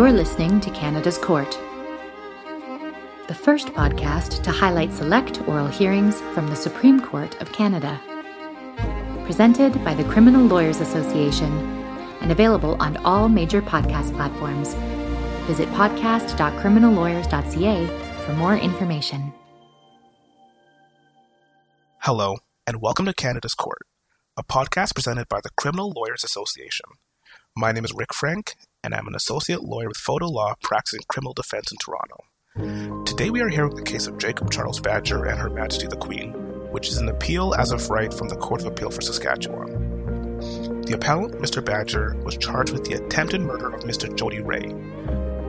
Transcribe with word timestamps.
You're 0.00 0.12
listening 0.12 0.60
to 0.60 0.70
Canada's 0.70 1.18
Court, 1.18 1.50
the 3.28 3.34
first 3.34 3.68
podcast 3.74 4.42
to 4.44 4.50
highlight 4.50 4.94
select 4.94 5.46
oral 5.46 5.66
hearings 5.66 6.22
from 6.32 6.48
the 6.48 6.56
Supreme 6.56 7.00
Court 7.00 7.38
of 7.42 7.52
Canada. 7.52 8.00
Presented 9.26 9.84
by 9.84 9.92
the 9.92 10.04
Criminal 10.04 10.46
Lawyers 10.46 10.80
Association 10.80 11.52
and 12.22 12.32
available 12.32 12.78
on 12.80 12.96
all 13.04 13.28
major 13.28 13.60
podcast 13.60 14.16
platforms. 14.16 14.72
Visit 15.46 15.68
podcast.criminallawyers.ca 15.72 17.86
for 18.24 18.32
more 18.32 18.56
information. 18.56 19.34
Hello, 21.98 22.38
and 22.66 22.80
welcome 22.80 23.04
to 23.04 23.12
Canada's 23.12 23.52
Court, 23.52 23.82
a 24.34 24.42
podcast 24.42 24.94
presented 24.94 25.28
by 25.28 25.42
the 25.42 25.50
Criminal 25.58 25.92
Lawyers 25.94 26.24
Association. 26.24 26.86
My 27.54 27.72
name 27.72 27.84
is 27.84 27.92
Rick 27.92 28.14
Frank, 28.14 28.54
and 28.82 28.94
I'm 28.94 29.06
an 29.08 29.14
associate 29.14 29.62
lawyer 29.62 29.88
with 29.88 29.96
Photo 29.96 30.26
Law 30.26 30.54
practicing 30.62 31.00
criminal 31.08 31.34
defense 31.34 31.70
in 31.70 31.78
Toronto. 31.78 33.04
Today 33.04 33.30
we 33.30 33.40
are 33.40 33.48
hearing 33.48 33.74
the 33.74 33.82
case 33.82 34.06
of 34.06 34.18
Jacob 34.18 34.50
Charles 34.50 34.80
Badger 34.80 35.26
and 35.26 35.38
Her 35.38 35.50
Majesty 35.50 35.86
the 35.86 35.96
Queen, 35.96 36.32
which 36.72 36.88
is 36.88 36.96
an 36.96 37.08
appeal 37.08 37.54
as 37.54 37.72
of 37.72 37.90
right 37.90 38.12
from 38.12 38.28
the 38.28 38.36
Court 38.36 38.62
of 38.62 38.66
Appeal 38.68 38.90
for 38.90 39.02
Saskatchewan. 39.02 40.80
The 40.82 40.94
appellant, 40.94 41.34
Mr. 41.34 41.64
Badger, 41.64 42.16
was 42.24 42.36
charged 42.36 42.72
with 42.72 42.84
the 42.84 42.94
attempted 42.94 43.42
murder 43.42 43.72
of 43.72 43.84
Mr. 43.84 44.14
Jody 44.16 44.40
Ray. 44.40 44.74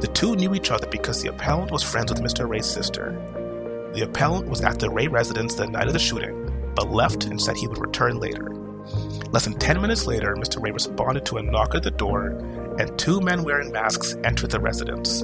The 0.02 0.12
two 0.14 0.36
knew 0.36 0.54
each 0.54 0.72
other 0.72 0.88
because 0.88 1.22
the 1.22 1.30
appellant 1.30 1.72
was 1.72 1.84
friends 1.84 2.12
with 2.12 2.22
Mr. 2.22 2.48
Ray's 2.48 2.66
sister. 2.66 3.12
The 3.94 4.04
appellant 4.04 4.48
was 4.48 4.62
at 4.62 4.80
the 4.80 4.90
Ray 4.90 5.08
residence 5.08 5.56
the 5.56 5.68
night 5.68 5.88
of 5.88 5.94
the 5.94 6.00
shooting, 6.00 6.74
but 6.76 6.92
left 6.92 7.26
and 7.26 7.42
said 7.42 7.56
he 7.56 7.68
would 7.68 7.80
return 7.80 8.20
later. 8.20 8.50
Less 9.32 9.46
than 9.46 9.54
10 9.54 9.82
minutes 9.82 10.06
later, 10.06 10.36
Mr. 10.36 10.62
Ray 10.62 10.72
responded 10.72 11.26
to 11.26 11.38
a 11.38 11.44
knock 11.44 11.76
at 11.76 11.84
the 11.84 11.92
door, 11.92 12.32
and 12.80 12.98
two 12.98 13.22
men 13.22 13.44
wearing 13.44 13.72
masks 13.72 14.16
entered 14.24 14.52
the 14.52 14.60
residence. 14.60 15.24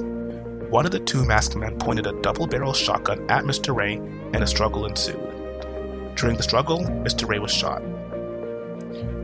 One 0.70 0.84
of 0.84 0.92
the 0.92 1.00
two 1.00 1.24
masked 1.24 1.56
men 1.56 1.78
pointed 1.78 2.06
a 2.06 2.20
double 2.20 2.46
barrel 2.46 2.74
shotgun 2.74 3.30
at 3.30 3.44
Mr. 3.44 3.74
Ray, 3.74 3.94
and 3.94 4.36
a 4.36 4.46
struggle 4.46 4.84
ensued. 4.84 6.14
During 6.14 6.36
the 6.36 6.42
struggle, 6.42 6.80
Mr. 6.80 7.28
Ray 7.28 7.38
was 7.38 7.50
shot. 7.52 7.82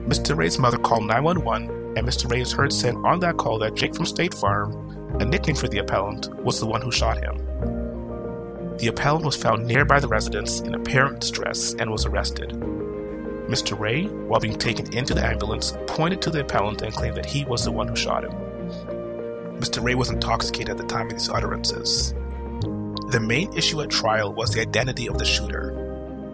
Mr. 0.08 0.36
Ray's 0.36 0.58
mother 0.58 0.78
called 0.78 1.06
911, 1.06 1.96
and 1.96 2.06
Mr. 2.06 2.30
Ray 2.30 2.40
is 2.40 2.52
heard 2.52 2.72
saying 2.72 2.96
on 3.04 3.20
that 3.20 3.36
call 3.36 3.58
that 3.58 3.74
Jake 3.74 3.94
from 3.94 4.06
State 4.06 4.34
Farm, 4.34 5.16
a 5.20 5.24
nickname 5.24 5.56
for 5.56 5.68
the 5.68 5.78
appellant, 5.78 6.34
was 6.42 6.60
the 6.60 6.66
one 6.66 6.80
who 6.80 6.90
shot 6.90 7.18
him. 7.18 7.36
The 8.78 8.88
appellant 8.88 9.24
was 9.24 9.36
found 9.36 9.66
nearby 9.66 10.00
the 10.00 10.08
residence 10.08 10.60
in 10.60 10.74
apparent 10.74 11.20
distress 11.20 11.74
and 11.74 11.90
was 11.90 12.06
arrested. 12.06 12.52
Mr. 13.48 13.78
Ray, 13.78 14.06
while 14.06 14.40
being 14.40 14.58
taken 14.58 14.92
into 14.94 15.12
the 15.12 15.24
ambulance, 15.24 15.76
pointed 15.86 16.22
to 16.22 16.30
the 16.30 16.40
appellant 16.40 16.80
and 16.80 16.94
claimed 16.94 17.16
that 17.16 17.26
he 17.26 17.44
was 17.44 17.62
the 17.62 17.70
one 17.70 17.86
who 17.86 17.94
shot 17.94 18.24
him. 18.24 18.32
Mr. 19.60 19.84
Ray 19.84 19.94
was 19.94 20.10
intoxicated 20.10 20.70
at 20.70 20.78
the 20.78 20.86
time 20.86 21.06
of 21.06 21.12
these 21.12 21.28
utterances. 21.28 22.14
The 23.10 23.22
main 23.22 23.52
issue 23.56 23.82
at 23.82 23.90
trial 23.90 24.32
was 24.32 24.50
the 24.50 24.62
identity 24.62 25.08
of 25.08 25.18
the 25.18 25.26
shooter. 25.26 25.72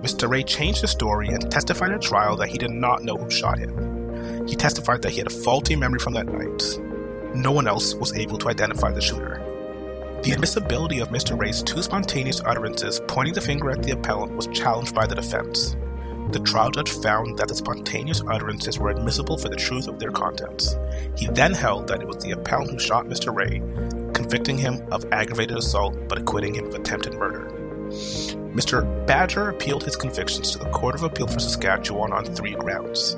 Mr. 0.03 0.31
Ray 0.31 0.45
changed 0.45 0.81
his 0.81 0.93
story 0.93 1.29
and 1.29 1.51
testified 1.51 1.91
at 1.91 2.01
trial 2.01 2.37
that 2.37 2.49
he 2.49 2.59
did 2.59 2.71
not 2.71 3.03
know 3.03 3.17
who 3.17 3.29
shot 3.29 3.59
him. 3.59 4.47
He 4.47 4.55
testified 4.55 5.03
that 5.03 5.11
he 5.11 5.19
had 5.19 5.27
a 5.27 5.31
faulty 5.31 5.75
memory 5.75 5.99
from 5.99 6.13
that 6.15 6.27
night. 6.27 6.79
No 7.35 7.51
one 7.51 7.67
else 7.67 7.95
was 7.95 8.17
able 8.17 8.39
to 8.39 8.49
identify 8.49 8.93
the 8.93 9.01
shooter. 9.01 9.43
The 10.23 10.33
admissibility 10.33 11.01
of 11.01 11.09
Mr. 11.09 11.39
Ray's 11.39 11.63
two 11.63 11.83
spontaneous 11.83 12.41
utterances 12.41 13.01
pointing 13.09 13.35
the 13.35 13.41
finger 13.41 13.71
at 13.71 13.83
the 13.83 13.93
appellant 13.93 14.37
was 14.37 14.47
challenged 14.49 14.95
by 14.95 15.07
the 15.07 15.15
defense. 15.15 15.77
The 16.33 16.41
trial 16.41 16.71
judge 16.71 16.91
found 16.91 17.39
that 17.39 17.49
the 17.49 17.57
spontaneous 17.57 18.23
utterances 18.29 18.79
were 18.79 18.91
admissible 18.91 19.37
for 19.37 19.49
the 19.49 19.57
truth 19.57 19.89
of 19.89 19.99
their 19.99 20.13
contents. 20.13 20.77
He 21.17 21.27
then 21.27 21.53
held 21.53 21.89
that 21.89 22.01
it 22.01 22.07
was 22.07 22.19
the 22.19 22.31
appellant 22.31 22.71
who 22.71 22.79
shot 22.79 23.07
Mr. 23.07 23.35
Ray, 23.35 23.59
convicting 24.15 24.57
him 24.57 24.87
of 24.93 25.05
aggravated 25.13 25.57
assault 25.57 25.97
but 26.09 26.19
acquitting 26.19 26.55
him 26.55 26.67
of 26.67 26.75
attempted 26.75 27.15
murder. 27.15 27.51
Mr. 28.55 29.07
Badger 29.07 29.49
appealed 29.49 29.83
his 29.83 29.97
convictions 29.97 30.53
to 30.53 30.59
the 30.59 30.71
Court 30.71 30.95
of 30.95 31.03
Appeal 31.03 31.27
for 31.27 31.41
Saskatchewan 31.41 32.13
on 32.13 32.25
three 32.25 32.55
grounds. 32.55 33.17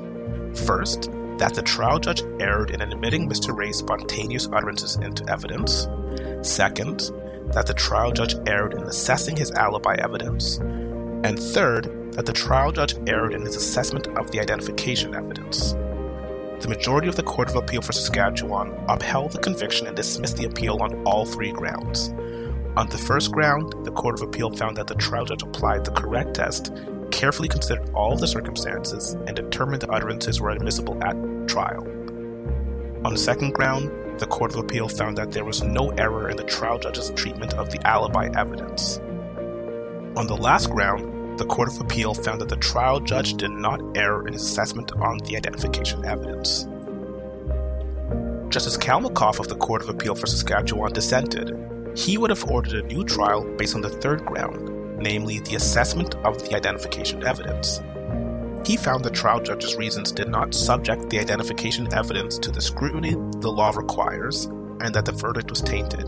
First, 0.65 1.11
that 1.37 1.53
the 1.53 1.61
trial 1.61 1.99
judge 1.99 2.23
erred 2.39 2.71
in 2.71 2.81
admitting 2.81 3.29
Mr. 3.29 3.55
Ray's 3.55 3.77
spontaneous 3.77 4.47
utterances 4.51 4.95
into 4.97 5.27
evidence. 5.29 5.87
Second, 6.41 7.11
that 7.53 7.67
the 7.67 7.73
trial 7.75 8.11
judge 8.11 8.35
erred 8.47 8.73
in 8.73 8.81
assessing 8.83 9.35
his 9.35 9.51
alibi 9.51 9.95
evidence. 9.99 10.57
And 10.57 11.37
third, 11.37 12.02
that 12.15 12.25
the 12.25 12.33
trial 12.33 12.71
judge 12.71 12.95
erred 13.07 13.33
in 13.33 13.41
his 13.41 13.55
assessment 13.55 14.07
of 14.17 14.31
the 14.31 14.39
identification 14.39 15.15
evidence. 15.15 15.73
The 16.61 16.69
majority 16.69 17.07
of 17.07 17.15
the 17.15 17.23
Court 17.23 17.49
of 17.49 17.55
Appeal 17.55 17.81
for 17.81 17.91
Saskatchewan 17.91 18.73
upheld 18.87 19.31
the 19.31 19.39
conviction 19.39 19.87
and 19.87 19.95
dismissed 19.95 20.37
the 20.37 20.45
appeal 20.45 20.77
on 20.81 21.03
all 21.03 21.25
three 21.25 21.51
grounds. 21.51 22.13
On 22.77 22.87
the 22.89 22.97
first 22.97 23.31
ground, 23.31 23.73
the 23.83 23.91
Court 23.91 24.15
of 24.15 24.21
Appeal 24.27 24.49
found 24.49 24.77
that 24.77 24.87
the 24.87 24.95
trial 24.95 25.25
judge 25.25 25.43
applied 25.43 25.83
the 25.83 25.91
correct 25.91 26.35
test, 26.35 26.71
carefully 27.11 27.47
considered 27.47 27.89
all 27.93 28.13
of 28.13 28.19
the 28.19 28.27
circumstances, 28.27 29.13
and 29.27 29.35
determined 29.35 29.81
the 29.81 29.91
utterances 29.91 30.39
were 30.39 30.51
admissible 30.51 30.97
at 31.03 31.15
trial. 31.47 31.85
On 33.05 33.11
the 33.11 33.19
second 33.19 33.53
ground, 33.53 33.91
the 34.19 34.27
Court 34.27 34.53
of 34.53 34.57
Appeal 34.57 34.87
found 34.87 35.17
that 35.17 35.31
there 35.31 35.45
was 35.45 35.63
no 35.63 35.89
error 35.97 36.29
in 36.29 36.37
the 36.37 36.43
trial 36.43 36.79
judge's 36.79 37.09
treatment 37.11 37.53
of 37.55 37.71
the 37.71 37.85
alibi 37.85 38.29
evidence. 38.35 38.99
On 40.15 40.27
the 40.27 40.37
last 40.37 40.69
ground, 40.69 41.12
the 41.37 41.45
Court 41.45 41.67
of 41.67 41.79
Appeal 41.81 42.13
found 42.13 42.41
that 42.41 42.49
the 42.49 42.57
trial 42.57 42.99
judge 42.99 43.35
did 43.35 43.51
not 43.51 43.81
err 43.97 44.25
in 44.27 44.33
his 44.33 44.43
assessment 44.43 44.91
on 44.93 45.17
the 45.19 45.35
identification 45.35 46.05
evidence. 46.05 46.67
Justice 48.49 48.77
Kalmakoff 48.77 49.39
of 49.39 49.47
the 49.47 49.55
Court 49.55 49.81
of 49.81 49.89
Appeal 49.89 50.13
for 50.13 50.27
Saskatchewan 50.27 50.93
dissented. 50.93 51.57
He 51.95 52.17
would 52.17 52.29
have 52.29 52.43
ordered 52.45 52.73
a 52.73 52.87
new 52.87 53.03
trial 53.03 53.43
based 53.57 53.75
on 53.75 53.81
the 53.81 53.89
third 53.89 54.25
ground, 54.25 54.99
namely 54.99 55.39
the 55.39 55.55
assessment 55.55 56.15
of 56.17 56.37
the 56.43 56.55
identification 56.55 57.25
evidence. 57.25 57.81
He 58.65 58.77
found 58.77 59.03
the 59.03 59.09
trial 59.09 59.41
judge's 59.41 59.75
reasons 59.75 60.11
did 60.11 60.29
not 60.29 60.53
subject 60.53 61.09
the 61.09 61.19
identification 61.19 61.91
evidence 61.93 62.37
to 62.39 62.51
the 62.51 62.61
scrutiny 62.61 63.11
the 63.39 63.51
law 63.51 63.71
requires, 63.71 64.45
and 64.81 64.93
that 64.93 65.05
the 65.05 65.11
verdict 65.11 65.49
was 65.49 65.61
tainted. 65.61 66.07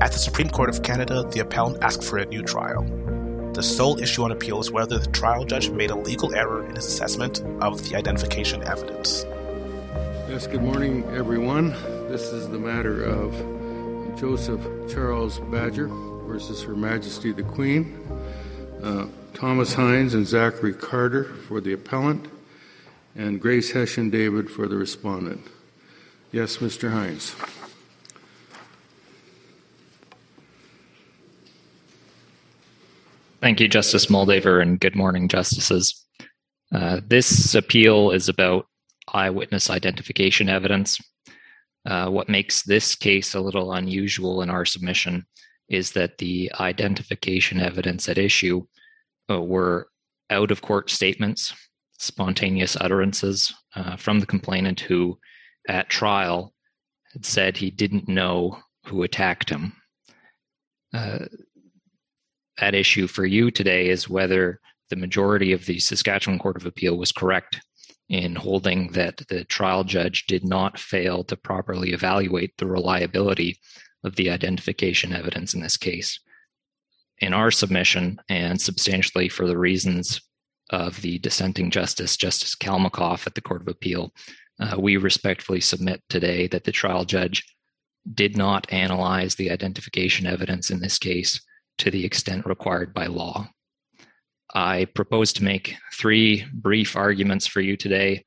At 0.00 0.12
the 0.12 0.18
Supreme 0.18 0.50
Court 0.50 0.70
of 0.70 0.82
Canada, 0.82 1.24
the 1.30 1.40
appellant 1.40 1.82
asked 1.82 2.04
for 2.04 2.18
a 2.18 2.26
new 2.26 2.42
trial. 2.42 2.86
The 3.52 3.62
sole 3.64 3.98
issue 3.98 4.22
on 4.22 4.30
appeal 4.30 4.60
is 4.60 4.70
whether 4.70 4.96
the 4.96 5.10
trial 5.10 5.44
judge 5.44 5.70
made 5.70 5.90
a 5.90 5.96
legal 5.96 6.32
error 6.36 6.64
in 6.64 6.76
his 6.76 6.86
assessment 6.86 7.40
of 7.60 7.82
the 7.88 7.96
identification 7.96 8.62
evidence. 8.62 9.24
Yes, 10.28 10.46
good 10.46 10.62
morning, 10.62 11.02
everyone. 11.12 11.70
This 12.08 12.22
is 12.30 12.48
the 12.48 12.60
matter 12.60 13.02
of 13.02 13.32
Joseph 14.16 14.60
Charles 14.88 15.40
Badger 15.40 15.88
versus 15.88 16.62
Her 16.62 16.76
Majesty 16.76 17.32
the 17.32 17.42
Queen. 17.42 17.98
Uh, 18.84 19.06
Thomas 19.34 19.74
Hines 19.74 20.14
and 20.14 20.26
Zachary 20.26 20.72
Carter 20.72 21.24
for 21.24 21.60
the 21.60 21.72
appellant, 21.72 22.28
and 23.16 23.40
Grace 23.40 23.72
Hession 23.72 24.10
David 24.10 24.48
for 24.48 24.68
the 24.68 24.76
respondent. 24.76 25.44
Yes, 26.30 26.58
Mr. 26.58 26.92
Hines. 26.92 27.34
Thank 33.40 33.58
you, 33.58 33.68
Justice 33.68 34.06
Moldaver, 34.06 34.60
and 34.60 34.78
good 34.78 34.94
morning, 34.94 35.26
Justices. 35.26 36.06
Uh, 36.74 37.00
this 37.06 37.54
appeal 37.54 38.10
is 38.10 38.28
about 38.28 38.66
eyewitness 39.14 39.70
identification 39.70 40.50
evidence. 40.50 40.98
Uh, 41.86 42.10
what 42.10 42.28
makes 42.28 42.62
this 42.62 42.94
case 42.94 43.34
a 43.34 43.40
little 43.40 43.72
unusual 43.72 44.42
in 44.42 44.50
our 44.50 44.66
submission 44.66 45.24
is 45.70 45.92
that 45.92 46.18
the 46.18 46.52
identification 46.60 47.60
evidence 47.60 48.10
at 48.10 48.18
issue 48.18 48.62
uh, 49.30 49.40
were 49.40 49.88
out 50.28 50.50
of 50.50 50.60
court 50.60 50.90
statements, 50.90 51.54
spontaneous 51.98 52.76
utterances 52.78 53.54
uh, 53.74 53.96
from 53.96 54.20
the 54.20 54.26
complainant 54.26 54.80
who, 54.80 55.18
at 55.66 55.88
trial, 55.88 56.52
had 57.14 57.24
said 57.24 57.56
he 57.56 57.70
didn't 57.70 58.06
know 58.06 58.58
who 58.84 59.02
attacked 59.02 59.48
him. 59.48 59.72
At 62.60 62.74
issue 62.74 63.06
for 63.06 63.24
you 63.24 63.50
today 63.50 63.88
is 63.88 64.08
whether 64.08 64.60
the 64.90 64.96
majority 64.96 65.52
of 65.52 65.64
the 65.64 65.78
Saskatchewan 65.78 66.38
Court 66.38 66.56
of 66.56 66.66
Appeal 66.66 66.98
was 66.98 67.10
correct 67.10 67.58
in 68.10 68.34
holding 68.34 68.92
that 68.92 69.22
the 69.28 69.44
trial 69.44 69.82
judge 69.82 70.26
did 70.26 70.44
not 70.44 70.78
fail 70.78 71.24
to 71.24 71.36
properly 71.36 71.92
evaluate 71.92 72.52
the 72.58 72.66
reliability 72.66 73.58
of 74.04 74.16
the 74.16 74.28
identification 74.28 75.14
evidence 75.14 75.54
in 75.54 75.62
this 75.62 75.78
case. 75.78 76.20
In 77.18 77.32
our 77.32 77.50
submission, 77.50 78.20
and 78.28 78.60
substantially 78.60 79.28
for 79.30 79.46
the 79.46 79.56
reasons 79.56 80.20
of 80.68 81.00
the 81.00 81.18
dissenting 81.18 81.70
justice, 81.70 82.16
Justice 82.16 82.54
Kalmakoff 82.54 83.26
at 83.26 83.34
the 83.34 83.40
Court 83.40 83.62
of 83.62 83.68
Appeal, 83.68 84.12
uh, 84.58 84.76
we 84.78 84.98
respectfully 84.98 85.60
submit 85.60 86.02
today 86.10 86.46
that 86.48 86.64
the 86.64 86.72
trial 86.72 87.06
judge 87.06 87.44
did 88.14 88.36
not 88.36 88.70
analyze 88.70 89.34
the 89.34 89.50
identification 89.50 90.26
evidence 90.26 90.70
in 90.70 90.80
this 90.80 90.98
case 90.98 91.40
to 91.80 91.90
the 91.90 92.04
extent 92.04 92.46
required 92.46 92.92
by 92.92 93.06
law. 93.06 93.48
I 94.54 94.86
propose 94.94 95.32
to 95.34 95.44
make 95.44 95.76
three 95.94 96.44
brief 96.52 96.96
arguments 96.96 97.46
for 97.46 97.60
you 97.60 97.76
today 97.76 98.24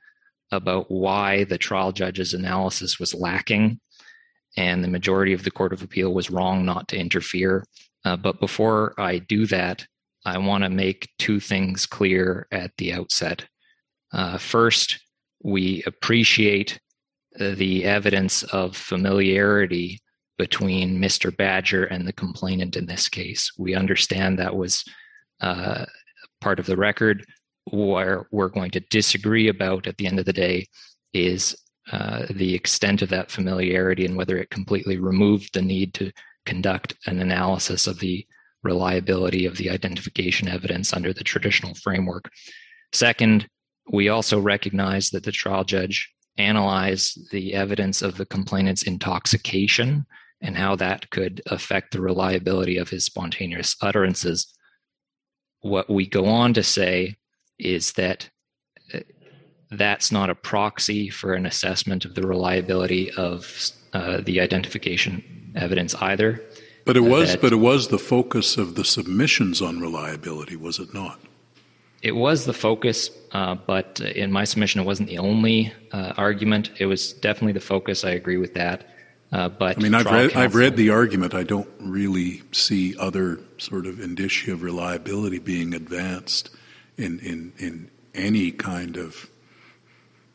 about 0.51 0.89
why 0.89 1.43
the 1.45 1.57
trial 1.57 1.91
judge's 1.91 2.33
analysis 2.33 2.99
was 2.99 3.13
lacking 3.13 3.79
and 4.57 4.83
the 4.83 4.87
majority 4.89 5.33
of 5.33 5.43
the 5.43 5.51
Court 5.51 5.73
of 5.73 5.81
Appeal 5.81 6.13
was 6.13 6.31
wrong 6.31 6.65
not 6.65 6.87
to 6.89 6.97
interfere. 6.97 7.65
Uh, 8.05 8.15
but 8.15 8.39
before 8.39 8.93
I 8.99 9.19
do 9.19 9.45
that, 9.47 9.85
I 10.25 10.37
want 10.37 10.63
to 10.63 10.69
make 10.69 11.09
two 11.19 11.39
things 11.39 11.85
clear 11.85 12.47
at 12.51 12.71
the 12.77 12.93
outset. 12.93 13.45
Uh, 14.13 14.37
first, 14.37 14.99
we 15.43 15.83
appreciate 15.85 16.79
the 17.39 17.83
evidence 17.83 18.43
of 18.43 18.77
familiarity 18.77 19.99
between 20.37 20.99
Mr. 20.99 21.35
Badger 21.35 21.85
and 21.85 22.07
the 22.07 22.13
complainant 22.13 22.75
in 22.75 22.85
this 22.85 23.07
case. 23.07 23.51
We 23.57 23.75
understand 23.75 24.39
that 24.39 24.55
was 24.55 24.83
uh, 25.41 25.85
part 26.41 26.59
of 26.59 26.65
the 26.65 26.77
record. 26.77 27.25
Where 27.71 28.27
we're 28.31 28.49
going 28.49 28.71
to 28.71 28.81
disagree 28.81 29.47
about 29.47 29.87
at 29.87 29.97
the 29.97 30.05
end 30.05 30.19
of 30.19 30.25
the 30.25 30.33
day 30.33 30.67
is 31.13 31.55
uh, 31.91 32.25
the 32.29 32.53
extent 32.53 33.01
of 33.01 33.09
that 33.09 33.31
familiarity 33.31 34.05
and 34.05 34.17
whether 34.17 34.37
it 34.37 34.49
completely 34.49 34.97
removed 34.97 35.53
the 35.53 35.61
need 35.61 35.93
to 35.93 36.11
conduct 36.45 36.95
an 37.05 37.19
analysis 37.19 37.87
of 37.87 37.99
the 37.99 38.25
reliability 38.63 39.45
of 39.45 39.57
the 39.57 39.69
identification 39.69 40.47
evidence 40.47 40.93
under 40.93 41.13
the 41.13 41.23
traditional 41.23 41.73
framework. 41.75 42.29
Second, 42.91 43.47
we 43.91 44.09
also 44.09 44.39
recognize 44.39 45.09
that 45.09 45.23
the 45.23 45.31
trial 45.31 45.63
judge 45.63 46.09
analyzed 46.37 47.31
the 47.31 47.53
evidence 47.53 48.01
of 48.01 48.17
the 48.17 48.25
complainant's 48.25 48.83
intoxication 48.83 50.05
and 50.43 50.57
how 50.57 50.75
that 50.75 51.09
could 51.09 51.41
affect 51.47 51.91
the 51.91 52.01
reliability 52.01 52.77
of 52.77 52.89
his 52.89 53.05
spontaneous 53.05 53.75
utterances. 53.81 54.53
What 55.61 55.89
we 55.89 56.05
go 56.05 56.25
on 56.25 56.53
to 56.53 56.63
say 56.63 57.15
is 57.57 57.93
that 57.93 58.29
uh, 58.93 58.99
that's 59.71 60.11
not 60.11 60.29
a 60.29 60.35
proxy 60.35 61.09
for 61.09 61.33
an 61.33 61.45
assessment 61.45 62.03
of 62.03 62.13
the 62.13 62.27
reliability 62.27 63.09
of 63.11 63.71
uh, 63.93 64.19
the 64.21 64.41
identification 64.41 65.23
evidence 65.55 65.95
either. 65.95 66.43
But 66.85 66.97
it 66.97 67.01
was, 67.01 67.31
that, 67.31 67.41
but 67.41 67.53
it 67.53 67.57
was 67.57 67.87
the 67.87 67.97
focus 67.97 68.57
of 68.57 68.75
the 68.75 68.83
submissions 68.83 69.61
on 69.61 69.79
reliability, 69.79 70.57
was 70.57 70.79
it 70.79 70.93
not? 70.93 71.21
It 72.01 72.17
was 72.17 72.43
the 72.43 72.53
focus, 72.53 73.09
uh, 73.31 73.55
but 73.55 74.01
in 74.01 74.29
my 74.29 74.43
submission, 74.43 74.81
it 74.81 74.83
wasn't 74.83 75.07
the 75.07 75.19
only 75.19 75.71
uh, 75.93 76.11
argument. 76.17 76.71
It 76.79 76.87
was 76.87 77.13
definitely 77.13 77.53
the 77.53 77.61
focus. 77.61 78.03
I 78.03 78.09
agree 78.09 78.35
with 78.35 78.53
that. 78.55 78.92
Uh, 79.33 79.49
but 79.49 79.77
I 79.77 79.81
mean, 79.81 79.95
I've 79.95 80.05
read, 80.05 80.31
counsel, 80.31 80.41
I've 80.41 80.55
read 80.55 80.77
the 80.77 80.91
argument. 80.91 81.33
I 81.33 81.43
don't 81.43 81.69
really 81.79 82.43
see 82.51 82.95
other 82.97 83.39
sort 83.57 83.85
of 83.85 83.99
indicia 83.99 84.53
of 84.53 84.61
reliability 84.61 85.39
being 85.39 85.73
advanced 85.73 86.49
in 86.97 87.19
in 87.19 87.53
in 87.57 87.89
any 88.13 88.51
kind 88.51 88.95
of 88.95 89.29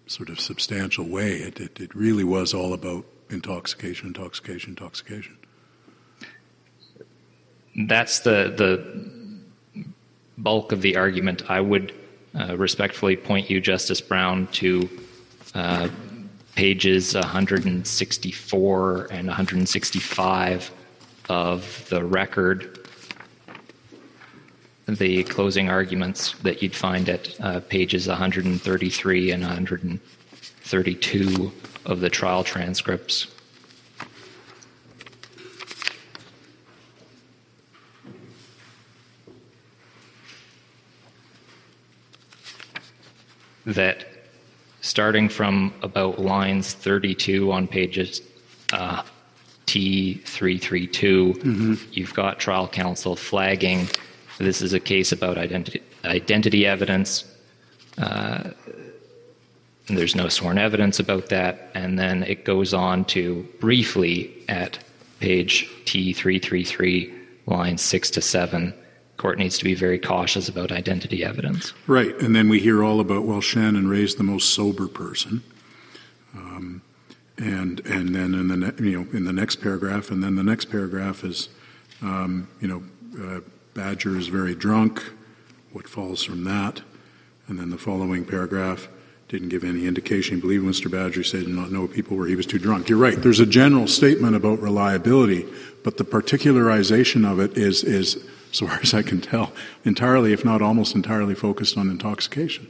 sort 0.07 0.29
of 0.29 0.41
substantial 0.41 1.09
way. 1.09 1.37
It, 1.37 1.61
it, 1.61 1.81
it 1.81 1.95
really 1.95 2.25
was 2.25 2.53
all 2.53 2.73
about 2.73 3.05
intoxication, 3.31 4.09
intoxication, 4.09 4.71
intoxication 4.71 5.39
that's 7.87 8.21
the 8.21 8.53
the 8.57 9.41
bulk 10.39 10.73
of 10.73 10.83
the 10.83 10.97
argument. 10.97 11.49
I 11.49 11.61
would 11.61 11.93
uh, 12.39 12.57
respectfully 12.57 13.17
point 13.17 13.49
you, 13.49 13.61
Justice 13.61 14.01
Brown, 14.01 14.47
to 14.49 14.89
uh, 15.55 15.89
pages 16.59 17.15
164 17.15 19.07
and 19.13 19.29
165 19.29 20.71
of 21.29 21.89
the 21.89 22.05
record, 22.05 22.81
the 24.89 25.23
closing 25.23 25.71
arguments 25.71 26.33
that 26.43 26.61
you'd 26.61 26.75
find 26.75 27.09
at 27.09 27.41
uh, 27.41 27.61
pages 27.61 28.09
133 28.09 29.31
and 29.31 29.45
132 29.45 31.53
of 31.87 32.01
the 32.01 32.11
trial 32.11 32.43
transcripts. 32.43 33.29
that 43.65 44.08
starting 44.89 45.29
from 45.29 45.73
about 45.83 46.19
lines 46.19 46.73
32 46.73 47.53
on 47.53 47.69
pages 47.69 48.23
uh, 48.73 49.03
T332, 49.67 50.91
mm-hmm. 51.35 51.75
you've 51.93 52.15
got 52.15 52.39
trial 52.39 52.67
counsel 52.67 53.15
flagging 53.15 53.89
this 54.39 54.63
is 54.63 54.73
a 54.73 54.81
case 54.81 55.13
about 55.13 55.37
identity, 55.37 55.83
identity 56.05 56.65
evidence. 56.65 57.25
Uh, 57.99 58.51
there's 59.87 60.15
no 60.15 60.29
sworn 60.29 60.59
evidence 60.59 61.01
about 61.01 61.29
that. 61.29 61.71
And 61.75 61.99
then 61.99 62.23
it 62.23 62.45
goes 62.45 62.73
on 62.73 63.05
to 63.07 63.43
briefly 63.59 64.33
at 64.49 64.79
page 65.19 65.69
T333, 65.87 67.13
lines 67.47 67.83
6 67.83 68.11
to 68.11 68.21
7 68.21 68.73
court 69.19 69.39
needs 69.39 69.59
to 69.59 69.65
be 69.65 69.75
very 69.75 69.99
cautious 69.99 70.49
about 70.49 70.73
identity 70.73 71.23
evidence. 71.23 71.75
Right, 71.87 72.19
and 72.23 72.35
then 72.35 72.49
we 72.49 72.61
hear 72.61 72.83
all 72.83 73.01
about 73.01 73.25
well, 73.25 73.41
Shannon 73.41 73.89
raised 73.89 74.17
the 74.17 74.25
most 74.25 74.55
sober 74.55 74.89
person, 74.89 75.43
um, 76.35 76.83
and 77.37 77.81
and 77.81 78.15
then 78.15 78.35
in 78.35 78.49
the 78.49 78.57
ne- 78.57 78.91
you 78.91 78.99
know 78.99 79.09
in 79.13 79.25
the 79.25 79.33
next 79.33 79.57
paragraph, 79.57 80.11
and 80.11 80.23
then 80.23 80.37
the 80.37 80.43
next 80.43 80.71
paragraph 80.71 81.25
is 81.25 81.51
um, 82.01 82.49
you 82.61 82.69
know 82.69 82.83
uh, 83.23 83.41
Badger 83.75 84.17
is 84.17 84.29
very 84.29 84.55
drunk. 84.55 85.03
What 85.73 85.87
falls 85.87 86.23
from 86.23 86.45
that, 86.45 86.81
and 87.47 87.59
then 87.59 87.71
the 87.71 87.79
following 87.79 88.25
paragraph 88.25 88.89
didn't 89.29 89.51
give 89.51 89.63
any 89.63 89.87
indication 89.87 90.37
he 90.37 90.41
believed 90.41 90.65
Mr. 90.65 90.91
Badger 90.91 91.23
said 91.23 91.45
did 91.45 91.55
not 91.55 91.71
know 91.71 91.87
people 91.87 92.17
where 92.17 92.27
he 92.27 92.35
was 92.35 92.47
too 92.47 92.59
drunk. 92.59 92.89
You're 92.89 92.99
right. 92.99 93.21
There's 93.21 93.41
a 93.41 93.47
general 93.47 93.87
statement 93.87 94.35
about 94.35 94.61
reliability, 94.61 95.47
but 95.85 95.99
the 95.99 96.05
particularization 96.05 97.31
of 97.31 97.39
it 97.39 97.57
is 97.57 97.85
is 97.85 98.25
so 98.53 98.67
far 98.67 98.79
as 98.83 98.95
I 98.95 99.03
can 99.03 99.21
tell, 99.21 99.53
entirely, 99.85 100.33
if 100.33 100.45
not 100.45 100.63
almost 100.63 100.95
entirely, 100.95 101.35
focused 101.35 101.77
on 101.77 101.91
intoxication. 101.91 102.69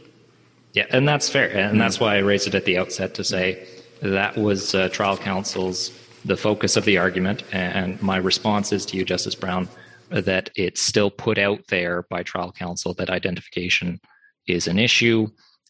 Yeah, 0.75 0.87
and 0.91 1.09
that's 1.09 1.29
fair. 1.29 1.49
And 1.49 1.81
that's 1.81 1.99
why 1.99 2.17
I 2.17 2.19
raised 2.19 2.47
it 2.47 2.55
at 2.55 2.65
the 2.65 2.79
outset 2.79 3.15
to 3.15 3.25
say 3.25 3.67
that 4.03 4.37
was 4.37 4.75
uh, 4.75 4.89
trial 4.91 5.17
counsel's 5.17 5.91
the 6.25 6.37
focus 6.37 6.77
of 6.77 6.85
the 6.85 6.99
argument. 6.99 7.43
And 7.53 8.01
my 8.03 8.17
response 8.17 8.73
is 8.73 8.85
to 8.87 8.97
you, 8.97 9.05
Justice 9.05 9.35
Brown, 9.35 9.69
that 10.11 10.51
it's 10.57 10.83
still 10.83 11.11
put 11.11 11.39
out 11.39 11.67
there 11.69 12.03
by 12.11 12.23
trial 12.23 12.53
counsel 12.53 12.95
that 12.95 13.11
identification 13.11 14.01
is 14.47 14.67
an 14.67 14.79
issue. 14.79 15.29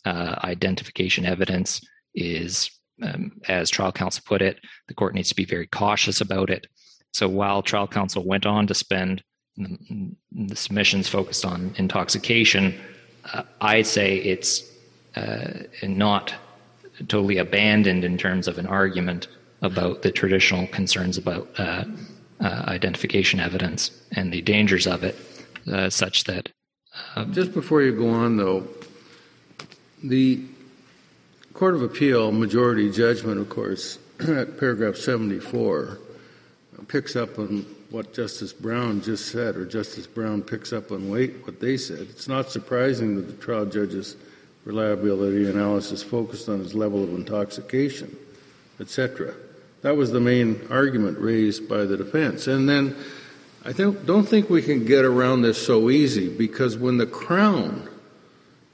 Uh, 0.08 0.34
identification 0.44 1.26
evidence 1.26 1.86
is, 2.14 2.70
um, 3.02 3.30
as 3.46 3.68
trial 3.68 3.92
counsel 3.92 4.22
put 4.26 4.40
it, 4.40 4.58
the 4.86 4.94
court 4.94 5.14
needs 5.14 5.28
to 5.28 5.34
be 5.34 5.44
very 5.44 5.66
cautious 5.66 6.22
about 6.22 6.48
it. 6.48 6.66
So 7.12 7.28
while 7.28 7.60
trial 7.60 7.86
counsel 7.86 8.24
went 8.24 8.46
on 8.46 8.66
to 8.68 8.74
spend 8.74 9.22
the 9.58 10.56
submissions 10.56 11.08
focused 11.08 11.44
on 11.44 11.74
intoxication, 11.76 12.80
uh, 13.34 13.42
I'd 13.60 13.86
say 13.86 14.16
it's 14.16 14.64
uh, 15.14 15.64
not 15.82 16.32
totally 17.08 17.36
abandoned 17.36 18.02
in 18.02 18.16
terms 18.16 18.48
of 18.48 18.56
an 18.56 18.66
argument 18.66 19.28
about 19.60 20.00
the 20.00 20.10
traditional 20.10 20.66
concerns 20.68 21.18
about 21.18 21.50
uh, 21.58 21.84
uh 22.40 22.64
identification 22.68 23.40
evidence 23.40 23.90
and 24.12 24.32
the 24.32 24.40
dangers 24.40 24.86
of 24.86 25.04
it, 25.04 25.16
uh, 25.70 25.90
such 25.90 26.24
that. 26.24 26.48
Um, 27.14 27.30
Just 27.34 27.52
before 27.52 27.82
you 27.82 27.92
go 27.92 28.08
on, 28.08 28.38
though, 28.38 28.66
the 30.02 30.42
Court 31.52 31.74
of 31.74 31.82
Appeal 31.82 32.30
majority 32.32 32.90
judgment, 32.90 33.40
of 33.40 33.48
course, 33.48 33.98
at 34.20 34.58
paragraph 34.58 34.96
74, 34.96 35.98
picks 36.86 37.16
up 37.16 37.38
on 37.38 37.66
what 37.90 38.12
Justice 38.14 38.52
Brown 38.52 39.00
just 39.00 39.32
said, 39.32 39.56
or 39.56 39.64
Justice 39.64 40.06
Brown 40.06 40.42
picks 40.42 40.72
up 40.72 40.92
on 40.92 41.10
weight 41.10 41.44
what 41.46 41.60
they 41.60 41.76
said. 41.76 42.00
It's 42.00 42.28
not 42.28 42.50
surprising 42.50 43.16
that 43.16 43.22
the 43.22 43.44
trial 43.44 43.66
judge's 43.66 44.16
reliability 44.64 45.48
analysis 45.48 46.02
focused 46.02 46.48
on 46.48 46.58
his 46.58 46.74
level 46.74 47.02
of 47.02 47.10
intoxication, 47.10 48.14
etc. 48.80 49.34
That 49.82 49.96
was 49.96 50.12
the 50.12 50.20
main 50.20 50.66
argument 50.70 51.18
raised 51.18 51.68
by 51.68 51.84
the 51.84 51.96
defense. 51.96 52.46
And 52.46 52.68
then 52.68 52.94
I 53.64 53.72
don't 53.72 54.24
think 54.24 54.50
we 54.50 54.62
can 54.62 54.84
get 54.84 55.04
around 55.04 55.42
this 55.42 55.64
so 55.64 55.90
easy 55.90 56.28
because 56.28 56.76
when 56.76 56.98
the 56.98 57.06
Crown 57.06 57.88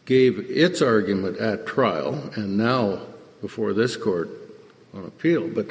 gave 0.05 0.39
its 0.51 0.83
argument 0.83 1.39
at 1.39 1.67
trial, 1.67 2.31
and 2.35 2.57
now 2.57 3.01
before 3.41 3.73
this 3.73 3.97
court 3.97 4.29
on 4.93 5.05
appeal, 5.05 5.49
but 5.49 5.69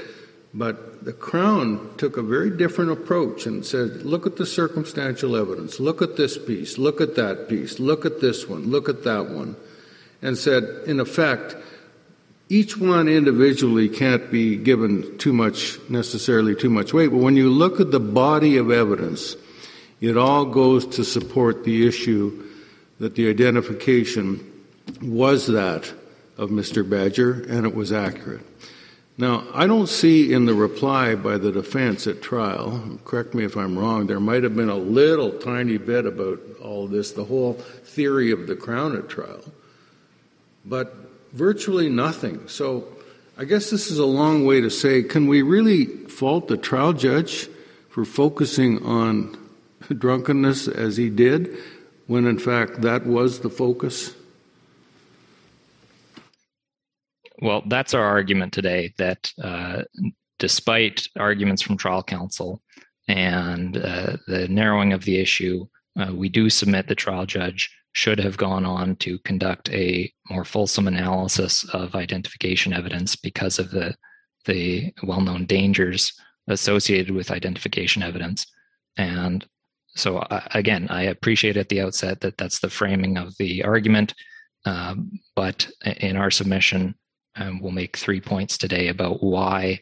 but 0.54 1.04
the 1.04 1.14
Crown 1.14 1.90
took 1.98 2.16
a 2.16 2.22
very 2.22 2.52
different 2.52 2.92
approach 2.92 3.48
and 3.48 3.66
said, 3.66 4.04
look 4.04 4.28
at 4.28 4.38
the 4.38 4.46
circumstantial 4.46 5.36
evidence, 5.36 5.80
look 5.80 6.02
at 6.02 6.16
this 6.16 6.38
piece, 6.38 6.78
look 6.78 7.02
at 7.02 7.16
that 7.16 7.50
piece, 7.50 7.80
look 7.80 8.06
at 8.06 8.22
this 8.22 8.48
one, 8.48 8.70
look 8.70 8.88
at 8.88 9.04
that 9.04 9.30
one, 9.30 9.56
and 10.22 10.38
said, 10.38 10.64
in 10.86 11.00
effect, 11.00 11.56
each 12.50 12.78
one 12.78 13.08
individually 13.08 13.90
can't 13.90 14.32
be 14.32 14.56
given 14.56 15.18
too 15.18 15.34
much, 15.34 15.80
necessarily 15.90 16.56
too 16.56 16.70
much 16.70 16.94
weight, 16.94 17.10
but 17.10 17.18
when 17.18 17.36
you 17.36 17.50
look 17.50 17.80
at 17.80 17.90
the 17.90 18.00
body 18.00 18.58
of 18.58 18.70
evidence, 18.70 19.36
it 20.02 20.18
all 20.18 20.46
goes 20.46 20.86
to 20.86 21.04
support 21.04 21.64
the 21.64 21.88
issue 21.88 22.44
that 23.00 23.16
the 23.16 23.30
identification 23.30 24.52
was 25.02 25.48
that 25.48 25.94
of 26.38 26.50
Mr. 26.50 26.88
Badger 26.88 27.46
and 27.50 27.66
it 27.66 27.76
was 27.76 27.92
accurate. 27.92 28.46
Now, 29.18 29.44
I 29.54 29.68
don't 29.68 29.88
see 29.88 30.34
in 30.34 30.46
the 30.46 30.56
reply 30.56 31.14
by 31.14 31.38
the 31.38 31.52
defense 31.52 32.08
at 32.08 32.22
trial, 32.22 33.00
correct 33.06 33.36
me 33.36 33.44
if 33.44 33.56
I'm 33.56 33.78
wrong, 33.78 34.08
there 34.08 34.20
might 34.20 34.42
have 34.42 34.56
been 34.56 34.70
a 34.70 34.76
little 34.76 35.32
tiny 35.32 35.78
bit 35.78 36.08
about 36.08 36.40
all 36.64 36.88
this, 36.88 37.12
the 37.12 37.26
whole 37.26 37.54
theory 37.54 38.32
of 38.32 38.48
the 38.48 38.56
crown 38.56 38.96
at 38.96 39.10
trial, 39.10 39.44
but 40.66 40.96
virtually 41.32 41.90
nothing. 41.90 42.48
So 42.48 42.88
I 43.38 43.46
guess 43.46 43.70
this 43.70 43.92
is 43.92 44.00
a 44.00 44.06
long 44.06 44.46
way 44.46 44.62
to 44.62 44.70
say 44.70 45.04
can 45.04 45.28
we 45.28 45.44
really 45.44 45.86
fault 45.86 46.48
the 46.48 46.58
trial 46.58 46.94
judge 46.94 47.50
for 47.90 48.06
focusing 48.06 48.84
on 48.84 49.38
drunkenness 49.96 50.68
as 50.68 50.98
he 50.98 51.10
did 51.10 51.56
when 52.08 52.26
in 52.26 52.40
fact 52.40 52.82
that 52.82 53.06
was 53.06 53.40
the 53.40 53.50
focus? 53.50 54.16
Well, 57.42 57.64
that's 57.68 57.94
our 57.94 58.04
argument 58.04 58.54
today 58.54 58.94
that 58.98 59.32
uh, 59.42 59.84
despite 60.40 61.08
arguments 61.18 61.62
from 61.62 61.78
trial 61.78 62.04
counsel 62.04 62.62
and 63.08 63.78
uh, 63.78 64.18
the 64.28 64.48
narrowing 64.48 64.94
of 64.94 65.04
the 65.04 65.20
issue, 65.20 65.66
uh, 66.00 66.12
we 66.14 66.30
do 66.30 66.50
submit 66.50 66.88
the 66.88 66.96
trial 66.96 67.26
judge 67.26 67.70
should 67.94 68.20
have 68.20 68.38
gone 68.38 68.66
on 68.66 68.96
to 68.98 69.20
conduct 69.20 69.70
a 69.70 70.12
more 70.30 70.46
fulsome 70.46 70.88
analysis 70.88 71.64
of 71.74 71.96
identification 71.96 72.74
evidence 72.74 73.16
because 73.16 73.60
of 73.60 73.72
the 73.72 73.96
the 74.46 74.92
well-known 75.04 75.46
dangers 75.46 76.12
associated 76.48 77.12
with 77.12 77.32
identification 77.32 78.04
evidence 78.04 78.46
and 78.98 79.46
so 79.96 80.18
uh, 80.18 80.42
again 80.52 80.88
i 80.90 81.04
appreciate 81.04 81.58
at 81.58 81.70
the 81.70 81.82
outset 81.82 82.22
that 82.22 82.38
that's 82.38 82.60
the 82.60 82.70
framing 82.70 83.18
of 83.18 83.36
the 83.38 83.64
argument 83.64 84.14
um, 84.66 85.20
but 85.36 85.68
in 85.98 86.16
our 86.16 86.32
submission 86.32 86.96
um, 87.36 87.60
we'll 87.60 87.72
make 87.72 87.98
three 87.98 88.22
points 88.22 88.58
today 88.58 88.90
about 88.90 89.24
why 89.24 89.80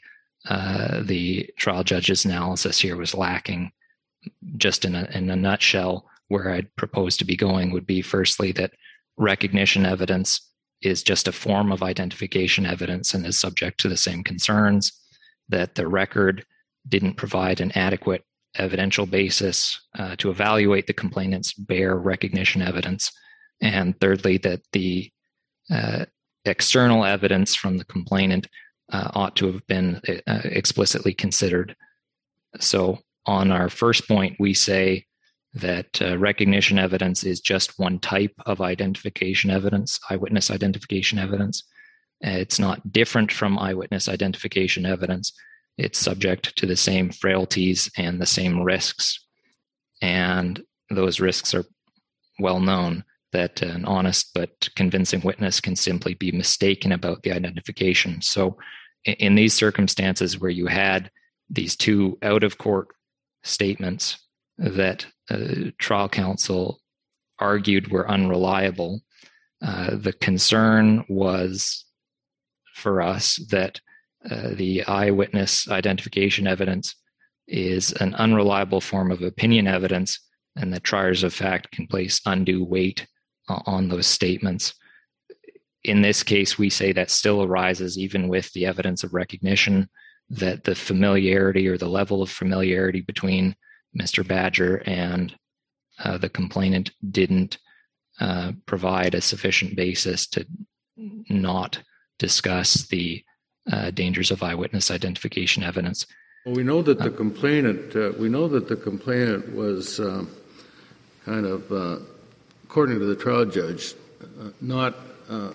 uh, 0.49 1.01
the 1.03 1.49
trial 1.57 1.83
judge's 1.83 2.25
analysis 2.25 2.79
here 2.79 2.97
was 2.97 3.13
lacking. 3.13 3.71
Just 4.57 4.85
in 4.85 4.95
a, 4.95 5.09
in 5.13 5.29
a 5.29 5.35
nutshell, 5.35 6.07
where 6.27 6.51
I'd 6.51 6.73
propose 6.75 7.17
to 7.17 7.25
be 7.25 7.35
going 7.35 7.71
would 7.71 7.85
be 7.85 8.01
firstly 8.01 8.51
that 8.53 8.71
recognition 9.17 9.85
evidence 9.85 10.49
is 10.81 11.03
just 11.03 11.27
a 11.27 11.31
form 11.31 11.71
of 11.71 11.83
identification 11.83 12.65
evidence 12.65 13.13
and 13.13 13.25
is 13.25 13.37
subject 13.37 13.79
to 13.81 13.89
the 13.89 13.97
same 13.97 14.23
concerns, 14.23 14.93
that 15.49 15.75
the 15.75 15.87
record 15.87 16.45
didn't 16.87 17.17
provide 17.17 17.61
an 17.61 17.71
adequate 17.73 18.23
evidential 18.55 19.05
basis 19.05 19.79
uh, 19.97 20.15
to 20.17 20.29
evaluate 20.29 20.87
the 20.87 20.93
complainant's 20.93 21.53
bare 21.53 21.95
recognition 21.95 22.61
evidence, 22.61 23.11
and 23.61 23.99
thirdly, 23.99 24.37
that 24.39 24.61
the 24.71 25.11
uh, 25.69 26.05
external 26.45 27.05
evidence 27.05 27.55
from 27.55 27.77
the 27.77 27.85
complainant 27.85 28.47
uh, 28.91 29.09
ought 29.13 29.35
to 29.37 29.51
have 29.51 29.65
been 29.67 30.01
uh, 30.27 30.41
explicitly 30.43 31.13
considered. 31.13 31.75
So, 32.59 32.99
on 33.25 33.51
our 33.51 33.69
first 33.69 34.07
point, 34.07 34.35
we 34.39 34.53
say 34.53 35.05
that 35.53 36.01
uh, 36.01 36.17
recognition 36.17 36.79
evidence 36.79 37.23
is 37.23 37.39
just 37.39 37.77
one 37.77 37.99
type 37.99 38.33
of 38.45 38.61
identification 38.61 39.49
evidence, 39.49 39.99
eyewitness 40.09 40.49
identification 40.49 41.19
evidence. 41.19 41.63
It's 42.21 42.59
not 42.59 42.91
different 42.91 43.31
from 43.31 43.59
eyewitness 43.59 44.07
identification 44.07 44.85
evidence. 44.85 45.33
It's 45.81 45.97
subject 45.97 46.55
to 46.57 46.67
the 46.67 46.75
same 46.75 47.09
frailties 47.09 47.89
and 47.97 48.21
the 48.21 48.27
same 48.27 48.61
risks. 48.61 49.19
And 50.01 50.61
those 50.91 51.19
risks 51.19 51.55
are 51.55 51.65
well 52.39 52.59
known 52.59 53.03
that 53.31 53.61
an 53.63 53.85
honest 53.85 54.31
but 54.35 54.69
convincing 54.75 55.21
witness 55.21 55.59
can 55.59 55.75
simply 55.75 56.13
be 56.13 56.31
mistaken 56.31 56.91
about 56.91 57.23
the 57.23 57.31
identification. 57.31 58.21
So, 58.21 58.57
in 59.05 59.33
these 59.33 59.55
circumstances 59.55 60.39
where 60.39 60.51
you 60.51 60.67
had 60.67 61.09
these 61.49 61.75
two 61.75 62.19
out 62.21 62.43
of 62.43 62.59
court 62.59 62.89
statements 63.43 64.19
that 64.59 65.07
uh, 65.31 65.71
trial 65.79 66.07
counsel 66.07 66.79
argued 67.39 67.91
were 67.91 68.07
unreliable, 68.07 69.01
uh, 69.65 69.95
the 69.95 70.13
concern 70.13 71.03
was 71.09 71.83
for 72.75 73.01
us 73.01 73.37
that 73.49 73.81
uh, 74.29 74.49
the 74.53 74.83
eyewitness 74.85 75.69
identification 75.69 76.47
evidence 76.47 76.95
is 77.47 77.91
an 77.93 78.13
unreliable 78.15 78.81
form 78.81 79.11
of 79.11 79.21
opinion 79.21 79.67
evidence 79.67 80.19
and 80.55 80.73
that 80.73 80.83
triers 80.83 81.23
of 81.23 81.33
fact 81.33 81.71
can 81.71 81.87
place 81.87 82.21
undue 82.25 82.63
weight 82.63 83.07
on 83.47 83.89
those 83.89 84.07
statements. 84.07 84.73
In 85.83 86.01
this 86.01 86.23
case, 86.23 86.57
we 86.57 86.69
say 86.69 86.91
that 86.91 87.09
still 87.09 87.43
arises 87.43 87.97
even 87.97 88.27
with 88.27 88.51
the 88.53 88.65
evidence 88.65 89.03
of 89.03 89.13
recognition 89.13 89.89
that 90.29 90.63
the 90.63 90.75
familiarity 90.75 91.67
or 91.67 91.77
the 91.77 91.89
level 91.89 92.21
of 92.21 92.29
familiarity 92.29 93.01
between 93.01 93.55
Mr. 93.99 94.25
Badger 94.25 94.77
and 94.85 95.35
uh, 95.99 96.17
the 96.17 96.29
complainant 96.29 96.91
didn't 97.09 97.57
uh, 98.19 98.51
provide 98.65 99.15
a 99.15 99.21
sufficient 99.21 99.75
basis 99.75 100.27
to 100.27 100.45
not 101.29 101.79
discuss 102.19 102.87
the 102.87 103.23
uh, 103.71 103.91
dangers 103.91 104.31
of 104.31 104.41
eyewitness 104.41 104.89
identification 104.89 105.63
evidence. 105.63 106.05
Well, 106.45 106.55
we 106.55 106.63
know 106.63 106.81
that 106.81 106.99
the 106.99 107.13
uh, 107.13 107.17
complainant. 107.17 107.95
Uh, 107.95 108.13
we 108.17 108.29
know 108.29 108.47
that 108.47 108.67
the 108.67 108.75
complainant 108.75 109.53
was 109.53 109.99
uh, 109.99 110.25
kind 111.25 111.45
of 111.45 111.71
according 112.71 112.99
to 112.99 113.05
the 113.05 113.17
trial 113.17 113.43
judge, 113.43 113.95
uh, 114.23 114.47
not 114.61 114.95
uh, 115.29 115.51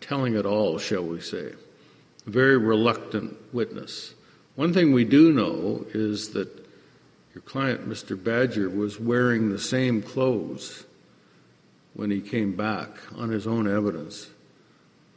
telling 0.00 0.34
at 0.34 0.46
all, 0.46 0.78
shall 0.78 1.04
we 1.04 1.20
say. 1.20 1.52
A 2.26 2.30
very 2.30 2.56
reluctant 2.56 3.36
witness. 3.52 4.14
One 4.54 4.72
thing 4.72 4.94
we 4.94 5.04
do 5.04 5.30
know 5.30 5.84
is 5.92 6.30
that 6.30 6.48
your 7.34 7.42
client, 7.42 7.86
Mr. 7.86 8.16
Badger, 8.16 8.70
was 8.70 8.98
wearing 8.98 9.50
the 9.50 9.58
same 9.58 10.00
clothes 10.00 10.86
when 11.92 12.10
he 12.10 12.22
came 12.22 12.56
back 12.56 12.88
on 13.14 13.28
his 13.28 13.46
own 13.46 13.68
evidence 13.68 14.30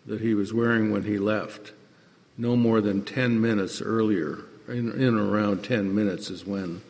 that 0.06 0.20
he 0.20 0.34
was 0.34 0.53
wearing 0.53 0.91
when 0.91 1.03
he 1.03 1.17
left. 1.17 1.72
No 2.38 2.56
more 2.56 2.82
than 2.82 3.03
10 3.03 3.41
minutes 3.41 3.82
earlier, 3.82 4.39
in, 4.67 4.91
in 4.91 5.17
around 5.17 5.63
10 5.63 5.94
minutes, 5.94 6.29
is 6.29 6.46
when 6.46 6.82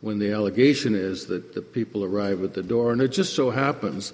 when 0.00 0.18
the 0.18 0.32
allegation 0.32 0.94
is 0.94 1.26
that 1.26 1.54
the 1.54 1.62
people 1.62 2.04
arrive 2.04 2.44
at 2.44 2.54
the 2.54 2.62
door. 2.62 2.92
And 2.92 3.00
it 3.00 3.08
just 3.08 3.34
so 3.34 3.50
happens 3.50 4.12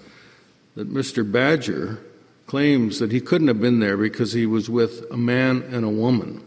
that 0.75 0.93
Mr. 0.93 1.31
Badger 1.31 1.99
claims 2.47 2.99
that 2.99 3.13
he 3.13 3.21
couldn't 3.21 3.49
have 3.49 3.61
been 3.61 3.81
there 3.81 3.97
because 3.97 4.33
he 4.33 4.47
was 4.47 4.71
with 4.71 5.05
a 5.11 5.17
man 5.17 5.63
and 5.71 5.85
a 5.85 5.91
woman. 5.91 6.47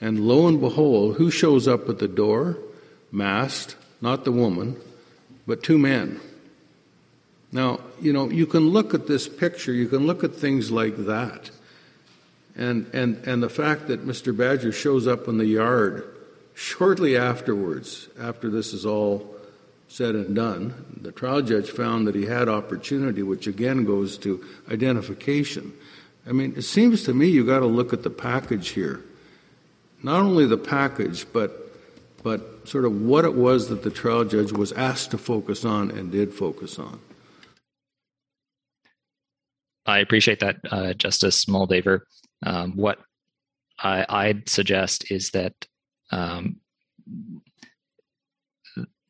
And 0.00 0.20
lo 0.20 0.46
and 0.46 0.60
behold, 0.60 1.16
who 1.16 1.30
shows 1.30 1.68
up 1.68 1.88
at 1.88 1.98
the 1.98 2.08
door? 2.08 2.58
Masked, 3.12 3.76
not 4.00 4.24
the 4.24 4.32
woman, 4.32 4.76
but 5.46 5.62
two 5.62 5.78
men. 5.78 6.20
Now, 7.52 7.80
you 8.00 8.12
know, 8.12 8.30
you 8.30 8.46
can 8.46 8.70
look 8.70 8.94
at 8.94 9.06
this 9.06 9.28
picture, 9.28 9.72
you 9.72 9.88
can 9.88 10.06
look 10.06 10.24
at 10.24 10.34
things 10.34 10.70
like 10.70 10.96
that. 11.06 11.50
And, 12.60 12.88
and, 12.92 13.26
and 13.26 13.42
the 13.42 13.48
fact 13.48 13.88
that 13.88 14.06
Mr. 14.06 14.36
Badger 14.36 14.70
shows 14.70 15.08
up 15.08 15.26
in 15.26 15.38
the 15.38 15.46
yard 15.46 16.04
Shortly 16.60 17.16
afterwards, 17.16 18.10
after 18.18 18.50
this 18.50 18.74
is 18.74 18.84
all 18.84 19.34
said 19.88 20.14
and 20.14 20.36
done, 20.36 20.98
the 21.00 21.10
trial 21.10 21.40
judge 21.40 21.70
found 21.70 22.06
that 22.06 22.14
he 22.14 22.26
had 22.26 22.50
opportunity, 22.50 23.22
which 23.22 23.46
again 23.46 23.86
goes 23.86 24.18
to 24.18 24.44
identification. 24.70 25.72
I 26.26 26.32
mean, 26.32 26.52
it 26.58 26.62
seems 26.62 27.02
to 27.04 27.14
me 27.14 27.28
you've 27.28 27.46
got 27.46 27.60
to 27.60 27.66
look 27.66 27.94
at 27.94 28.02
the 28.02 28.10
package 28.10 28.68
here. 28.68 29.02
Not 30.02 30.20
only 30.20 30.44
the 30.44 30.58
package, 30.58 31.26
but 31.32 31.66
but 32.22 32.68
sort 32.68 32.84
of 32.84 33.00
what 33.00 33.24
it 33.24 33.34
was 33.34 33.70
that 33.70 33.82
the 33.82 33.90
trial 33.90 34.26
judge 34.26 34.52
was 34.52 34.70
asked 34.72 35.12
to 35.12 35.18
focus 35.18 35.64
on 35.64 35.90
and 35.90 36.12
did 36.12 36.34
focus 36.34 36.78
on. 36.78 37.00
I 39.86 40.00
appreciate 40.00 40.40
that, 40.40 40.56
uh, 40.70 40.92
Justice 40.92 41.46
Moldaver. 41.46 42.00
Um, 42.44 42.72
what 42.76 42.98
I, 43.78 44.28
would 44.28 44.48
suggest 44.48 45.10
is 45.10 45.30
that 45.30 45.54
um, 46.10 46.56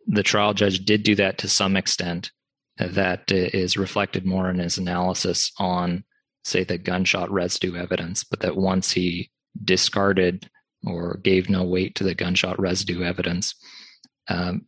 the 0.07 0.23
trial 0.23 0.55
judge 0.55 0.85
did 0.85 1.03
do 1.03 1.15
that 1.17 1.39
to 1.39 1.49
some 1.49 1.77
extent. 1.77 2.31
That 2.79 3.31
is 3.31 3.77
reflected 3.77 4.25
more 4.25 4.49
in 4.49 4.59
his 4.59 4.79
analysis 4.79 5.53
on, 5.59 6.03
say, 6.45 6.65
the 6.65 6.79
gunshot 6.79 7.31
residue 7.31 7.77
evidence, 7.77 8.25
but 8.25 8.41
that 8.41 8.57
once 8.57 8.91
he 8.91 9.31
discarded 9.65 10.49
or 10.87 11.19
gave 11.23 11.51
no 11.51 11.63
weight 11.63 11.95
to 11.97 12.05
the 12.05 12.15
gunshot 12.15 12.59
residue 12.59 13.03
evidence, 13.03 13.55
um, 14.29 14.65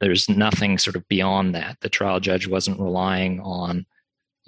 there's 0.00 0.28
nothing 0.28 0.78
sort 0.78 0.96
of 0.96 1.06
beyond 1.08 1.54
that. 1.54 1.76
The 1.80 1.88
trial 1.88 2.18
judge 2.18 2.48
wasn't 2.48 2.80
relying 2.80 3.40
on. 3.40 3.86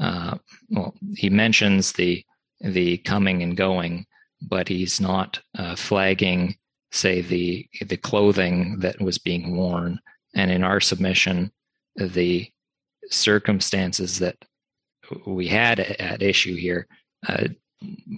Uh, 0.00 0.38
well, 0.70 0.94
he 1.14 1.30
mentions 1.30 1.92
the 1.92 2.24
the 2.60 2.98
coming 2.98 3.42
and 3.42 3.56
going, 3.56 4.06
but 4.42 4.68
he's 4.68 5.00
not 5.00 5.40
uh, 5.56 5.76
flagging, 5.76 6.56
say, 6.92 7.20
the 7.20 7.68
the 7.86 7.96
clothing 7.96 8.78
that 8.80 9.00
was 9.00 9.18
being 9.18 9.56
worn. 9.56 10.00
And 10.34 10.50
in 10.50 10.62
our 10.62 10.80
submission, 10.80 11.50
the 11.96 12.50
circumstances 13.10 14.18
that 14.18 14.36
we 15.26 15.48
had 15.48 15.80
at 15.80 16.22
issue 16.22 16.54
here 16.54 16.86
uh, 17.26 17.48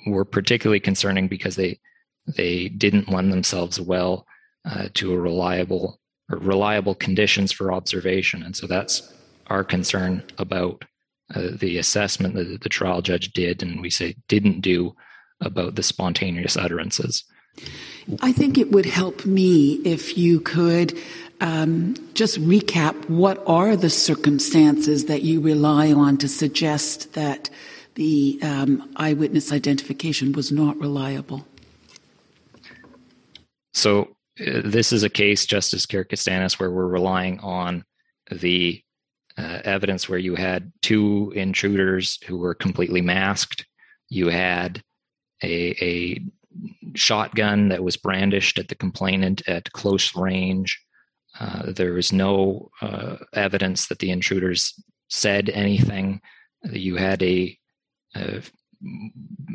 were 0.07 0.25
particularly 0.25 0.81
concerning 0.81 1.29
because 1.29 1.57
they 1.57 1.79
they 2.27 2.69
didn't 2.69 3.11
lend 3.11 3.33
themselves 3.33 3.81
well 3.81 4.27
uh, 4.65 4.89
to 4.95 5.13
a 5.13 5.19
reliable 5.19 6.01
or 6.31 6.39
reliable 6.39 6.95
conditions 6.95 7.53
for 7.53 7.73
observation, 7.73 8.43
and 8.43 8.57
so 8.57 8.67
that's 8.67 9.13
our 9.47 9.65
concern 9.65 10.23
about 10.39 10.85
uh, 11.35 11.49
the 11.55 11.79
assessment 11.79 12.35
that 12.35 12.61
the 12.61 12.69
trial 12.69 13.03
judge 13.03 13.33
did, 13.33 13.63
and 13.63 13.81
we 13.81 13.91
say 13.91 14.17
didn't 14.29 14.61
do 14.61 14.95
about 15.41 15.75
the 15.75 15.83
spontaneous 15.83 16.57
utterances. 16.57 17.25
I 18.21 18.33
think 18.33 18.59
it 18.59 18.73
would 18.73 18.87
help 18.87 19.25
me 19.25 19.75
if 19.85 20.17
you 20.17 20.41
could 20.41 20.97
um, 21.41 21.95
just 22.15 22.41
recap 22.41 23.09
what 23.09 23.43
are 23.47 23.77
the 23.77 23.91
circumstances 23.91 25.07
that 25.07 25.23
you 25.23 25.41
rely 25.41 25.93
on 25.93 26.17
to 26.19 26.29
suggest 26.29 27.15
that 27.15 27.51
the 27.95 28.39
um, 28.43 28.91
eyewitness 28.97 29.53
identification 29.53 30.33
was 30.33 30.53
not 30.53 30.79
reliable. 30.79 31.47
So, 33.73 34.17
uh, 34.41 34.63
this 34.65 34.93
is 34.93 35.03
a 35.03 35.11
case, 35.11 35.47
Justice 35.47 35.87
Karakatsanis, 35.87 36.59
where 36.59 36.71
we're 36.71 36.87
relying 36.87 37.41
on 37.41 37.85
the 38.31 38.83
uh, 39.39 39.61
evidence 39.65 40.09
where 40.09 40.19
you 40.19 40.35
had 40.35 40.73
two 40.83 41.33
intruders 41.35 42.19
who 42.27 42.39
were 42.39 42.55
completely 42.55 43.01
masked. 43.01 43.67
You 44.09 44.29
had 44.29 44.83
a, 45.43 45.85
a 45.85 46.21
shotgun 46.95 47.69
that 47.69 47.83
was 47.83 47.97
brandished 47.97 48.59
at 48.59 48.69
the 48.69 48.75
complainant 48.75 49.47
at 49.49 49.73
close 49.73 50.17
range. 50.17 50.81
Uh, 51.39 51.73
there 51.73 51.93
was 51.93 52.13
no 52.13 52.71
uh, 52.83 53.17
evidence 53.35 53.87
that 53.87 54.01
the 54.01 54.11
intruders 54.11 54.75
said 55.09 55.49
anything. 55.51 56.21
You 56.65 56.97
had 56.97 57.23
a, 57.23 57.57
a, 58.17 58.43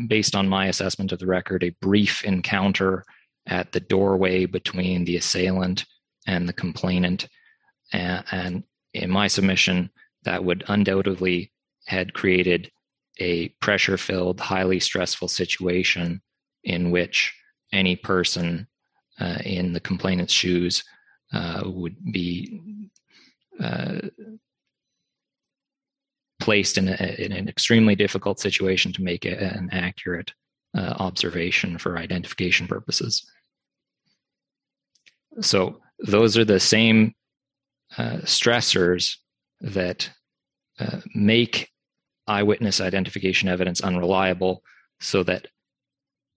based 0.07 0.35
on 0.35 0.47
my 0.47 0.67
assessment 0.67 1.11
of 1.11 1.19
the 1.19 1.27
record, 1.27 1.63
a 1.63 1.75
brief 1.81 2.23
encounter 2.23 3.03
at 3.47 3.71
the 3.71 3.79
doorway 3.79 4.45
between 4.45 5.05
the 5.05 5.17
assailant 5.17 5.85
and 6.27 6.47
the 6.47 6.53
complainant. 6.53 7.27
And, 7.93 8.23
and 8.31 8.63
in 8.95 9.09
my 9.09 9.27
submission, 9.27 9.89
that 10.23 10.43
would 10.43 10.63
undoubtedly 10.67 11.51
had 11.85 12.13
created 12.13 12.71
a 13.19 13.49
pressure 13.61 13.97
filled, 13.97 14.39
highly 14.39 14.79
stressful 14.79 15.27
situation 15.27 16.21
in 16.63 16.91
which 16.91 17.33
any 17.71 17.95
person 17.95 18.67
uh, 19.19 19.37
in 19.45 19.73
the 19.73 19.79
complainant's 19.79 20.33
shoes 20.33 20.83
uh, 21.33 21.63
would 21.65 21.95
be 22.11 22.89
uh, 23.61 23.99
placed 26.39 26.77
in, 26.77 26.89
a, 26.89 27.15
in, 27.17 27.31
an 27.31 27.47
extremely 27.47 27.95
difficult 27.95 28.39
situation 28.39 28.91
to 28.91 29.03
make 29.03 29.25
a, 29.25 29.37
an 29.37 29.69
accurate 29.71 30.31
uh, 30.77 30.95
observation 30.99 31.77
for 31.77 31.97
identification 31.97 32.67
purposes. 32.67 33.25
So, 35.41 35.79
those 35.99 36.37
are 36.37 36.45
the 36.45 36.59
same 36.59 37.13
uh, 37.97 38.17
stressors 38.23 39.17
that 39.61 40.09
uh, 40.79 40.99
make 41.13 41.69
eyewitness 42.27 42.81
identification 42.81 43.47
evidence 43.47 43.81
unreliable 43.81 44.61
so 44.99 45.23
that 45.23 45.47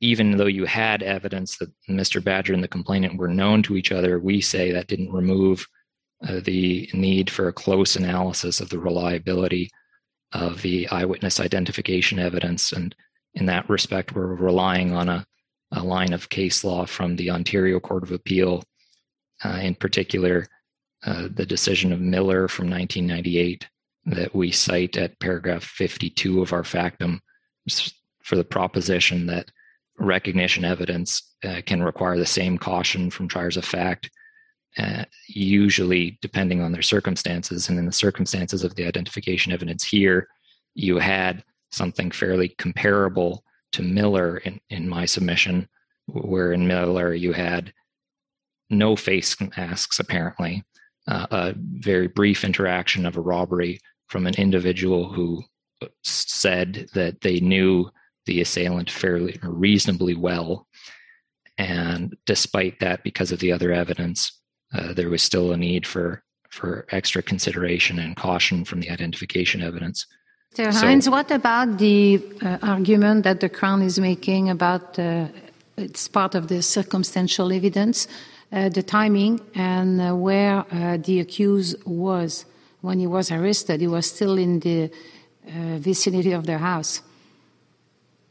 even 0.01 0.37
though 0.37 0.47
you 0.47 0.65
had 0.65 1.03
evidence 1.03 1.59
that 1.59 1.71
Mr. 1.89 2.23
Badger 2.23 2.55
and 2.55 2.63
the 2.63 2.69
complainant 2.69 3.19
were 3.19 3.29
known 3.29 3.63
to 3.65 3.77
each 3.77 3.91
other, 3.91 4.19
we 4.21 4.41
say 4.41 4.71
that 4.71 4.87
didn't 4.87 5.13
remove 5.13 5.67
uh, 6.27 6.41
the 6.45 6.89
need 6.93 7.31
for 7.31 7.49
a 7.49 7.53
close 7.53 7.97
analysis 7.97 8.61
of 8.61 8.69
the 8.69 8.79
reliability 8.79 9.71
of 10.33 10.63
the 10.63 10.89
eyewitness 10.89 11.41
identification 11.41 12.19
evidence. 12.19 12.73
And 12.73 12.95
in 13.35 13.47
that 13.47 13.69
respect, 13.69 14.15
we're 14.15 14.35
relying 14.35 14.93
on 14.93 15.09
a, 15.09 15.27
a 15.73 15.83
line 15.83 16.13
of 16.13 16.29
case 16.29 16.65
law 16.65 16.87
from 16.87 17.17
the 17.17 17.31
Ontario 17.31 17.81
Court 17.81 18.03
of 18.03 18.13
Appeal, 18.13 18.63
uh, 19.45 19.61
in 19.63 19.75
particular, 19.75 20.47
uh, 21.05 21.29
the 21.33 21.47
decision 21.47 21.93
of 21.93 22.01
Miller 22.01 22.49
from 22.49 22.71
1998 22.71 23.69
that 24.07 24.35
we 24.35 24.51
cite 24.51 24.97
at 24.97 25.19
paragraph 25.21 25.63
52 25.63 26.43
of 26.43 26.53
our 26.53 26.65
factum 26.65 27.21
for 28.23 28.37
the 28.37 28.45
proposition 28.45 29.27
that 29.27 29.51
recognition 29.99 30.65
evidence 30.65 31.37
uh, 31.45 31.61
can 31.67 31.83
require 31.83 32.17
the 32.17 32.27
same 32.27 32.59
caution 32.59 33.11
from 33.11 33.29
triers 33.29 33.57
of 33.57 33.65
fact, 33.65 34.11
uh, 34.79 35.05
usually 35.29 36.19
depending 36.23 36.61
on 36.61 36.73
their 36.73 36.83
circumstances. 36.83 37.69
And 37.69 37.79
in 37.79 37.87
the 37.87 37.93
circumstances 37.93 38.65
of 38.65 38.75
the 38.75 38.87
identification 38.87 39.53
evidence 39.53 39.85
here, 39.85 40.29
you 40.75 40.99
had 40.99 41.45
something 41.71 42.11
fairly 42.11 42.51
comparable 42.51 43.45
to 43.73 43.83
Miller 43.83 44.39
in, 44.39 44.61
in 44.71 44.89
my 44.89 45.05
submission, 45.05 45.69
where 46.07 46.53
in 46.53 46.67
Miller 46.67 47.13
you 47.13 47.33
had 47.33 47.73
no 48.71 48.97
face 48.97 49.37
masks 49.57 49.99
apparently, 49.99 50.63
uh, 51.09 51.27
a 51.31 51.55
very 51.57 52.07
brief 52.07 52.45
interaction 52.45 53.07
of 53.07 53.17
a 53.17 53.21
robbery 53.21 53.81
from 54.07 54.27
an 54.27 54.35
individual 54.35 55.13
who 55.13 55.43
said 56.03 56.89
that 56.95 57.21
they 57.23 57.41
knew 57.41 57.91
the 58.27 58.41
assailant 58.41 58.91
fairly 58.91 59.39
reasonably 59.43 60.15
well. 60.15 60.67
And 61.57 62.17
despite 62.27 62.81
that, 62.81 63.03
because 63.03 63.33
of 63.33 63.41
the 63.41 63.53
other 63.53 63.73
evidence, 63.73 64.33
uh, 64.75 64.93
there 64.93 65.09
was 65.09 65.23
still 65.23 65.53
a 65.53 65.57
need 65.57 65.87
for 65.87 66.23
for 66.51 66.87
extra 66.91 67.23
consideration 67.23 67.99
and 67.99 68.17
caution 68.17 68.65
from 68.65 68.81
the 68.81 68.91
identification 68.91 69.63
evidence. 69.63 70.07
Mr. 70.57 70.73
Hines, 70.73 71.05
so, 71.05 71.11
what 71.11 71.31
about 71.31 71.77
the 71.77 72.23
uh, 72.43 72.57
argument 72.63 73.25
that 73.25 73.41
the 73.41 73.51
Crown 73.51 73.83
is 73.83 73.99
making 73.99 74.49
about 74.49 74.99
uh, 74.99 75.27
it's 75.77 76.09
part 76.09 76.35
of 76.35 76.49
the 76.49 76.63
circumstantial 76.63 77.53
evidence, 77.53 78.09
the 78.51 78.83
timing, 78.83 79.41
and 79.55 80.01
uh, 80.01 80.15
where 80.15 80.65
uh, 80.73 80.97
the 80.97 81.21
accused 81.21 81.77
was? 81.85 82.45
when 82.81 82.99
he 82.99 83.07
was 83.07 83.31
arrested, 83.31 83.81
he 83.81 83.87
was 83.87 84.07
still 84.07 84.39
in 84.39 84.61
the 84.61 84.91
uh, 85.47 85.79
vicinity 85.79 86.33
of 86.33 86.47
their 86.47 86.59
house. 86.59 87.03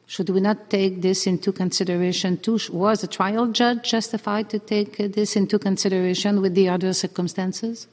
Should 0.05 0.29
we 0.29 0.39
not 0.39 0.69
take 0.69 1.01
this 1.01 1.27
into 1.27 1.51
consideration 1.51 2.37
too? 2.37 2.59
Was 2.71 3.01
the 3.01 3.07
trial 3.07 3.47
judge 3.47 3.89
justified 3.89 4.49
to 4.51 4.59
take 4.59 4.97
this 4.97 5.35
into 5.35 5.59
consideration 5.59 6.41
with 6.41 6.55
the 6.55 6.69
other 6.69 6.93
circumstances? 6.93 7.87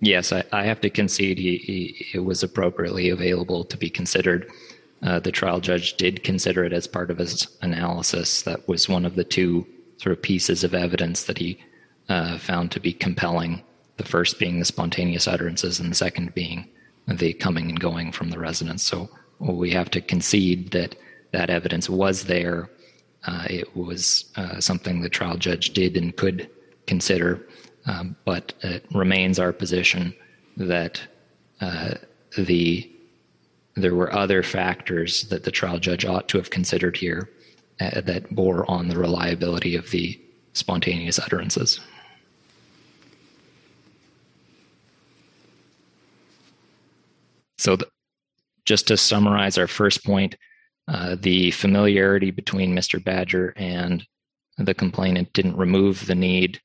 Yes, 0.00 0.32
I, 0.32 0.44
I 0.52 0.64
have 0.64 0.82
to 0.82 0.90
concede 0.90 1.38
he, 1.38 1.56
he, 1.56 2.06
it 2.12 2.24
was 2.24 2.42
appropriately 2.42 3.08
available 3.08 3.64
to 3.64 3.76
be 3.78 3.88
considered. 3.88 4.50
Uh, 5.02 5.18
the 5.18 5.32
trial 5.32 5.60
judge 5.60 5.96
did 5.96 6.22
consider 6.24 6.62
it 6.64 6.74
as 6.74 6.86
part 6.86 7.10
of 7.10 7.16
his 7.16 7.48
analysis. 7.62 8.42
That 8.42 8.68
was 8.68 8.86
one 8.86 9.06
of 9.06 9.14
the 9.14 9.24
two 9.24 9.66
sort 9.98 10.16
of 10.16 10.22
pieces 10.22 10.64
of 10.64 10.74
evidence 10.74 11.24
that 11.24 11.38
he 11.38 11.58
uh, 12.08 12.38
found 12.38 12.70
to 12.72 12.80
be 12.80 12.92
compelling 12.92 13.62
the 13.96 14.04
first 14.04 14.38
being 14.38 14.58
the 14.58 14.64
spontaneous 14.64 15.28
utterances 15.28 15.80
and 15.80 15.90
the 15.90 15.94
second 15.94 16.34
being 16.34 16.68
the 17.06 17.32
coming 17.34 17.68
and 17.68 17.80
going 17.80 18.10
from 18.12 18.30
the 18.30 18.38
residence. 18.38 18.82
So 18.82 19.08
we 19.38 19.70
have 19.70 19.90
to 19.90 20.00
concede 20.00 20.70
that 20.72 20.96
that 21.32 21.50
evidence 21.50 21.88
was 21.88 22.24
there. 22.24 22.70
Uh, 23.26 23.46
it 23.48 23.76
was 23.76 24.26
uh, 24.36 24.60
something 24.60 25.00
the 25.00 25.08
trial 25.08 25.36
judge 25.36 25.70
did 25.70 25.96
and 25.96 26.16
could 26.16 26.50
consider, 26.86 27.46
um, 27.86 28.16
but 28.24 28.52
it 28.62 28.84
remains 28.92 29.38
our 29.38 29.52
position 29.52 30.14
that 30.56 31.00
uh, 31.60 31.94
the 32.36 32.90
there 33.76 33.94
were 33.94 34.12
other 34.14 34.44
factors 34.44 35.22
that 35.30 35.42
the 35.42 35.50
trial 35.50 35.80
judge 35.80 36.04
ought 36.04 36.28
to 36.28 36.38
have 36.38 36.50
considered 36.50 36.96
here 36.96 37.28
uh, 37.80 38.00
that 38.00 38.34
bore 38.34 38.68
on 38.70 38.88
the 38.88 38.98
reliability 38.98 39.76
of 39.76 39.90
the 39.90 40.20
spontaneous 40.52 41.18
utterances. 41.18 41.80
So, 47.58 47.78
just 48.64 48.88
to 48.88 48.96
summarize 48.96 49.58
our 49.58 49.66
first 49.66 50.04
point, 50.04 50.36
uh, 50.88 51.16
the 51.20 51.50
familiarity 51.52 52.30
between 52.30 52.74
Mr. 52.74 53.02
Badger 53.02 53.52
and 53.56 54.06
the 54.58 54.74
complainant 54.74 55.32
didn't 55.32 55.56
remove 55.56 56.06
the 56.06 56.14
need 56.14 56.60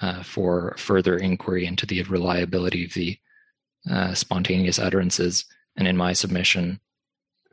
uh, 0.00 0.22
for 0.22 0.74
further 0.76 1.16
inquiry 1.16 1.66
into 1.66 1.86
the 1.86 2.02
reliability 2.02 2.84
of 2.84 2.94
the 2.94 3.18
uh, 3.90 4.14
spontaneous 4.14 4.78
utterances. 4.78 5.44
And 5.76 5.88
in 5.88 5.96
my 5.96 6.12
submission, 6.12 6.80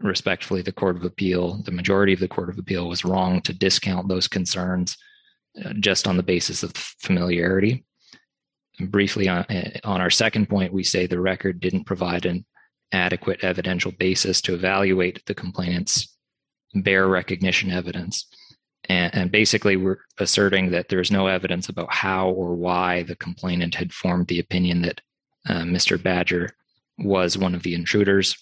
respectfully, 0.04 0.62
the 0.62 0.72
Court 0.72 0.96
of 0.96 1.04
Appeal, 1.04 1.62
the 1.64 1.72
majority 1.72 2.14
of 2.14 2.20
the 2.20 2.28
Court 2.28 2.50
of 2.50 2.58
Appeal 2.58 2.88
was 2.88 3.06
wrong 3.06 3.42
to 3.42 3.54
discount 3.54 4.08
those 4.08 4.28
concerns 4.28 4.98
uh, 5.64 5.74
just 5.80 6.08
on 6.08 6.18
the 6.18 6.24
basis 6.24 6.64
of 6.64 6.72
familiarity. 6.74 7.86
And 8.80 8.92
briefly, 8.92 9.28
on, 9.28 9.40
uh, 9.46 9.80
on 9.84 10.02
our 10.02 10.10
second 10.10 10.50
point, 10.50 10.74
we 10.74 10.84
say 10.84 11.06
the 11.06 11.20
record 11.20 11.60
didn't 11.60 11.86
provide 11.86 12.26
an 12.26 12.46
adequate 12.92 13.44
evidential 13.44 13.92
basis 13.92 14.42
to 14.42 14.54
evaluate 14.54 15.26
the 15.26 15.36
complainant's 15.36 16.16
bare 16.76 17.08
recognition 17.08 17.72
evidence. 17.72 18.26
And, 18.90 19.14
and, 19.14 19.32
basically, 19.32 19.78
we're 19.78 20.00
asserting 20.18 20.72
that 20.72 20.90
there's 20.90 21.12
no 21.12 21.28
evidence 21.28 21.70
about 21.70 21.94
how 21.94 22.30
or 22.30 22.56
why 22.56 23.04
the 23.04 23.16
complainant 23.16 23.76
had 23.76 23.94
formed 23.94 24.28
the 24.28 24.40
opinion 24.40 24.82
that 24.82 25.02
uh, 25.48 25.62
Mr. 25.62 26.02
Badger 26.02 26.50
was 26.98 27.38
one 27.38 27.54
of 27.54 27.64
the 27.64 27.76
intruders. 27.76 28.36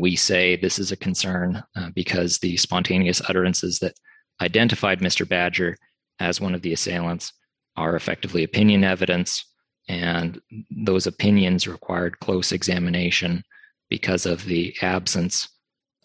We 0.00 0.16
say 0.16 0.56
this 0.56 0.78
is 0.78 0.92
a 0.92 0.96
concern 0.96 1.62
uh, 1.76 1.90
because 1.94 2.38
the 2.38 2.56
spontaneous 2.56 3.20
utterances 3.28 3.78
that 3.80 3.94
identified 4.40 5.00
Mr. 5.00 5.28
Badger 5.28 5.76
as 6.20 6.40
one 6.40 6.54
of 6.54 6.62
the 6.62 6.72
assailants 6.72 7.32
are 7.76 7.96
effectively 7.96 8.44
opinion 8.44 8.84
evidence, 8.84 9.44
and 9.88 10.40
those 10.84 11.06
opinions 11.06 11.66
required 11.66 12.20
close 12.20 12.52
examination 12.52 13.42
because 13.90 14.26
of 14.26 14.44
the 14.44 14.74
absence 14.82 15.48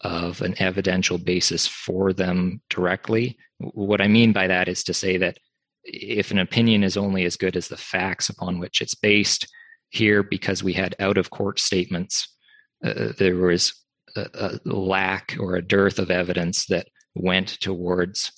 of 0.02 0.40
an 0.42 0.54
evidential 0.58 1.18
basis 1.18 1.66
for 1.66 2.12
them 2.12 2.60
directly. 2.70 3.36
What 3.58 4.00
I 4.00 4.08
mean 4.08 4.32
by 4.32 4.46
that 4.46 4.68
is 4.68 4.84
to 4.84 4.94
say 4.94 5.16
that 5.16 5.38
if 5.84 6.30
an 6.30 6.38
opinion 6.38 6.84
is 6.84 6.96
only 6.96 7.24
as 7.24 7.36
good 7.36 7.56
as 7.56 7.68
the 7.68 7.76
facts 7.76 8.28
upon 8.28 8.58
which 8.58 8.80
it's 8.80 8.94
based, 8.94 9.48
here, 9.90 10.22
because 10.22 10.62
we 10.62 10.72
had 10.72 10.94
out 11.00 11.18
of 11.18 11.30
court 11.30 11.58
statements, 11.58 12.36
uh, 12.84 13.12
there 13.18 13.36
was 13.36 13.74
a, 14.16 14.26
a, 14.34 14.68
lack 14.68 15.36
or 15.38 15.56
a 15.56 15.62
dearth 15.62 15.98
of 15.98 16.10
evidence 16.10 16.66
that 16.66 16.88
went 17.14 17.60
towards 17.60 18.32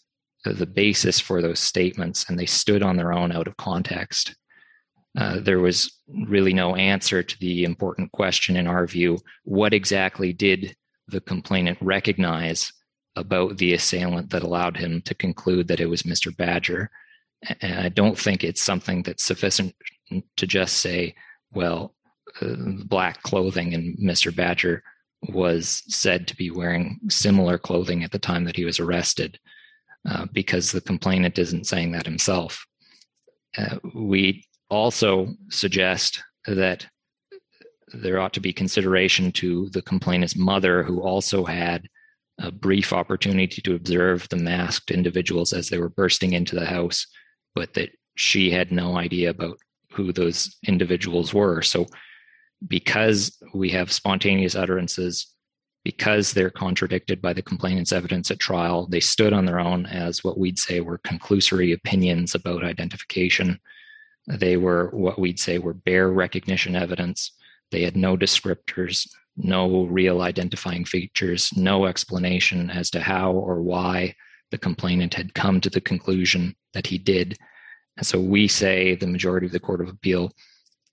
the 0.44 0.66
basis 0.66 1.20
for 1.20 1.42
those 1.42 1.60
statements, 1.60 2.28
and 2.28 2.38
they 2.38 2.46
stood 2.46 2.82
on 2.82 2.96
their 2.96 3.12
own 3.12 3.32
out 3.32 3.46
of 3.46 3.56
context. 3.56 4.34
Uh, 5.18 5.40
there 5.40 5.60
was 5.60 5.98
really 6.26 6.54
no 6.54 6.76
answer 6.76 7.22
to 7.22 7.38
the 7.40 7.64
important 7.64 8.10
question 8.12 8.56
in 8.56 8.66
our 8.66 8.86
view 8.86 9.18
what 9.44 9.74
exactly 9.74 10.32
did 10.32 10.74
the 11.08 11.20
complainant 11.20 11.76
recognize 11.80 12.72
about 13.16 13.58
the 13.58 13.74
assailant 13.74 14.30
that 14.30 14.44
allowed 14.44 14.76
him 14.76 15.02
to 15.02 15.14
conclude 15.14 15.66
that 15.68 15.80
it 15.80 15.86
was 15.86 16.04
Mr. 16.04 16.34
Badger. 16.34 16.90
And 17.60 17.80
I 17.80 17.88
don't 17.88 18.18
think 18.18 18.44
it's 18.44 18.62
something 18.62 19.02
that's 19.02 19.24
sufficient 19.24 19.74
to 20.36 20.46
just 20.46 20.78
say, 20.78 21.14
well, 21.52 21.94
uh, 21.99 21.99
black 22.84 23.22
clothing 23.22 23.74
and 23.74 23.98
Mr. 23.98 24.34
Badger 24.34 24.82
was 25.28 25.82
said 25.88 26.26
to 26.26 26.36
be 26.36 26.50
wearing 26.50 26.98
similar 27.08 27.58
clothing 27.58 28.02
at 28.04 28.10
the 28.10 28.18
time 28.18 28.44
that 28.44 28.56
he 28.56 28.64
was 28.64 28.80
arrested, 28.80 29.38
uh, 30.08 30.26
because 30.32 30.72
the 30.72 30.80
complainant 30.80 31.38
isn't 31.38 31.66
saying 31.66 31.92
that 31.92 32.06
himself. 32.06 32.66
Uh, 33.58 33.76
we 33.94 34.44
also 34.70 35.28
suggest 35.50 36.22
that 36.46 36.86
there 37.92 38.20
ought 38.20 38.32
to 38.32 38.40
be 38.40 38.52
consideration 38.52 39.32
to 39.32 39.68
the 39.70 39.82
complainant's 39.82 40.36
mother, 40.36 40.82
who 40.82 41.02
also 41.02 41.44
had 41.44 41.88
a 42.38 42.50
brief 42.50 42.92
opportunity 42.92 43.60
to 43.60 43.74
observe 43.74 44.26
the 44.28 44.36
masked 44.36 44.90
individuals 44.90 45.52
as 45.52 45.68
they 45.68 45.78
were 45.78 45.90
bursting 45.90 46.32
into 46.32 46.54
the 46.54 46.64
house, 46.64 47.06
but 47.54 47.74
that 47.74 47.90
she 48.14 48.50
had 48.50 48.72
no 48.72 48.96
idea 48.96 49.30
about 49.30 49.58
who 49.92 50.12
those 50.12 50.56
individuals 50.66 51.34
were. 51.34 51.62
So, 51.62 51.86
because 52.66 53.36
we 53.54 53.70
have 53.70 53.92
spontaneous 53.92 54.54
utterances, 54.54 55.26
because 55.84 56.32
they're 56.32 56.50
contradicted 56.50 57.22
by 57.22 57.32
the 57.32 57.42
complainant's 57.42 57.92
evidence 57.92 58.30
at 58.30 58.38
trial, 58.38 58.86
they 58.86 59.00
stood 59.00 59.32
on 59.32 59.46
their 59.46 59.60
own 59.60 59.86
as 59.86 60.22
what 60.22 60.38
we'd 60.38 60.58
say 60.58 60.80
were 60.80 60.98
conclusory 60.98 61.72
opinions 61.72 62.34
about 62.34 62.64
identification. 62.64 63.58
They 64.26 64.56
were 64.56 64.90
what 64.92 65.18
we'd 65.18 65.40
say 65.40 65.58
were 65.58 65.74
bare 65.74 66.10
recognition 66.10 66.76
evidence. 66.76 67.32
They 67.70 67.82
had 67.82 67.96
no 67.96 68.16
descriptors, 68.16 69.08
no 69.36 69.84
real 69.86 70.20
identifying 70.20 70.84
features, 70.84 71.50
no 71.56 71.86
explanation 71.86 72.68
as 72.70 72.90
to 72.90 73.00
how 73.00 73.32
or 73.32 73.62
why 73.62 74.14
the 74.50 74.58
complainant 74.58 75.14
had 75.14 75.34
come 75.34 75.60
to 75.60 75.70
the 75.70 75.80
conclusion 75.80 76.54
that 76.74 76.86
he 76.86 76.98
did. 76.98 77.38
And 77.96 78.06
so 78.06 78.20
we 78.20 78.48
say 78.48 78.96
the 78.96 79.06
majority 79.06 79.46
of 79.46 79.52
the 79.52 79.60
Court 79.60 79.80
of 79.80 79.88
Appeal 79.88 80.32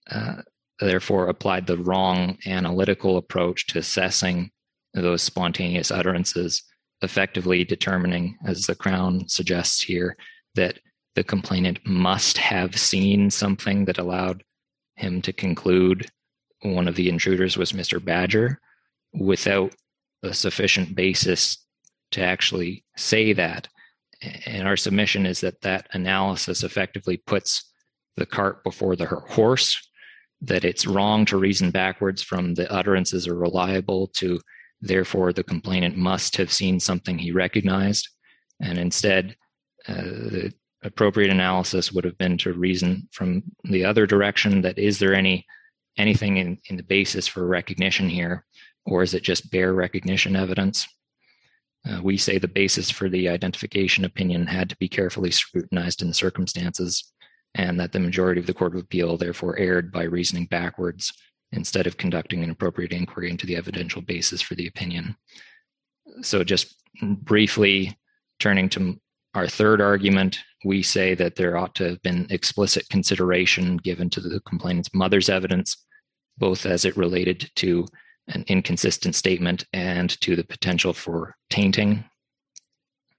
uh, 0.09 0.41
therefore 0.79 1.27
applied 1.27 1.67
the 1.67 1.77
wrong 1.77 2.37
analytical 2.45 3.17
approach 3.17 3.67
to 3.67 3.79
assessing 3.79 4.51
those 4.93 5.21
spontaneous 5.21 5.91
utterances, 5.91 6.63
effectively 7.01 7.63
determining, 7.63 8.37
as 8.45 8.65
the 8.65 8.75
Crown 8.75 9.27
suggests 9.27 9.81
here, 9.81 10.17
that 10.55 10.79
the 11.15 11.23
complainant 11.23 11.79
must 11.85 12.37
have 12.37 12.77
seen 12.77 13.29
something 13.29 13.85
that 13.85 13.97
allowed 13.97 14.43
him 14.95 15.21
to 15.21 15.33
conclude 15.33 16.09
one 16.61 16.87
of 16.87 16.95
the 16.95 17.09
intruders 17.09 17.57
was 17.57 17.71
Mr. 17.71 18.03
Badger 18.03 18.59
without 19.13 19.75
a 20.23 20.33
sufficient 20.33 20.95
basis 20.95 21.57
to 22.11 22.21
actually 22.21 22.83
say 22.95 23.33
that. 23.33 23.67
And 24.45 24.67
our 24.67 24.77
submission 24.77 25.25
is 25.25 25.41
that 25.41 25.61
that 25.61 25.87
analysis 25.91 26.63
effectively 26.63 27.17
puts 27.17 27.71
the 28.15 28.25
cart 28.25 28.63
before 28.63 28.95
the 28.95 29.05
horse, 29.05 29.86
that 30.41 30.63
it's 30.63 30.85
wrong 30.85 31.25
to 31.25 31.37
reason 31.37 31.71
backwards 31.71 32.21
from 32.21 32.53
the 32.53 32.71
utterances 32.71 33.27
are 33.27 33.35
reliable 33.37 34.07
to 34.07 34.39
therefore 34.81 35.33
the 35.33 35.43
complainant 35.43 35.97
must 35.97 36.37
have 36.37 36.51
seen 36.51 36.79
something 36.79 37.17
he 37.17 37.31
recognized. 37.31 38.07
And 38.61 38.77
instead, 38.77 39.35
uh, 39.87 39.93
the 39.93 40.53
appropriate 40.83 41.31
analysis 41.31 41.91
would 41.91 42.03
have 42.03 42.17
been 42.17 42.37
to 42.39 42.53
reason 42.53 43.07
from 43.11 43.43
the 43.63 43.83
other 43.83 44.05
direction 44.05 44.61
that 44.61 44.77
is 44.77 44.99
there 44.99 45.13
any 45.13 45.45
anything 45.97 46.37
in, 46.37 46.59
in 46.69 46.77
the 46.77 46.83
basis 46.83 47.27
for 47.27 47.47
recognition 47.47 48.07
here, 48.07 48.45
or 48.85 49.01
is 49.01 49.15
it 49.15 49.23
just 49.23 49.49
bare 49.51 49.73
recognition 49.73 50.35
evidence? 50.35 50.87
Uh, 51.87 51.99
we 52.03 52.17
say 52.17 52.37
the 52.37 52.47
basis 52.47 52.91
for 52.91 53.09
the 53.09 53.27
identification 53.29 54.05
opinion 54.05 54.45
had 54.45 54.69
to 54.69 54.77
be 54.77 54.87
carefully 54.87 55.31
scrutinized 55.31 56.01
in 56.01 56.07
the 56.07 56.13
circumstances, 56.13 57.11
and 57.57 57.79
that 57.79 57.91
the 57.91 57.99
majority 57.99 58.39
of 58.39 58.47
the 58.47 58.53
Court 58.53 58.75
of 58.75 58.81
Appeal 58.81 59.17
therefore 59.17 59.57
erred 59.57 59.91
by 59.91 60.03
reasoning 60.03 60.45
backwards 60.45 61.11
instead 61.51 61.87
of 61.87 61.97
conducting 61.97 62.43
an 62.43 62.49
appropriate 62.49 62.93
inquiry 62.93 63.29
into 63.29 63.45
the 63.45 63.55
evidential 63.55 64.01
basis 64.01 64.41
for 64.41 64.55
the 64.55 64.67
opinion. 64.67 65.15
So, 66.21 66.43
just 66.43 66.75
briefly 67.01 67.97
turning 68.39 68.69
to 68.69 68.99
our 69.33 69.47
third 69.47 69.81
argument, 69.81 70.39
we 70.65 70.81
say 70.81 71.15
that 71.15 71.35
there 71.35 71.57
ought 71.57 71.75
to 71.75 71.89
have 71.89 72.01
been 72.01 72.27
explicit 72.29 72.87
consideration 72.89 73.77
given 73.77 74.09
to 74.11 74.21
the 74.21 74.39
complainant's 74.41 74.93
mother's 74.93 75.29
evidence 75.29 75.77
both 76.37 76.65
as 76.65 76.85
it 76.85 76.97
related 76.97 77.49
to 77.55 77.85
an 78.27 78.43
inconsistent 78.47 79.15
statement 79.15 79.65
and 79.73 80.19
to 80.21 80.35
the 80.35 80.43
potential 80.43 80.93
for 80.93 81.35
tainting. 81.49 82.03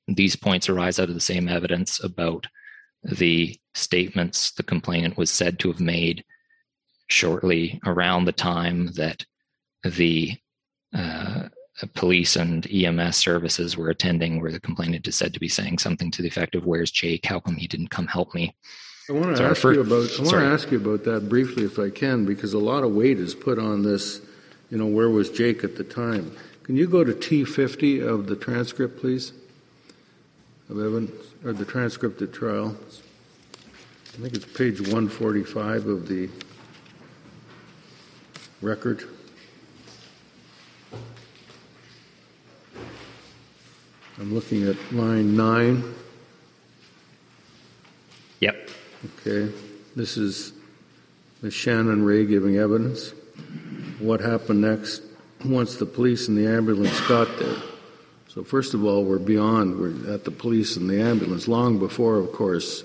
These 0.07 0.37
points 0.37 0.69
arise 0.69 0.99
out 0.99 1.09
of 1.09 1.15
the 1.15 1.21
same 1.21 1.49
evidence 1.49 2.03
about 2.03 2.47
the 3.03 3.59
statements 3.79 4.51
the 4.53 4.63
complainant 4.63 5.17
was 5.17 5.31
said 5.31 5.59
to 5.59 5.69
have 5.69 5.81
made 5.81 6.25
shortly 7.09 7.81
around 7.87 8.25
the 8.25 8.33
time 8.33 8.89
that 8.93 9.25
the 9.85 10.37
uh, 10.95 11.49
police 11.95 12.37
and 12.37 12.67
EMS 12.71 13.17
services 13.17 13.77
were 13.77 13.91
attending, 13.91 14.41
where 14.41 14.53
the 14.53 14.61
complainant 14.61 15.07
is 15.07 15.17
said 15.17 15.33
to 15.35 15.41
be 15.41 15.49
saying 15.49 15.79
something 15.79 16.11
to 16.11 16.23
the 16.23 16.29
effect 16.29 16.55
of, 16.55 16.67
"Where's 16.67 16.91
Jake? 16.91 17.25
How 17.25 17.41
come 17.41 17.57
he 17.57 17.69
didn't 17.69 17.89
come 17.89 18.07
help 18.07 18.35
me?" 18.35 18.55
I 19.09 19.13
want 19.13 19.37
to 19.37 19.45
ask 19.45 19.63
you 19.65 19.81
about. 19.81 20.11
I 20.19 20.23
want 20.23 20.31
to 20.31 20.45
ask 20.45 20.71
you 20.71 20.79
about 20.79 21.05
that 21.05 21.29
briefly, 21.29 21.65
if 21.65 21.79
I 21.79 21.91
can, 21.91 22.25
because 22.27 22.53
a 22.53 22.59
lot 22.59 22.85
of 22.85 22.93
weight 22.93 23.19
is 23.19 23.35
put 23.35 23.59
on 23.59 23.83
this. 23.83 24.21
You 24.71 24.77
know, 24.77 24.87
where 24.87 25.09
was 25.09 25.31
Jake 25.31 25.65
at 25.65 25.77
the 25.77 25.85
time? 25.85 26.37
Can 26.65 26.77
you 26.77 26.87
go 26.87 27.03
to 27.03 27.13
T50 27.13 28.07
of 28.07 28.27
the 28.27 28.37
transcript, 28.37 29.01
please? 29.01 29.33
Of 30.69 30.79
evidence 30.79 31.13
or 31.43 31.55
the 31.55 31.65
transcript 31.65 32.21
at 32.21 32.35
trial? 32.35 32.77
I 34.19 34.21
think 34.21 34.35
it's 34.35 34.47
page 34.47 34.81
145 34.81 35.87
of 35.87 36.09
the 36.09 36.29
record. 38.61 39.05
I'm 44.19 44.35
looking 44.35 44.67
at 44.67 44.77
line 44.93 45.37
nine. 45.37 45.95
Yep. 48.41 48.71
Okay. 49.21 49.53
This 49.95 50.17
is 50.17 50.53
Ms. 51.43 51.55
Shannon 51.55 52.05
Ray 52.05 52.27
giving 52.27 52.57
evidence. 52.57 53.13
What 54.01 54.21
happened 54.21 54.63
next 54.63 55.01
once 55.45 55.77
the 55.77 55.87
police 55.87 56.27
and 56.27 56.37
the 56.37 56.49
ambulance 56.49 57.01
got 57.03 57.29
there? 57.39 57.55
So, 58.27 58.43
first 58.43 58.75
of 58.75 58.85
all, 58.85 59.05
we're 59.05 59.21
beyond, 59.21 59.79
we're 59.79 60.13
at 60.13 60.25
the 60.25 60.33
police 60.33 60.77
and 60.77 60.91
the 60.91 61.01
ambulance 61.01 61.47
long 61.47 61.79
before, 61.79 62.17
of 62.17 62.33
course, 62.33 62.83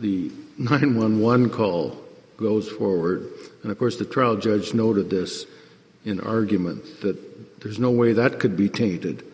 the 0.00 0.30
911 0.58 1.50
call 1.50 1.96
goes 2.36 2.68
forward. 2.68 3.30
And 3.62 3.72
of 3.72 3.78
course, 3.78 3.96
the 3.96 4.04
trial 4.04 4.36
judge 4.36 4.74
noted 4.74 5.10
this 5.10 5.46
in 6.04 6.20
argument 6.20 7.00
that 7.00 7.60
there's 7.60 7.78
no 7.78 7.90
way 7.90 8.12
that 8.12 8.38
could 8.38 8.56
be 8.56 8.68
tainted 8.68 9.24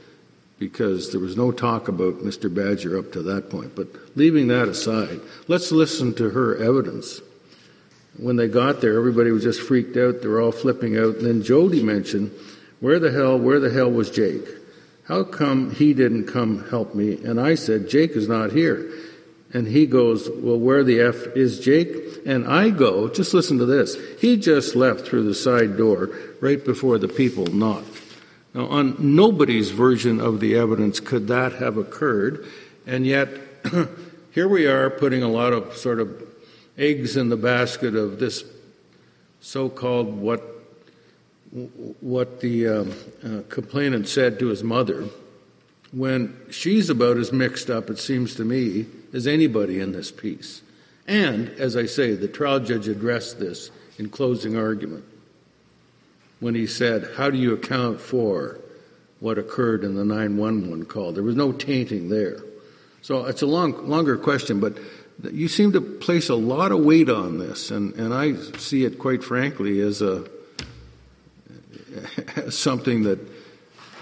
because 0.58 1.10
there 1.10 1.20
was 1.20 1.36
no 1.36 1.50
talk 1.50 1.88
about 1.88 2.20
Mr. 2.20 2.52
Badger 2.52 2.96
up 2.96 3.12
to 3.12 3.22
that 3.22 3.50
point. 3.50 3.74
But 3.74 3.88
leaving 4.16 4.48
that 4.48 4.68
aside, 4.68 5.20
let's 5.48 5.72
listen 5.72 6.14
to 6.14 6.30
her 6.30 6.56
evidence. 6.56 7.20
When 8.16 8.36
they 8.36 8.46
got 8.46 8.80
there, 8.80 8.96
everybody 8.96 9.32
was 9.32 9.42
just 9.42 9.60
freaked 9.60 9.96
out. 9.96 10.22
They 10.22 10.28
were 10.28 10.40
all 10.40 10.52
flipping 10.52 10.96
out. 10.96 11.16
And 11.16 11.26
then 11.26 11.42
Jody 11.42 11.82
mentioned, 11.82 12.30
Where 12.80 12.98
the 12.98 13.10
hell, 13.10 13.38
where 13.38 13.58
the 13.58 13.70
hell 13.70 13.90
was 13.90 14.10
Jake? 14.10 14.46
How 15.04 15.24
come 15.24 15.74
he 15.74 15.94
didn't 15.94 16.26
come 16.26 16.68
help 16.68 16.94
me? 16.94 17.22
And 17.24 17.40
I 17.40 17.56
said, 17.56 17.88
Jake 17.88 18.12
is 18.12 18.28
not 18.28 18.52
here. 18.52 18.88
And 19.54 19.66
he 19.66 19.86
goes, 19.86 20.30
Well, 20.30 20.58
where 20.58 20.82
the 20.82 21.00
F 21.00 21.26
is 21.36 21.60
Jake? 21.60 21.94
And 22.24 22.46
I 22.46 22.70
go, 22.70 23.08
just 23.08 23.34
listen 23.34 23.58
to 23.58 23.66
this. 23.66 23.96
He 24.20 24.36
just 24.36 24.76
left 24.76 25.06
through 25.06 25.24
the 25.24 25.34
side 25.34 25.76
door 25.76 26.10
right 26.40 26.64
before 26.64 26.98
the 26.98 27.08
people 27.08 27.46
knocked. 27.46 28.00
Now, 28.54 28.66
on 28.66 28.96
nobody's 28.98 29.70
version 29.70 30.20
of 30.20 30.40
the 30.40 30.56
evidence 30.56 31.00
could 31.00 31.28
that 31.28 31.54
have 31.54 31.76
occurred, 31.76 32.46
and 32.86 33.06
yet 33.06 33.28
here 34.30 34.46
we 34.46 34.66
are 34.66 34.90
putting 34.90 35.22
a 35.22 35.28
lot 35.28 35.52
of 35.52 35.76
sort 35.76 36.00
of 36.00 36.22
eggs 36.76 37.16
in 37.16 37.28
the 37.28 37.36
basket 37.36 37.94
of 37.94 38.18
this 38.18 38.44
so-called 39.40 40.16
what 40.16 40.48
what 42.00 42.40
the 42.40 42.66
um, 42.66 42.92
uh, 43.22 43.42
complainant 43.50 44.08
said 44.08 44.38
to 44.38 44.46
his 44.46 44.64
mother 44.64 45.06
when 45.92 46.34
she's 46.50 46.88
about 46.88 47.18
as 47.18 47.32
mixed 47.32 47.68
up, 47.68 47.90
it 47.90 47.98
seems 47.98 48.34
to 48.36 48.44
me, 48.44 48.86
as 49.12 49.26
anybody 49.26 49.78
in 49.80 49.92
this 49.92 50.10
piece. 50.10 50.62
And, 51.06 51.48
as 51.50 51.76
I 51.76 51.86
say, 51.86 52.14
the 52.14 52.28
trial 52.28 52.60
judge 52.60 52.88
addressed 52.88 53.38
this 53.38 53.70
in 53.98 54.08
closing 54.08 54.56
argument 54.56 55.04
when 56.40 56.54
he 56.54 56.66
said, 56.66 57.10
How 57.16 57.30
do 57.30 57.38
you 57.38 57.52
account 57.52 58.00
for 58.00 58.58
what 59.20 59.38
occurred 59.38 59.84
in 59.84 59.94
the 59.94 60.04
911 60.04 60.86
call? 60.86 61.12
There 61.12 61.22
was 61.22 61.36
no 61.36 61.52
tainting 61.52 62.08
there. 62.08 62.38
So 63.02 63.26
it's 63.26 63.42
a 63.42 63.46
long, 63.46 63.88
longer 63.88 64.16
question, 64.16 64.60
but 64.60 64.78
you 65.32 65.48
seem 65.48 65.72
to 65.72 65.80
place 65.80 66.28
a 66.28 66.34
lot 66.34 66.72
of 66.72 66.80
weight 66.80 67.10
on 67.10 67.38
this, 67.38 67.70
and, 67.70 67.94
and 67.94 68.14
I 68.14 68.34
see 68.58 68.84
it, 68.84 68.98
quite 68.98 69.22
frankly, 69.22 69.80
as 69.80 70.02
a 70.02 70.24
as 72.36 72.56
something 72.56 73.02
that 73.02 73.18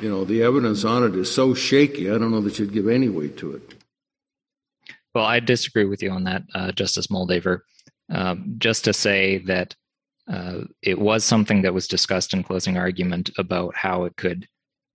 you 0.01 0.09
know, 0.09 0.25
the 0.25 0.43
evidence 0.43 0.85
on 0.85 1.05
it 1.05 1.15
is 1.15 1.33
so 1.33 1.55
shaky, 1.55 2.11
I 2.11 2.19
don't 2.19 2.31
know 2.31 2.41
that 2.41 2.59
you'd 2.59 2.73
give 2.73 2.89
any 2.89 3.09
weight 3.09 3.37
to 3.39 3.53
it. 3.53 3.75
Well, 5.15 5.25
I 5.25 5.41
disagree 5.41 5.85
with 5.85 6.03
you 6.03 6.11
on 6.11 6.25
that, 6.25 6.43
uh, 6.55 6.73
Justice 6.73 7.09
Moldaver. 7.09 7.61
Um, 8.11 8.55
just 8.59 8.85
to 8.85 8.93
say 8.93 9.39
that 9.39 9.75
uh, 10.31 10.63
it 10.83 10.99
was 10.99 11.25
something 11.25 11.63
that 11.63 11.75
was 11.75 11.89
discussed 11.89 12.33
in 12.35 12.43
closing 12.43 12.77
argument 12.77 13.31
about 13.39 13.75
how 13.75 14.05
it 14.05 14.17
could 14.17 14.47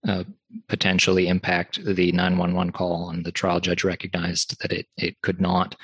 uh, 0.08 0.24
potentially 0.68 1.28
impact 1.28 1.84
the 1.84 2.12
911 2.12 2.72
call, 2.72 3.10
and 3.10 3.26
the 3.26 3.32
trial 3.32 3.60
judge 3.60 3.84
recognized 3.84 4.62
that 4.62 4.72
it, 4.72 4.86
it 4.98 5.20
could 5.22 5.42
not. 5.42 5.76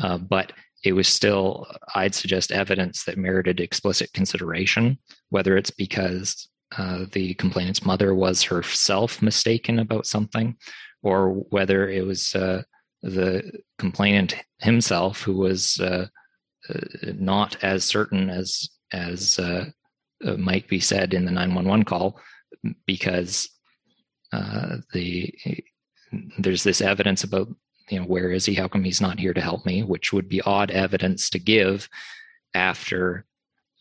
Uh, 0.00 0.18
but 0.18 0.52
it 0.84 0.92
was 0.92 1.08
still, 1.08 1.66
I'd 1.94 2.14
suggest, 2.14 2.52
evidence 2.52 3.04
that 3.04 3.18
merited 3.18 3.60
explicit 3.60 4.12
consideration, 4.12 4.98
whether 5.30 5.56
it's 5.56 5.70
because 5.70 6.48
uh, 6.76 7.06
the 7.12 7.34
complainant's 7.34 7.84
mother 7.84 8.14
was 8.14 8.42
herself 8.42 9.20
mistaken 9.20 9.78
about 9.80 10.06
something, 10.06 10.56
or 11.02 11.30
whether 11.30 11.88
it 11.88 12.06
was 12.06 12.34
uh, 12.34 12.62
the 13.02 13.60
complainant 13.78 14.36
himself 14.58 15.22
who 15.22 15.36
was 15.36 15.80
uh, 15.80 16.06
uh 16.68 17.12
not 17.14 17.56
as 17.62 17.84
certain 17.84 18.30
as 18.30 18.68
as 18.92 19.38
uh, 19.38 19.66
might 20.36 20.68
be 20.68 20.80
said 20.80 21.14
in 21.14 21.24
the 21.24 21.30
911 21.30 21.84
call, 21.84 22.20
because 22.86 23.48
the 24.92 25.32
there's 26.38 26.64
this 26.64 26.80
evidence 26.80 27.24
about 27.24 27.48
you 27.90 27.98
know 27.98 28.06
where 28.06 28.30
is 28.30 28.46
he? 28.46 28.54
How 28.54 28.68
come 28.68 28.84
he's 28.84 29.00
not 29.00 29.18
here 29.18 29.34
to 29.34 29.40
help 29.40 29.66
me? 29.66 29.82
Which 29.82 30.12
would 30.12 30.28
be 30.28 30.40
odd 30.42 30.70
evidence 30.70 31.30
to 31.30 31.38
give 31.38 31.88
after 32.54 33.26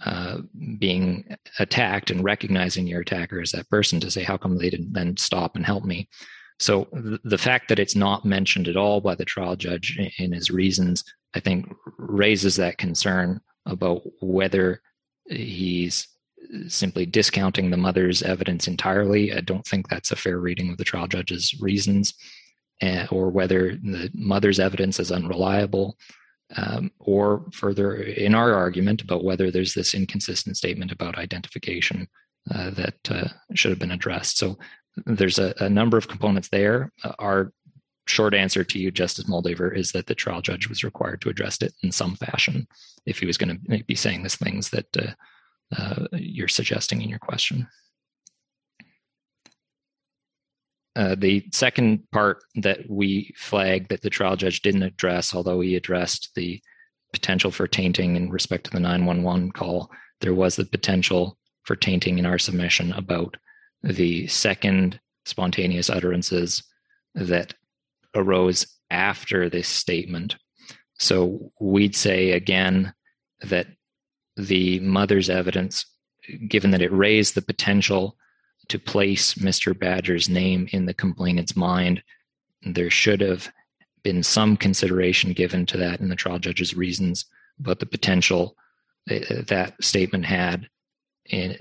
uh, 0.06 0.38
being 0.78 1.36
attacked 1.60 2.10
and 2.10 2.24
recognizing 2.24 2.88
your 2.88 3.02
attacker 3.02 3.42
as 3.42 3.52
that 3.52 3.70
person 3.70 4.00
to 4.00 4.10
say, 4.10 4.24
how 4.24 4.38
come 4.38 4.58
they 4.58 4.70
didn't 4.70 4.94
then 4.94 5.18
stop 5.18 5.56
and 5.56 5.66
help 5.66 5.84
me? 5.84 6.08
So 6.60 6.86
th- 6.86 7.22
the 7.24 7.38
fact 7.38 7.70
that 7.70 7.80
it's 7.80 7.96
not 7.96 8.26
mentioned 8.26 8.68
at 8.68 8.78
all 8.78 9.02
by 9.02 9.16
the 9.16 9.26
trial 9.26 9.56
judge 9.56 9.98
in, 10.18 10.32
his 10.32 10.52
reasons, 10.52 11.04
I 11.34 11.40
think, 11.40 11.74
raises 11.98 12.56
that 12.58 12.78
concern 12.78 13.42
about 13.66 14.02
whether 14.22 14.82
he's 15.26 16.08
simply 16.68 17.06
discounting 17.06 17.70
the 17.70 17.78
mother's 17.78 18.24
evidence 18.24 18.68
entirely. 18.68 19.34
I 19.34 19.42
don't 19.42 19.66
think 19.66 19.88
that's 19.88 20.12
a 20.12 20.16
fair 20.16 20.40
reading 20.40 20.70
of 20.70 20.78
the 20.78 20.84
trial 20.84 21.08
judge's 21.08 21.56
reasons, 21.60 22.14
uh, 22.82 23.06
or 23.12 23.30
whether 23.30 23.76
the 23.76 24.10
mother's 24.14 24.60
evidence 24.60 25.00
is 25.00 25.12
unreliable 25.12 25.98
um, 26.56 26.92
or 27.00 27.46
further 27.54 27.96
in 27.96 28.34
our 28.34 28.54
argument 28.54 29.02
about 29.02 29.24
whether 29.24 29.52
there's 29.52 29.74
this 29.74 29.94
inconsistent 29.94 30.58
statement 30.58 30.92
about 30.92 31.18
identification 31.18 32.08
uh, 32.54 32.72
that 32.72 32.96
uh, 33.10 33.28
should 33.54 33.70
have 33.70 33.80
been 33.80 33.92
addressed. 33.92 34.38
So 34.38 34.58
there's 35.06 35.40
a, 35.40 35.54
a 35.60 35.70
number 35.70 35.98
of 35.98 36.08
components 36.08 36.50
there. 36.50 36.92
Uh, 37.04 37.14
our 37.20 37.54
short 38.08 38.34
answer 38.34 38.64
to 38.64 38.80
you, 38.80 38.92
Justice 38.92 39.26
Moldaver, 39.26 39.76
is 39.76 39.92
that 39.92 40.08
the 40.08 40.16
trial 40.16 40.42
judge 40.42 40.68
was 40.68 40.84
required 40.84 41.22
to 41.22 41.30
address 41.30 41.62
it 41.62 41.74
in 41.84 41.92
some 41.92 42.16
fashion 42.16 42.68
if 43.06 43.20
he 43.20 43.26
was 43.26 43.38
going 43.38 43.60
to 43.70 43.84
be 43.84 43.96
saying 43.96 44.24
these 44.24 44.36
things 44.36 44.70
that 44.72 44.98
uh, 44.98 45.12
uh, 45.78 46.08
you're 46.14 46.48
suggesting 46.48 47.02
in 47.02 47.10
your 47.10 47.20
question. 47.20 47.68
Uh, 50.96 51.16
the 51.16 51.46
second 51.54 52.04
part 52.12 52.44
that 52.56 52.80
we 52.90 53.34
flagged 53.38 53.90
that 53.90 54.02
the 54.02 54.10
trial 54.10 54.36
judge 54.36 54.62
didn't 54.62 54.84
address, 54.84 55.34
although 55.34 55.62
he 55.62 55.76
addressed 55.76 56.32
the 56.36 56.60
potential 57.14 57.52
for 57.52 57.68
tainting 57.68 58.16
in 58.16 58.30
respect 58.30 58.66
to 58.66 58.72
the 58.72 58.80
911 58.80 59.52
call, 59.52 59.90
there 60.22 60.34
was 60.34 60.56
the 60.56 60.66
potential 60.66 61.38
for 61.64 61.76
tainting 61.76 62.18
in 62.18 62.26
our 62.26 62.40
submission 62.40 62.92
about 62.94 63.38
the 63.84 64.28
second 64.28 65.00
spontaneous 65.26 65.90
utterances 65.90 66.64
that 67.16 67.54
arose 68.16 68.66
after 68.90 69.50
this 69.50 69.68
statement. 69.68 70.36
So 70.98 71.52
we'd 71.60 71.96
say 71.96 72.32
again 72.32 72.94
that 73.42 73.68
the 74.36 74.80
mother's 74.80 75.30
evidence, 75.30 75.86
given 76.48 76.72
that 76.72 76.82
it 76.82 76.92
raised 76.92 77.36
the 77.36 77.42
potential 77.42 78.18
to 78.70 78.80
place 78.80 79.36
Mr. 79.36 79.78
Badger's 79.78 80.30
name 80.30 80.68
in 80.72 80.86
the 80.86 80.94
complainant's 80.94 81.56
mind. 81.56 82.02
There 82.62 82.90
should 82.90 83.22
have 83.22 83.52
been 84.04 84.24
some 84.24 84.56
consideration 84.56 85.34
given 85.34 85.66
to 85.68 85.78
that 85.78 86.00
in 86.00 86.10
the 86.10 86.16
trial 86.16 86.40
judge's 86.40 86.76
reasons 86.76 87.26
about 87.60 87.80
the 87.80 87.86
potential 87.86 88.56
eh, 89.10 89.42
that 89.48 89.74
statement 89.84 90.26
had 90.26 90.70
in, 91.26 91.58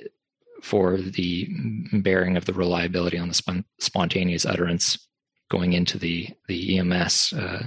for 0.63 0.97
the 0.97 1.49
bearing 1.93 2.37
of 2.37 2.45
the 2.45 2.53
reliability 2.53 3.19
on 3.19 3.29
the 3.29 3.65
spontaneous 3.79 4.45
utterance 4.45 5.09
going 5.51 5.73
into 5.73 5.99
the 5.99 6.29
the 6.49 6.79
EMS 6.79 7.33
uh, 7.33 7.67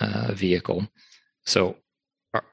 uh, 0.00 0.32
vehicle. 0.32 0.86
So, 1.46 1.76
our, 2.34 2.44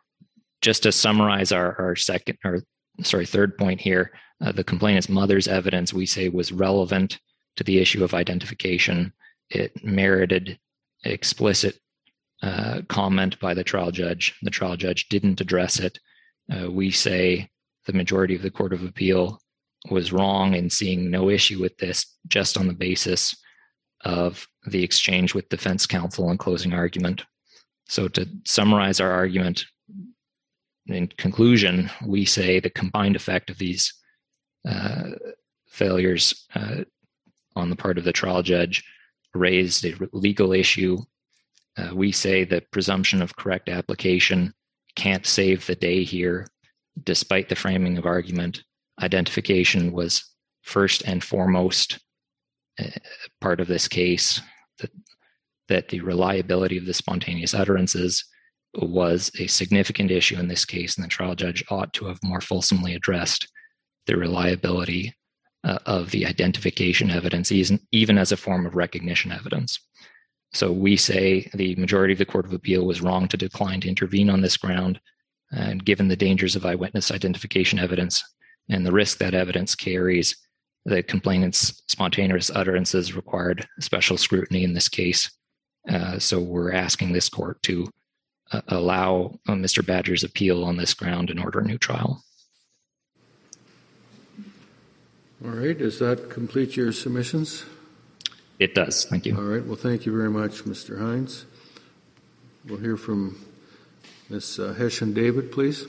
just 0.62 0.84
to 0.84 0.92
summarize 0.92 1.52
our, 1.52 1.80
our 1.80 1.96
second 1.96 2.38
or 2.44 2.64
sorry 3.04 3.26
third 3.26 3.58
point 3.58 3.82
here, 3.82 4.12
uh, 4.42 4.52
the 4.52 4.64
complainant's 4.64 5.10
mother's 5.10 5.48
evidence, 5.48 5.94
we 5.94 6.06
say, 6.06 6.30
was 6.30 6.52
relevant 6.52 7.20
to 7.58 7.64
the 7.64 7.80
issue 7.80 8.04
of 8.04 8.14
identification. 8.14 9.14
It 9.50 9.84
merited 9.84 10.60
explicit 11.04 11.80
uh, 12.42 12.82
comment 12.88 13.40
by 13.40 13.54
the 13.54 13.64
trial 13.64 13.92
judge. 13.92 14.36
The 14.42 14.52
trial 14.52 14.78
judge 14.78 15.10
didn't 15.10 15.42
address 15.42 15.80
it. 15.80 16.00
Uh, 16.52 16.72
we 16.72 16.92
say 16.92 17.50
the 17.86 17.94
majority 17.94 18.36
of 18.36 18.42
the 18.42 18.52
Court 18.52 18.74
of 18.74 18.84
Appeal 18.84 19.40
was 19.90 20.12
wrong 20.12 20.54
in 20.54 20.70
seeing 20.70 21.10
no 21.10 21.30
issue 21.30 21.60
with 21.62 21.78
this 21.78 22.18
just 22.28 22.58
on 22.58 22.68
the 22.68 22.74
basis 22.74 23.36
of 24.02 24.48
the 24.68 24.84
exchange 24.84 25.34
with 25.34 25.50
defense 25.50 25.86
counsel 25.86 26.30
and 26.30 26.40
closing 26.40 26.74
argument. 26.74 27.24
So, 27.88 28.08
to 28.10 28.28
summarize 28.46 29.00
our 29.00 29.12
argument, 29.12 29.66
in 30.88 31.08
conclusion, 31.08 31.90
we 32.06 32.26
say 32.26 32.60
the 32.60 32.70
combined 32.70 33.16
effect 33.16 33.50
of 33.50 33.58
these 33.58 33.94
uh, 34.68 35.12
failures 35.70 36.48
uh, 36.56 36.84
on 37.56 37.70
the 37.70 37.76
part 37.76 37.98
of 37.98 38.04
the 38.04 38.14
trial 38.14 38.44
judge 38.44 38.84
raised 39.34 39.86
a 39.86 39.94
legal 40.14 40.54
issue. 40.54 40.98
Uh, 41.78 41.92
we 41.94 42.12
say 42.12 42.44
the 42.44 42.62
presumption 42.72 43.22
of 43.22 43.36
correct 43.36 43.70
application 43.70 44.54
can't 44.96 45.26
save 45.26 45.66
the 45.66 45.76
day 45.76 46.04
here, 46.04 46.48
despite 47.04 47.50
the 47.50 47.56
framing 47.56 47.98
of 47.98 48.06
argument. 48.06 48.64
Identification 49.02 49.92
was 49.92 50.24
first 50.64 51.04
and 51.06 51.24
foremost 51.24 52.00
uh, 52.80 52.90
part 53.42 53.60
of 53.60 53.68
this 53.68 53.88
case. 53.88 54.42
That, 54.80 54.92
that 55.70 55.90
the 55.90 56.02
reliability 56.02 56.78
of 56.78 56.86
the 56.86 56.94
spontaneous 56.94 57.54
utterances 57.54 58.24
was 58.76 59.32
a 59.40 59.48
significant 59.48 60.12
issue 60.12 60.40
in 60.40 60.48
this 60.48 60.66
case, 60.66 60.96
and 60.96 61.04
the 61.04 61.10
trial 61.10 61.36
judge 61.36 61.64
ought 61.70 61.94
to 61.94 62.06
have 62.06 62.20
more 62.24 62.42
fulsomely 62.42 62.96
addressed 62.96 63.48
the 64.06 64.18
reliability 64.18 65.14
uh, 65.64 65.80
of 65.86 66.12
the 66.12 66.26
identification 66.26 67.10
evidence, 67.10 67.52
even, 67.52 67.80
even 67.92 68.18
as 68.18 68.32
a 68.32 68.38
form 68.38 68.66
of 68.66 68.76
recognition 68.76 69.32
evidence. 69.32 69.80
So 70.54 70.72
we 70.72 70.96
say 70.96 71.50
the 71.54 71.76
majority 71.76 72.14
of 72.14 72.20
the 72.20 72.26
Court 72.26 72.46
of 72.46 72.54
Appeal 72.54 72.86
was 72.86 73.02
wrong 73.02 73.28
to 73.28 73.38
decline 73.38 73.82
to 73.82 73.90
intervene 73.90 74.30
on 74.30 74.42
this 74.42 74.58
ground. 74.58 75.00
And 75.52 75.84
given 75.84 76.08
the 76.08 76.16
dangers 76.16 76.56
of 76.56 76.66
eyewitness 76.66 77.12
identification 77.12 77.80
evidence 77.80 78.24
and 78.70 78.86
the 78.86 78.92
risk 78.92 79.18
that 79.20 79.34
evidence 79.34 79.76
carries, 79.76 80.36
the 80.86 81.04
complainant's 81.04 81.84
spontaneous 81.88 82.50
utterances 82.50 83.16
required 83.16 83.68
special 83.80 84.18
scrutiny 84.18 84.64
in 84.64 84.74
this 84.74 84.90
case. 84.90 85.32
Uh, 85.90 86.20
so 86.20 86.40
we're 86.40 86.74
asking 86.74 87.14
this 87.14 87.30
court 87.30 87.62
to 87.64 87.88
uh, 88.52 88.62
allow 88.70 89.38
uh, 89.48 89.54
Mr. 89.54 89.86
Badger's 89.86 90.24
appeal 90.24 90.64
on 90.64 90.78
this 90.78 90.94
ground 90.94 91.30
and 91.30 91.40
order 91.40 91.60
a 91.60 91.66
new 91.66 91.78
trial. 91.78 92.24
All 95.44 95.52
right. 95.52 95.78
Does 95.78 96.00
that 96.00 96.30
complete 96.30 96.76
your 96.76 96.92
submissions? 96.92 97.64
It 98.60 98.74
does. 98.74 99.06
Thank 99.06 99.26
you. 99.26 99.36
All 99.36 99.44
right. 99.44 99.64
Well, 99.64 99.76
thank 99.76 100.06
you 100.06 100.16
very 100.16 100.32
much, 100.32 100.64
Mr. 100.64 101.00
Hines. 101.00 101.46
We'll 102.66 102.80
hear 102.80 102.98
from 102.98 103.46
Ms. 104.30 104.60
Uh, 104.60 104.74
Hession 104.74 105.14
David, 105.14 105.52
please. 105.52 105.86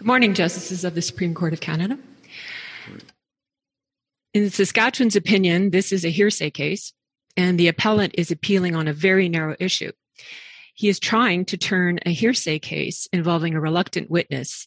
Good 0.00 0.06
morning, 0.06 0.32
Justices 0.32 0.82
of 0.82 0.94
the 0.94 1.02
Supreme 1.02 1.34
Court 1.34 1.52
of 1.52 1.60
Canada. 1.60 1.98
In 4.32 4.48
Saskatchewan's 4.48 5.14
opinion, 5.14 5.72
this 5.72 5.92
is 5.92 6.06
a 6.06 6.10
hearsay 6.10 6.48
case, 6.48 6.94
and 7.36 7.60
the 7.60 7.68
appellant 7.68 8.14
is 8.16 8.30
appealing 8.30 8.74
on 8.74 8.88
a 8.88 8.94
very 8.94 9.28
narrow 9.28 9.56
issue. 9.60 9.92
He 10.74 10.88
is 10.88 10.98
trying 10.98 11.44
to 11.44 11.58
turn 11.58 11.98
a 12.06 12.14
hearsay 12.14 12.60
case 12.60 13.08
involving 13.12 13.54
a 13.54 13.60
reluctant 13.60 14.10
witness 14.10 14.66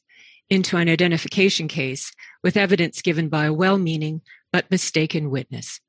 into 0.52 0.78
an 0.78 0.88
identification 0.88 1.68
case 1.68 2.12
with 2.44 2.56
evidence 2.56 3.02
given 3.02 3.28
by 3.28 3.46
a 3.46 3.54
well 3.54 3.80
meaning 3.80 4.22
but 4.52 4.70
mistaken 4.70 5.32
witness. 5.32 5.80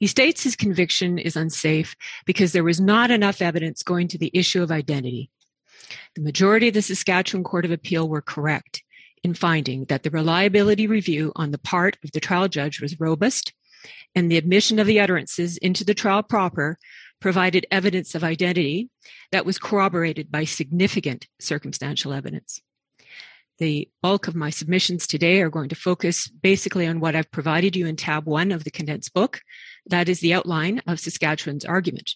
He 0.00 0.06
states 0.06 0.44
his 0.44 0.54
conviction 0.54 1.16
is 1.16 1.34
unsafe 1.34 1.96
because 2.26 2.52
there 2.52 2.62
was 2.62 2.78
not 2.78 3.10
enough 3.10 3.40
evidence 3.40 3.82
going 3.82 4.08
to 4.08 4.18
the 4.18 4.30
issue 4.34 4.62
of 4.62 4.70
identity. 4.70 5.30
The 6.14 6.22
majority 6.22 6.68
of 6.68 6.74
the 6.74 6.82
Saskatchewan 6.82 7.44
Court 7.44 7.64
of 7.64 7.70
Appeal 7.70 8.08
were 8.08 8.22
correct 8.22 8.82
in 9.22 9.34
finding 9.34 9.84
that 9.86 10.02
the 10.02 10.10
reliability 10.10 10.86
review 10.86 11.32
on 11.36 11.50
the 11.50 11.58
part 11.58 11.96
of 12.04 12.12
the 12.12 12.20
trial 12.20 12.48
judge 12.48 12.80
was 12.80 13.00
robust 13.00 13.52
and 14.14 14.30
the 14.30 14.36
admission 14.36 14.78
of 14.78 14.86
the 14.86 15.00
utterances 15.00 15.56
into 15.58 15.84
the 15.84 15.94
trial 15.94 16.22
proper 16.22 16.78
provided 17.20 17.66
evidence 17.70 18.14
of 18.14 18.24
identity 18.24 18.90
that 19.30 19.46
was 19.46 19.58
corroborated 19.58 20.30
by 20.30 20.44
significant 20.44 21.26
circumstantial 21.40 22.12
evidence. 22.12 22.60
The 23.58 23.88
bulk 24.02 24.26
of 24.26 24.34
my 24.34 24.50
submissions 24.50 25.06
today 25.06 25.40
are 25.40 25.50
going 25.50 25.68
to 25.68 25.76
focus 25.76 26.26
basically 26.28 26.86
on 26.86 26.98
what 26.98 27.14
I've 27.14 27.30
provided 27.30 27.76
you 27.76 27.86
in 27.86 27.96
tab 27.96 28.26
one 28.26 28.50
of 28.50 28.64
the 28.64 28.70
condensed 28.70 29.14
book. 29.14 29.40
That 29.86 30.08
is 30.08 30.20
the 30.20 30.34
outline 30.34 30.82
of 30.86 30.98
Saskatchewan's 30.98 31.64
argument. 31.64 32.14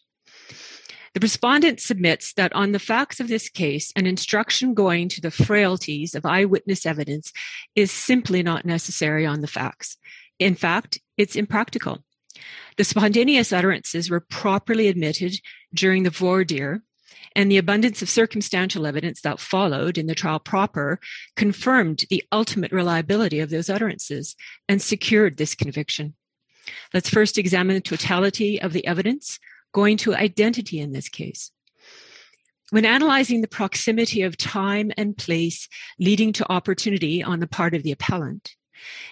The 1.16 1.20
respondent 1.20 1.81
submits 1.81 2.35
that 2.35 2.52
on 2.52 2.72
the 2.72 2.79
facts 2.79 3.20
of 3.20 3.29
this 3.29 3.48
case, 3.48 3.90
an 3.96 4.05
instruction 4.05 4.74
going 4.74 5.09
to 5.09 5.22
the 5.22 5.31
frailties 5.31 6.14
of 6.14 6.26
eyewitness 6.26 6.85
evidence 6.85 7.33
is 7.74 7.90
simply 7.90 8.42
not 8.42 8.66
necessary 8.66 9.24
on 9.24 9.40
the 9.40 9.46
facts. 9.46 9.96
In 10.38 10.55
fact, 10.55 11.00
it's 11.16 11.35
impractical. 11.35 12.05
The 12.76 12.85
spontaneous 12.85 13.50
utterances 13.50 14.11
were 14.11 14.20
properly 14.20 14.88
admitted 14.88 15.40
during 15.72 16.02
the 16.02 16.11
voir 16.11 16.44
dire, 16.44 16.83
and 17.35 17.50
the 17.50 17.57
abundance 17.57 18.02
of 18.02 18.11
circumstantial 18.11 18.87
evidence 18.87 19.22
that 19.22 19.40
followed 19.40 19.96
in 19.96 20.09
the 20.09 20.14
trial 20.14 20.38
proper 20.38 21.00
confirmed 21.35 22.05
the 22.11 22.24
ultimate 22.31 22.72
reliability 22.72 23.40
of 23.40 23.48
those 23.48 23.70
utterances 23.70 24.37
and 24.68 24.83
secured 24.83 25.38
this 25.38 25.55
conviction. 25.55 26.14
Let's 26.92 27.09
first 27.09 27.38
examine 27.38 27.76
the 27.76 27.81
totality 27.81 28.61
of 28.61 28.74
the 28.74 28.87
evidence 28.87 29.38
going 29.76 29.98
to 29.98 30.14
identity 30.14 30.80
in 30.80 30.92
this 30.92 31.10
case. 31.10 31.50
When 32.70 32.86
analyzing 32.86 33.42
the 33.42 33.56
proximity 33.58 34.22
of 34.22 34.38
time 34.38 34.90
and 34.96 35.14
place 35.14 35.68
leading 35.98 36.32
to 36.32 36.50
opportunity 36.50 37.22
on 37.22 37.40
the 37.40 37.46
part 37.46 37.74
of 37.74 37.82
the 37.82 37.92
appellant, 37.92 38.56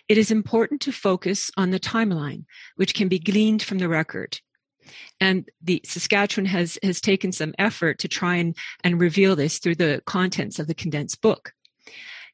it 0.09 0.16
is 0.16 0.31
important 0.31 0.81
to 0.81 0.90
focus 0.90 1.50
on 1.59 1.70
the 1.70 1.79
timeline, 1.79 2.44
which 2.77 2.94
can 2.94 3.09
be 3.09 3.18
gleaned 3.18 3.62
from 3.62 3.77
the 3.77 3.90
record. 3.90 4.40
And 5.20 5.46
the 5.62 5.83
Saskatchewan 5.85 6.46
has, 6.46 6.79
has 6.83 6.98
taken 6.98 7.31
some 7.31 7.53
effort 7.59 7.98
to 7.98 8.09
try 8.09 8.37
and, 8.37 8.57
and 8.83 8.98
reveal 8.98 9.37
this 9.37 9.59
through 9.59 9.74
the 9.74 10.03
contents 10.07 10.59
of 10.59 10.66
the 10.66 10.74
condensed 10.74 11.20
book. 11.20 11.53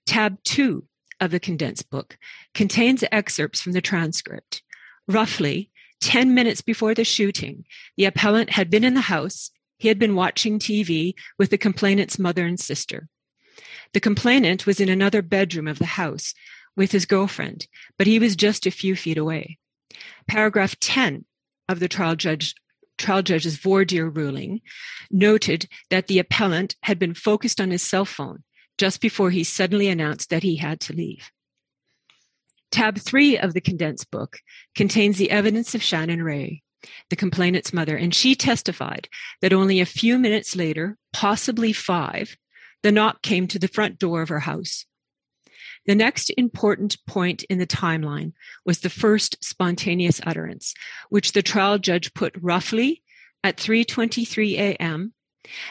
Tab 0.06 0.40
two 0.44 0.84
of 1.18 1.32
the 1.32 1.40
condensed 1.40 1.90
book 1.90 2.16
contains 2.54 3.02
excerpts 3.10 3.60
from 3.60 3.72
the 3.72 3.80
transcript. 3.80 4.62
Roughly, 5.08 5.69
10 6.00 6.34
minutes 6.34 6.60
before 6.60 6.94
the 6.94 7.04
shooting, 7.04 7.64
the 7.96 8.04
appellant 8.04 8.50
had 8.50 8.70
been 8.70 8.84
in 8.84 8.94
the 8.94 9.00
house. 9.02 9.50
He 9.78 9.88
had 9.88 9.98
been 9.98 10.14
watching 10.14 10.58
TV 10.58 11.14
with 11.38 11.50
the 11.50 11.58
complainant's 11.58 12.18
mother 12.18 12.44
and 12.44 12.58
sister. 12.58 13.08
The 13.92 14.00
complainant 14.00 14.66
was 14.66 14.80
in 14.80 14.88
another 14.88 15.22
bedroom 15.22 15.66
of 15.66 15.78
the 15.78 15.86
house 15.86 16.34
with 16.76 16.92
his 16.92 17.06
girlfriend, 17.06 17.66
but 17.98 18.06
he 18.06 18.18
was 18.18 18.36
just 18.36 18.66
a 18.66 18.70
few 18.70 18.94
feet 18.96 19.18
away. 19.18 19.58
Paragraph 20.28 20.78
10 20.80 21.24
of 21.68 21.80
the 21.80 21.88
trial 21.88 22.16
judge 22.16 22.54
trial 22.98 23.22
judge's 23.22 23.56
voir 23.56 23.84
dire 23.84 24.10
ruling 24.10 24.60
noted 25.10 25.66
that 25.88 26.06
the 26.06 26.18
appellant 26.18 26.76
had 26.82 26.98
been 26.98 27.14
focused 27.14 27.60
on 27.60 27.70
his 27.70 27.82
cell 27.82 28.04
phone 28.04 28.44
just 28.76 29.00
before 29.00 29.30
he 29.30 29.42
suddenly 29.42 29.88
announced 29.88 30.30
that 30.30 30.42
he 30.42 30.56
had 30.56 30.80
to 30.80 30.92
leave. 30.92 31.30
Tab 32.70 32.98
3 32.98 33.38
of 33.38 33.52
the 33.52 33.61
condensed 33.61 34.11
book 34.11 34.38
contains 34.74 35.18
the 35.18 35.30
evidence 35.30 35.74
of 35.74 35.83
Shannon 35.83 36.22
Ray, 36.22 36.62
the 37.09 37.16
complainant's 37.16 37.72
mother, 37.72 37.96
and 37.96 38.14
she 38.14 38.35
testified 38.35 39.09
that 39.40 39.52
only 39.52 39.80
a 39.80 39.87
few 39.87 40.18
minutes 40.18 40.54
later, 40.54 40.96
possibly 41.12 41.72
five, 41.72 42.37
the 42.83 42.92
knock 42.92 43.22
came 43.22 43.46
to 43.48 43.59
the 43.59 43.68
front 43.68 43.98
door 43.98 44.22
of 44.22 44.28
her 44.28 44.40
house. 44.40 44.87
The 45.87 45.94
next 45.94 46.30
important 46.37 46.98
point 47.06 47.42
in 47.44 47.59
the 47.59 47.66
timeline 47.66 48.33
was 48.64 48.80
the 48.80 48.90
first 48.90 49.42
spontaneous 49.42 50.20
utterance, 50.24 50.74
which 51.09 51.33
the 51.33 51.42
trial 51.42 51.78
judge 51.78 52.14
put 52.14 52.35
roughly 52.40 53.02
at 53.42 53.56
3:23 53.56 54.59
a.m. 54.59 55.14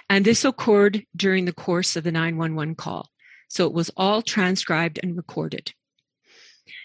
and 0.10 0.26
this 0.26 0.44
occurred 0.44 1.06
during 1.16 1.46
the 1.46 1.54
course 1.54 1.96
of 1.96 2.04
the 2.04 2.12
911 2.12 2.76
call. 2.76 3.10
So 3.48 3.66
it 3.66 3.74
was 3.74 3.92
all 3.96 4.22
transcribed 4.22 5.00
and 5.02 5.16
recorded. 5.16 5.74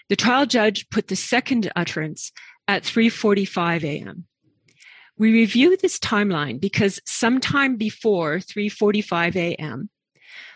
The 0.09 0.15
trial 0.15 0.45
judge 0.45 0.89
put 0.89 1.07
the 1.07 1.15
second 1.15 1.71
utterance 1.75 2.31
at 2.67 2.83
3:45 2.83 3.83
a.m. 3.83 4.25
We 5.17 5.31
review 5.31 5.77
this 5.77 5.97
timeline 5.97 6.59
because 6.59 6.99
sometime 7.05 7.77
before 7.77 8.37
3:45 8.37 9.35
a.m., 9.35 9.89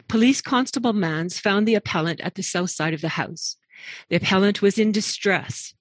Police 0.08 0.42
Constable 0.42 0.94
Mans 0.94 1.40
found 1.40 1.68
the 1.68 1.76
appellant 1.76 2.20
at 2.22 2.36
the 2.36 2.44
south 2.44 2.72
side 2.72 2.94
of 2.94 3.02
the 3.02 3.10
house. 3.10 3.58
The 4.10 4.18
appellant 4.18 4.62
was 4.62 4.78
in 4.78 4.92
distress. 4.92 5.74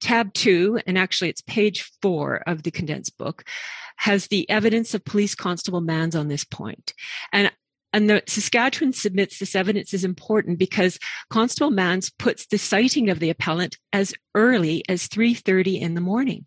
Tab 0.00 0.34
2, 0.34 0.80
and 0.86 0.98
actually 0.98 1.30
it's 1.30 1.40
page 1.40 1.90
4 2.02 2.42
of 2.46 2.62
the 2.62 2.70
condensed 2.70 3.16
book, 3.16 3.44
has 3.96 4.26
the 4.26 4.48
evidence 4.50 4.92
of 4.92 5.04
Police 5.04 5.34
Constable 5.34 5.80
Mans 5.80 6.14
on 6.14 6.28
this 6.28 6.44
point. 6.44 6.92
And 7.32 7.50
and 7.94 8.10
the 8.10 8.24
Saskatchewan 8.26 8.92
submits 8.92 9.38
this 9.38 9.54
evidence 9.54 9.94
is 9.94 10.02
important 10.02 10.58
because 10.58 10.98
Constable 11.30 11.70
Mans 11.70 12.10
puts 12.10 12.44
the 12.44 12.58
sighting 12.58 13.08
of 13.08 13.20
the 13.20 13.30
appellant 13.30 13.78
as 13.92 14.12
early 14.34 14.82
as 14.88 15.06
3:30 15.06 15.80
in 15.80 15.94
the 15.94 16.00
morning, 16.00 16.44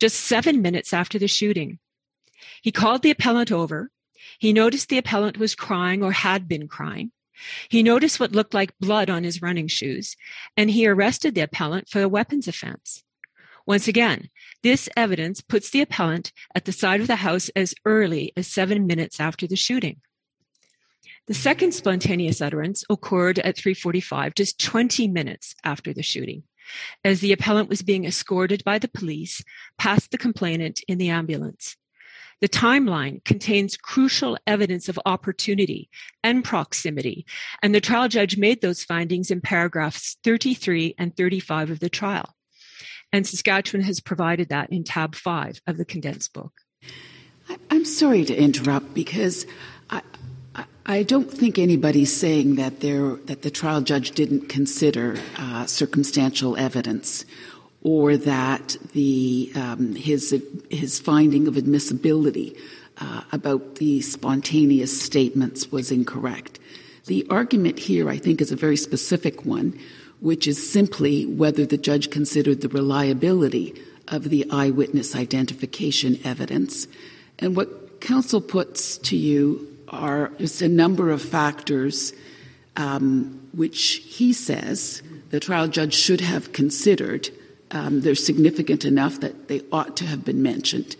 just 0.00 0.18
7 0.18 0.62
minutes 0.62 0.94
after 0.94 1.18
the 1.18 1.28
shooting. 1.28 1.78
He 2.62 2.72
called 2.72 3.02
the 3.02 3.10
appellant 3.10 3.52
over. 3.52 3.90
He 4.38 4.54
noticed 4.54 4.88
the 4.88 4.96
appellant 4.96 5.36
was 5.36 5.54
crying 5.54 6.02
or 6.02 6.12
had 6.12 6.48
been 6.48 6.66
crying. 6.66 7.12
He 7.68 7.82
noticed 7.82 8.18
what 8.18 8.32
looked 8.32 8.54
like 8.54 8.78
blood 8.80 9.10
on 9.10 9.22
his 9.22 9.42
running 9.42 9.68
shoes, 9.68 10.16
and 10.56 10.70
he 10.70 10.86
arrested 10.86 11.34
the 11.34 11.42
appellant 11.42 11.90
for 11.90 12.00
a 12.00 12.08
weapons 12.08 12.48
offense. 12.48 13.04
Once 13.66 13.86
again, 13.86 14.30
this 14.62 14.88
evidence 14.96 15.42
puts 15.42 15.68
the 15.68 15.82
appellant 15.82 16.32
at 16.54 16.64
the 16.64 16.72
side 16.72 17.02
of 17.02 17.06
the 17.06 17.16
house 17.16 17.50
as 17.50 17.74
early 17.84 18.32
as 18.34 18.46
seven 18.46 18.86
minutes 18.86 19.20
after 19.20 19.46
the 19.46 19.56
shooting. 19.56 20.00
The 21.26 21.34
second 21.34 21.72
spontaneous 21.72 22.40
utterance 22.40 22.84
occurred 22.88 23.40
at 23.40 23.56
3:45, 23.56 24.34
just 24.34 24.60
20 24.60 25.08
minutes 25.08 25.54
after 25.64 25.92
the 25.92 26.02
shooting, 26.02 26.44
as 27.04 27.20
the 27.20 27.32
appellant 27.32 27.68
was 27.68 27.82
being 27.82 28.04
escorted 28.04 28.62
by 28.62 28.78
the 28.78 28.88
police 28.88 29.42
past 29.76 30.12
the 30.12 30.18
complainant 30.18 30.80
in 30.86 30.98
the 30.98 31.08
ambulance. 31.08 31.76
The 32.40 32.48
timeline 32.48 33.24
contains 33.24 33.76
crucial 33.76 34.36
evidence 34.46 34.88
of 34.88 35.00
opportunity 35.06 35.88
and 36.22 36.44
proximity, 36.44 37.26
and 37.62 37.74
the 37.74 37.80
trial 37.80 38.08
judge 38.08 38.36
made 38.36 38.60
those 38.60 38.84
findings 38.84 39.30
in 39.30 39.40
paragraphs 39.40 40.18
33 40.22 40.94
and 40.98 41.16
35 41.16 41.70
of 41.70 41.80
the 41.80 41.88
trial. 41.88 42.36
And 43.12 43.26
Saskatchewan 43.26 43.84
has 43.84 44.00
provided 44.00 44.50
that 44.50 44.70
in 44.70 44.84
tab 44.84 45.14
5 45.14 45.62
of 45.66 45.76
the 45.78 45.84
condensed 45.84 46.32
book. 46.34 46.52
I'm 47.70 47.84
sorry 47.84 48.24
to 48.26 48.36
interrupt 48.36 48.92
because 48.92 49.46
I, 49.88 50.02
I 50.88 51.02
don't 51.02 51.28
think 51.28 51.58
anybody's 51.58 52.16
saying 52.16 52.54
that 52.56 52.78
there 52.78 53.16
that 53.26 53.42
the 53.42 53.50
trial 53.50 53.80
judge 53.80 54.12
didn't 54.12 54.48
consider 54.48 55.16
uh, 55.36 55.66
circumstantial 55.66 56.56
evidence, 56.56 57.24
or 57.82 58.16
that 58.16 58.76
the 58.92 59.50
um, 59.56 59.96
his 59.96 60.40
his 60.70 61.00
finding 61.00 61.48
of 61.48 61.56
admissibility 61.56 62.56
uh, 62.98 63.22
about 63.32 63.76
the 63.76 64.00
spontaneous 64.00 65.02
statements 65.02 65.72
was 65.72 65.90
incorrect. 65.90 66.60
The 67.06 67.26
argument 67.30 67.80
here, 67.80 68.08
I 68.08 68.18
think, 68.18 68.40
is 68.40 68.52
a 68.52 68.56
very 68.56 68.76
specific 68.76 69.44
one, 69.44 69.76
which 70.20 70.46
is 70.46 70.70
simply 70.70 71.26
whether 71.26 71.66
the 71.66 71.78
judge 71.78 72.10
considered 72.10 72.60
the 72.60 72.68
reliability 72.68 73.74
of 74.06 74.30
the 74.30 74.46
eyewitness 74.52 75.16
identification 75.16 76.20
evidence, 76.22 76.86
and 77.40 77.56
what 77.56 78.00
counsel 78.00 78.40
puts 78.40 78.98
to 78.98 79.16
you 79.16 79.75
are 79.88 80.32
just 80.38 80.62
a 80.62 80.68
number 80.68 81.10
of 81.10 81.22
factors 81.22 82.12
um, 82.76 83.48
which 83.52 84.02
he 84.04 84.32
says 84.32 85.02
the 85.30 85.40
trial 85.40 85.68
judge 85.68 85.94
should 85.94 86.20
have 86.20 86.52
considered. 86.52 87.30
Um, 87.70 88.00
they're 88.02 88.14
significant 88.14 88.84
enough 88.84 89.20
that 89.20 89.48
they 89.48 89.62
ought 89.72 89.96
to 89.98 90.06
have 90.06 90.24
been 90.24 90.42
mentioned. 90.42 90.96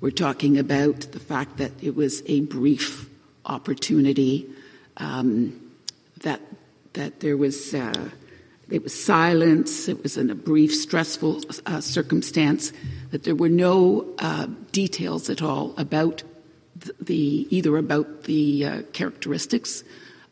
We're 0.00 0.10
talking 0.10 0.58
about 0.58 1.00
the 1.12 1.20
fact 1.20 1.58
that 1.58 1.72
it 1.82 1.94
was 1.94 2.22
a 2.26 2.40
brief 2.40 3.08
opportunity, 3.44 4.48
um, 4.96 5.60
that 6.22 6.40
that 6.94 7.20
there 7.20 7.36
was 7.36 7.74
uh, 7.74 8.10
there 8.68 8.80
was 8.80 9.04
silence. 9.04 9.88
It 9.88 10.02
was 10.02 10.16
in 10.16 10.30
a 10.30 10.34
brief, 10.34 10.74
stressful 10.74 11.42
uh, 11.66 11.80
circumstance. 11.80 12.72
That 13.10 13.24
there 13.24 13.34
were 13.34 13.48
no 13.48 14.06
uh, 14.18 14.46
details 14.72 15.30
at 15.30 15.42
all 15.42 15.74
about 15.76 16.22
the, 16.86 17.04
the 17.04 17.56
either 17.56 17.76
about 17.76 18.24
the 18.24 18.64
uh, 18.64 18.82
characteristics 18.92 19.84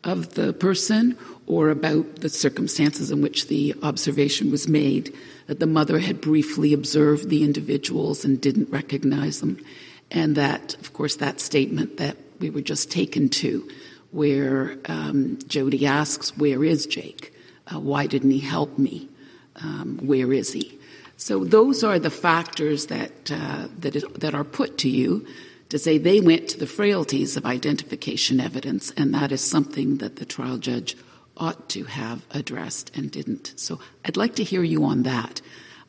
of 0.04 0.34
the 0.34 0.52
person 0.52 1.16
or 1.46 1.70
about 1.70 2.16
the 2.16 2.28
circumstances 2.28 3.10
in 3.10 3.22
which 3.22 3.48
the 3.48 3.74
observation 3.82 4.50
was 4.50 4.68
made. 4.68 5.14
That 5.46 5.60
the 5.60 5.66
mother 5.66 5.98
had 5.98 6.20
briefly 6.20 6.72
observed 6.72 7.28
the 7.28 7.44
individuals 7.44 8.24
and 8.24 8.40
didn't 8.40 8.70
recognize 8.70 9.40
them, 9.40 9.62
and 10.10 10.36
that, 10.36 10.74
of 10.76 10.94
course, 10.94 11.16
that 11.16 11.38
statement 11.38 11.98
that 11.98 12.16
we 12.40 12.48
were 12.48 12.62
just 12.62 12.90
taken 12.90 13.28
to, 13.28 13.68
where 14.10 14.78
um, 14.86 15.38
Jody 15.46 15.84
asks, 15.84 16.34
"Where 16.38 16.64
is 16.64 16.86
Jake?" 16.86 17.34
Uh, 17.66 17.78
why 17.78 18.06
didn't 18.06 18.30
he 18.30 18.40
help 18.40 18.78
me? 18.78 19.08
Um, 19.56 19.98
where 20.02 20.32
is 20.32 20.52
he? 20.52 20.78
So 21.16 21.44
those 21.44 21.84
are 21.84 21.98
the 21.98 22.10
factors 22.10 22.86
that 22.86 23.30
uh, 23.30 23.68
that, 23.80 23.96
is, 23.96 24.04
that 24.16 24.34
are 24.34 24.44
put 24.44 24.78
to 24.78 24.88
you 24.88 25.26
to 25.68 25.78
say 25.78 25.98
they 25.98 26.20
went 26.20 26.48
to 26.48 26.58
the 26.58 26.66
frailties 26.66 27.36
of 27.36 27.46
identification 27.46 28.40
evidence, 28.40 28.90
and 28.96 29.14
that 29.14 29.32
is 29.32 29.40
something 29.40 29.98
that 29.98 30.16
the 30.16 30.24
trial 30.24 30.58
judge 30.58 30.96
ought 31.36 31.68
to 31.70 31.84
have 31.84 32.24
addressed 32.30 32.94
and 32.96 33.10
didn't. 33.10 33.52
So 33.56 33.80
I'd 34.04 34.16
like 34.16 34.36
to 34.36 34.44
hear 34.44 34.62
you 34.62 34.84
on 34.84 35.02
that. 35.02 35.40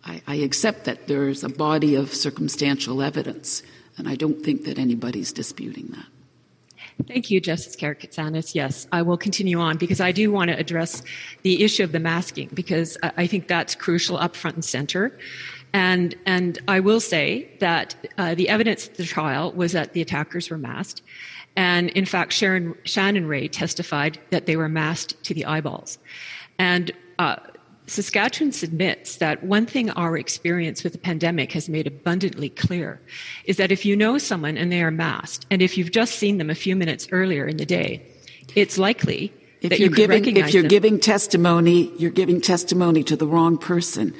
I, 0.03 0.21
I 0.27 0.35
accept 0.35 0.85
that 0.85 1.07
there's 1.07 1.43
a 1.43 1.49
body 1.49 1.95
of 1.95 2.13
circumstantial 2.13 3.01
evidence, 3.01 3.63
and 3.97 4.07
I 4.07 4.15
don't 4.15 4.43
think 4.43 4.65
that 4.65 4.79
anybody's 4.79 5.31
disputing 5.31 5.87
that. 5.87 6.05
Thank 7.07 7.29
you, 7.29 7.41
Justice 7.41 7.75
Karakatsanis. 7.75 8.55
Yes, 8.55 8.87
I 8.91 9.01
will 9.01 9.17
continue 9.17 9.59
on 9.59 9.77
because 9.77 9.99
I 9.99 10.13
do 10.13 10.31
want 10.31 10.49
to 10.49 10.57
address 10.57 11.03
the 11.41 11.61
issue 11.63 11.83
of 11.83 11.91
the 11.91 11.99
masking 11.99 12.49
because 12.53 12.97
I 13.03 13.27
think 13.27 13.47
that's 13.49 13.75
crucial 13.75 14.17
up 14.17 14.35
front 14.35 14.55
and 14.55 14.65
center. 14.65 15.17
And, 15.75 16.15
and 16.25 16.57
I 16.69 16.79
will 16.79 17.01
say 17.01 17.49
that 17.59 17.95
uh, 18.17 18.33
the 18.33 18.47
evidence 18.47 18.87
at 18.87 18.95
the 18.95 19.03
trial 19.03 19.51
was 19.51 19.73
that 19.73 19.91
the 19.91 20.01
attackers 20.01 20.49
were 20.49 20.57
masked. 20.57 21.01
And 21.57 21.89
in 21.89 22.05
fact, 22.05 22.31
Sharon, 22.31 22.75
Shannon 22.85 23.27
Ray 23.27 23.49
testified 23.49 24.17
that 24.29 24.45
they 24.45 24.55
were 24.55 24.69
masked 24.69 25.21
to 25.25 25.33
the 25.33 25.43
eyeballs. 25.43 25.97
And 26.57 26.93
uh, 27.19 27.35
Saskatchewan 27.87 28.53
submits 28.53 29.17
that 29.17 29.43
one 29.43 29.65
thing 29.65 29.89
our 29.91 30.17
experience 30.17 30.81
with 30.81 30.93
the 30.93 30.99
pandemic 30.99 31.51
has 31.51 31.67
made 31.67 31.87
abundantly 31.87 32.49
clear 32.51 33.01
is 33.43 33.57
that 33.57 33.69
if 33.69 33.85
you 33.85 33.97
know 33.97 34.17
someone 34.17 34.57
and 34.57 34.71
they 34.71 34.81
are 34.81 34.91
masked, 34.91 35.45
and 35.51 35.61
if 35.61 35.77
you've 35.77 35.91
just 35.91 36.15
seen 36.15 36.37
them 36.37 36.49
a 36.49 36.55
few 36.55 36.77
minutes 36.77 37.09
earlier 37.11 37.45
in 37.45 37.57
the 37.57 37.65
day, 37.65 38.01
it's 38.55 38.77
likely 38.77 39.33
if 39.59 39.71
that 39.71 39.79
you're 39.81 39.89
you 39.89 39.95
giving 39.95 40.37
if 40.37 40.53
you're 40.53 40.63
them. 40.63 40.69
giving 40.69 40.99
testimony, 41.01 41.91
you're 41.97 42.11
giving 42.11 42.39
testimony 42.39 43.03
to 43.03 43.17
the 43.17 43.27
wrong 43.27 43.57
person. 43.57 44.15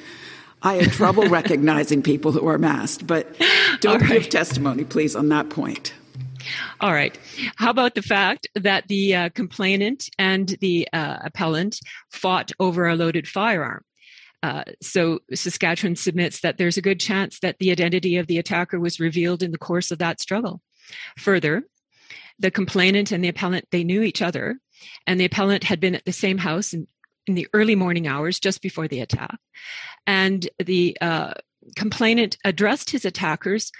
I 0.62 0.74
have 0.74 0.92
trouble 0.92 1.28
recognizing 1.28 2.02
people 2.02 2.32
who 2.32 2.46
are 2.48 2.58
masked, 2.58 3.06
but 3.06 3.36
don't 3.80 4.00
right. 4.02 4.12
give 4.12 4.28
testimony, 4.28 4.84
please, 4.84 5.14
on 5.14 5.28
that 5.28 5.50
point. 5.50 5.94
All 6.80 6.92
right. 6.92 7.18
How 7.56 7.70
about 7.70 7.94
the 7.94 8.02
fact 8.02 8.48
that 8.54 8.88
the 8.88 9.14
uh, 9.14 9.28
complainant 9.30 10.08
and 10.18 10.48
the 10.60 10.88
uh, 10.92 11.18
appellant 11.24 11.80
fought 12.10 12.52
over 12.60 12.86
a 12.86 12.96
loaded 12.96 13.26
firearm? 13.28 13.82
Uh, 14.42 14.64
so 14.80 15.18
Saskatchewan 15.34 15.96
submits 15.96 16.40
that 16.40 16.58
there's 16.58 16.76
a 16.76 16.82
good 16.82 17.00
chance 17.00 17.40
that 17.40 17.58
the 17.58 17.70
identity 17.70 18.16
of 18.16 18.26
the 18.26 18.38
attacker 18.38 18.78
was 18.78 19.00
revealed 19.00 19.42
in 19.42 19.50
the 19.50 19.58
course 19.58 19.90
of 19.90 19.98
that 19.98 20.20
struggle. 20.20 20.60
Further, 21.18 21.64
the 22.38 22.50
complainant 22.50 23.12
and 23.12 23.24
the 23.24 23.28
appellant 23.28 23.66
they 23.72 23.82
knew 23.82 24.02
each 24.02 24.22
other, 24.22 24.58
and 25.06 25.18
the 25.18 25.24
appellant 25.24 25.64
had 25.64 25.80
been 25.80 25.94
at 25.94 26.04
the 26.04 26.12
same 26.12 26.38
house 26.38 26.72
in, 26.72 26.86
in 27.26 27.34
the 27.34 27.48
early 27.52 27.74
morning 27.74 28.06
hours 28.06 28.38
just 28.40 28.62
before 28.62 28.88
the 28.88 29.00
attack, 29.00 29.38
and 30.06 30.48
the 30.58 30.96
uh, 31.00 31.34
complainant 31.74 32.36
addressed 32.44 32.90
his 32.90 33.04
attackers 33.04 33.72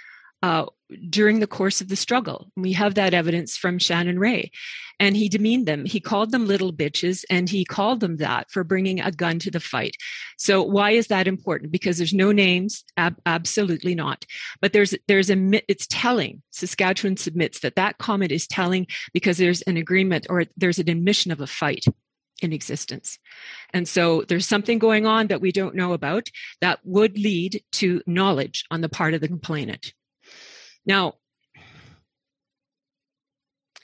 uh, 0.43 0.65
during 1.09 1.39
the 1.39 1.47
course 1.47 1.81
of 1.81 1.89
the 1.89 1.95
struggle. 1.95 2.51
We 2.55 2.73
have 2.73 2.95
that 2.95 3.13
evidence 3.13 3.57
from 3.57 3.79
Shannon 3.79 4.19
Ray. 4.19 4.51
And 4.99 5.15
he 5.15 5.29
demeaned 5.29 5.67
them. 5.67 5.85
He 5.85 5.99
called 5.99 6.31
them 6.31 6.47
little 6.47 6.73
bitches 6.73 7.23
and 7.29 7.49
he 7.49 7.65
called 7.65 7.99
them 7.99 8.17
that 8.17 8.49
for 8.49 8.63
bringing 8.63 8.99
a 8.99 9.11
gun 9.11 9.37
to 9.39 9.51
the 9.51 9.59
fight. 9.59 9.95
So 10.37 10.63
why 10.63 10.91
is 10.91 11.07
that 11.07 11.27
important? 11.27 11.71
Because 11.71 11.97
there's 11.97 12.13
no 12.13 12.31
names. 12.31 12.83
Ab- 12.97 13.19
absolutely 13.25 13.93
not. 13.93 14.25
But 14.59 14.73
there's, 14.73 14.95
there's 15.07 15.29
a, 15.29 15.61
it's 15.69 15.87
telling. 15.87 16.41
Saskatchewan 16.51 17.17
submits 17.17 17.59
that 17.59 17.75
that 17.75 17.99
comment 17.99 18.31
is 18.31 18.47
telling 18.47 18.87
because 19.13 19.37
there's 19.37 19.61
an 19.63 19.77
agreement 19.77 20.27
or 20.29 20.45
there's 20.55 20.79
an 20.79 20.89
admission 20.89 21.31
of 21.31 21.41
a 21.41 21.47
fight 21.47 21.85
in 22.41 22.53
existence. 22.53 23.19
And 23.73 23.87
so 23.87 24.23
there's 24.27 24.47
something 24.47 24.79
going 24.79 25.05
on 25.05 25.27
that 25.27 25.41
we 25.41 25.51
don't 25.51 25.75
know 25.75 25.93
about 25.93 26.29
that 26.61 26.79
would 26.83 27.17
lead 27.17 27.63
to 27.73 28.01
knowledge 28.05 28.65
on 28.69 28.81
the 28.81 28.89
part 28.89 29.13
of 29.13 29.21
the 29.21 29.27
complainant. 29.27 29.93
Now, 30.85 31.15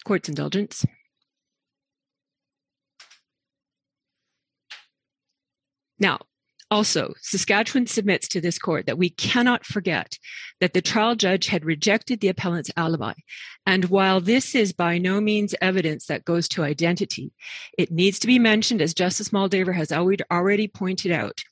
court's 0.05 0.29
indulgence. 0.29 0.85
Now, 5.99 6.19
also, 6.73 7.13
Saskatchewan 7.21 7.85
submits 7.85 8.27
to 8.29 8.41
this 8.41 8.57
court 8.57 8.87
that 8.87 8.97
we 8.97 9.11
cannot 9.11 9.63
forget 9.63 10.17
that 10.59 10.73
the 10.73 10.81
trial 10.81 11.15
judge 11.15 11.45
had 11.45 11.63
rejected 11.63 12.19
the 12.19 12.29
appellant's 12.29 12.71
alibi. 12.75 13.13
And 13.67 13.85
while 13.85 14.19
this 14.19 14.55
is 14.55 14.73
by 14.73 14.97
no 14.97 15.21
means 15.21 15.53
evidence 15.61 16.07
that 16.07 16.25
goes 16.25 16.49
to 16.49 16.63
identity, 16.63 17.31
it 17.77 17.91
needs 17.91 18.17
to 18.19 18.27
be 18.27 18.39
mentioned, 18.39 18.81
as 18.81 18.95
Justice 18.95 19.29
Moldaver 19.29 19.75
has 19.75 19.91
already 19.91 20.67
pointed 20.67 21.11
out, 21.11 21.43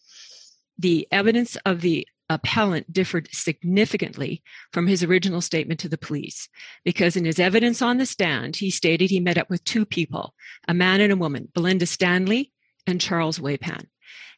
the 0.76 1.08
evidence 1.12 1.56
of 1.68 1.82
the 1.82 2.08
appellant 2.28 2.92
differed 2.92 3.30
significantly 3.32 4.42
from 4.74 4.88
his 4.88 5.04
original 5.04 5.42
statement 5.42 5.80
to 5.82 5.90
the 5.90 6.00
police 6.00 6.50
because 6.84 7.16
in 7.16 7.26
his 7.26 7.38
evidence 7.38 7.80
on 7.80 8.00
the 8.00 8.08
stand, 8.08 8.56
he 8.56 8.72
stated 8.72 9.12
he 9.12 9.20
met 9.20 9.38
up 9.38 9.52
with 9.52 9.64
two 9.66 9.86
people, 9.86 10.34
a 10.68 10.74
man 10.74 11.00
and 11.00 11.14
a 11.14 11.18
woman, 11.18 11.48
Belinda 11.54 11.86
Stanley 11.86 12.52
and 12.88 13.00
Charles 13.00 13.38
Waypan. 13.38 13.86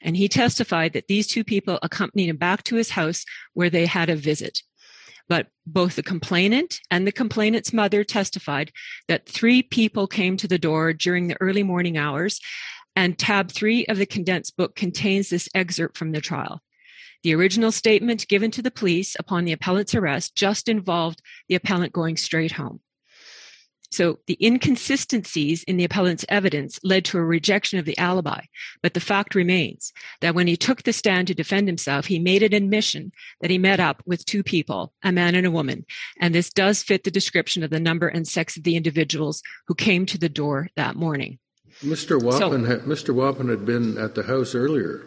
And 0.01 0.17
he 0.17 0.27
testified 0.27 0.93
that 0.93 1.07
these 1.07 1.27
two 1.27 1.43
people 1.43 1.79
accompanied 1.81 2.29
him 2.29 2.37
back 2.37 2.63
to 2.63 2.75
his 2.75 2.91
house 2.91 3.25
where 3.53 3.69
they 3.69 3.85
had 3.85 4.09
a 4.09 4.15
visit. 4.15 4.61
But 5.29 5.47
both 5.65 5.95
the 5.95 6.03
complainant 6.03 6.81
and 6.91 7.07
the 7.07 7.11
complainant's 7.11 7.71
mother 7.71 8.03
testified 8.03 8.71
that 9.07 9.27
three 9.27 9.63
people 9.63 10.07
came 10.07 10.35
to 10.37 10.47
the 10.47 10.59
door 10.59 10.93
during 10.93 11.27
the 11.27 11.37
early 11.39 11.63
morning 11.63 11.97
hours, 11.97 12.39
and 12.95 13.17
tab 13.17 13.51
three 13.51 13.85
of 13.85 13.97
the 13.97 14.05
condensed 14.05 14.57
book 14.57 14.75
contains 14.75 15.29
this 15.29 15.49
excerpt 15.55 15.97
from 15.97 16.11
the 16.11 16.21
trial. 16.21 16.61
The 17.23 17.33
original 17.33 17.71
statement 17.71 18.27
given 18.27 18.51
to 18.51 18.61
the 18.61 18.69
police 18.69 19.15
upon 19.17 19.45
the 19.45 19.53
appellant's 19.53 19.95
arrest 19.95 20.35
just 20.35 20.67
involved 20.67 21.21
the 21.47 21.55
appellant 21.55 21.93
going 21.93 22.17
straight 22.17 22.51
home. 22.51 22.81
So 23.93 24.17
the 24.25 24.37
inconsistencies 24.43 25.63
in 25.63 25.77
the 25.77 25.83
appellant's 25.83 26.25
evidence 26.27 26.79
led 26.83 27.05
to 27.05 27.19
a 27.19 27.23
rejection 27.23 27.77
of 27.77 27.85
the 27.85 27.97
alibi. 27.97 28.41
But 28.81 28.95
the 28.95 28.99
fact 28.99 29.35
remains 29.35 29.93
that 30.19 30.33
when 30.33 30.47
he 30.47 30.57
took 30.57 30.81
the 30.81 30.93
stand 30.93 31.27
to 31.27 31.35
defend 31.35 31.67
himself, 31.67 32.07
he 32.07 32.17
made 32.17 32.41
an 32.41 32.53
admission 32.53 33.11
that 33.41 33.51
he 33.51 33.59
met 33.59 33.79
up 33.79 34.01
with 34.05 34.25
two 34.25 34.41
people, 34.41 34.93
a 35.03 35.11
man 35.11 35.35
and 35.35 35.45
a 35.45 35.51
woman. 35.51 35.85
And 36.19 36.33
this 36.33 36.49
does 36.49 36.81
fit 36.81 37.03
the 37.03 37.11
description 37.11 37.63
of 37.63 37.69
the 37.69 37.79
number 37.79 38.07
and 38.07 38.27
sex 38.27 38.57
of 38.57 38.63
the 38.63 38.75
individuals 38.75 39.43
who 39.67 39.75
came 39.75 40.07
to 40.07 40.17
the 40.17 40.29
door 40.29 40.69
that 40.75 40.95
morning. 40.95 41.37
Mr. 41.83 42.19
Wappen, 42.19 42.39
so, 42.39 42.65
had, 42.65 42.81
Mr. 42.81 43.13
Wappen 43.13 43.49
had 43.49 43.63
been 43.63 43.99
at 43.99 44.15
the 44.15 44.23
house 44.23 44.55
earlier. 44.55 45.05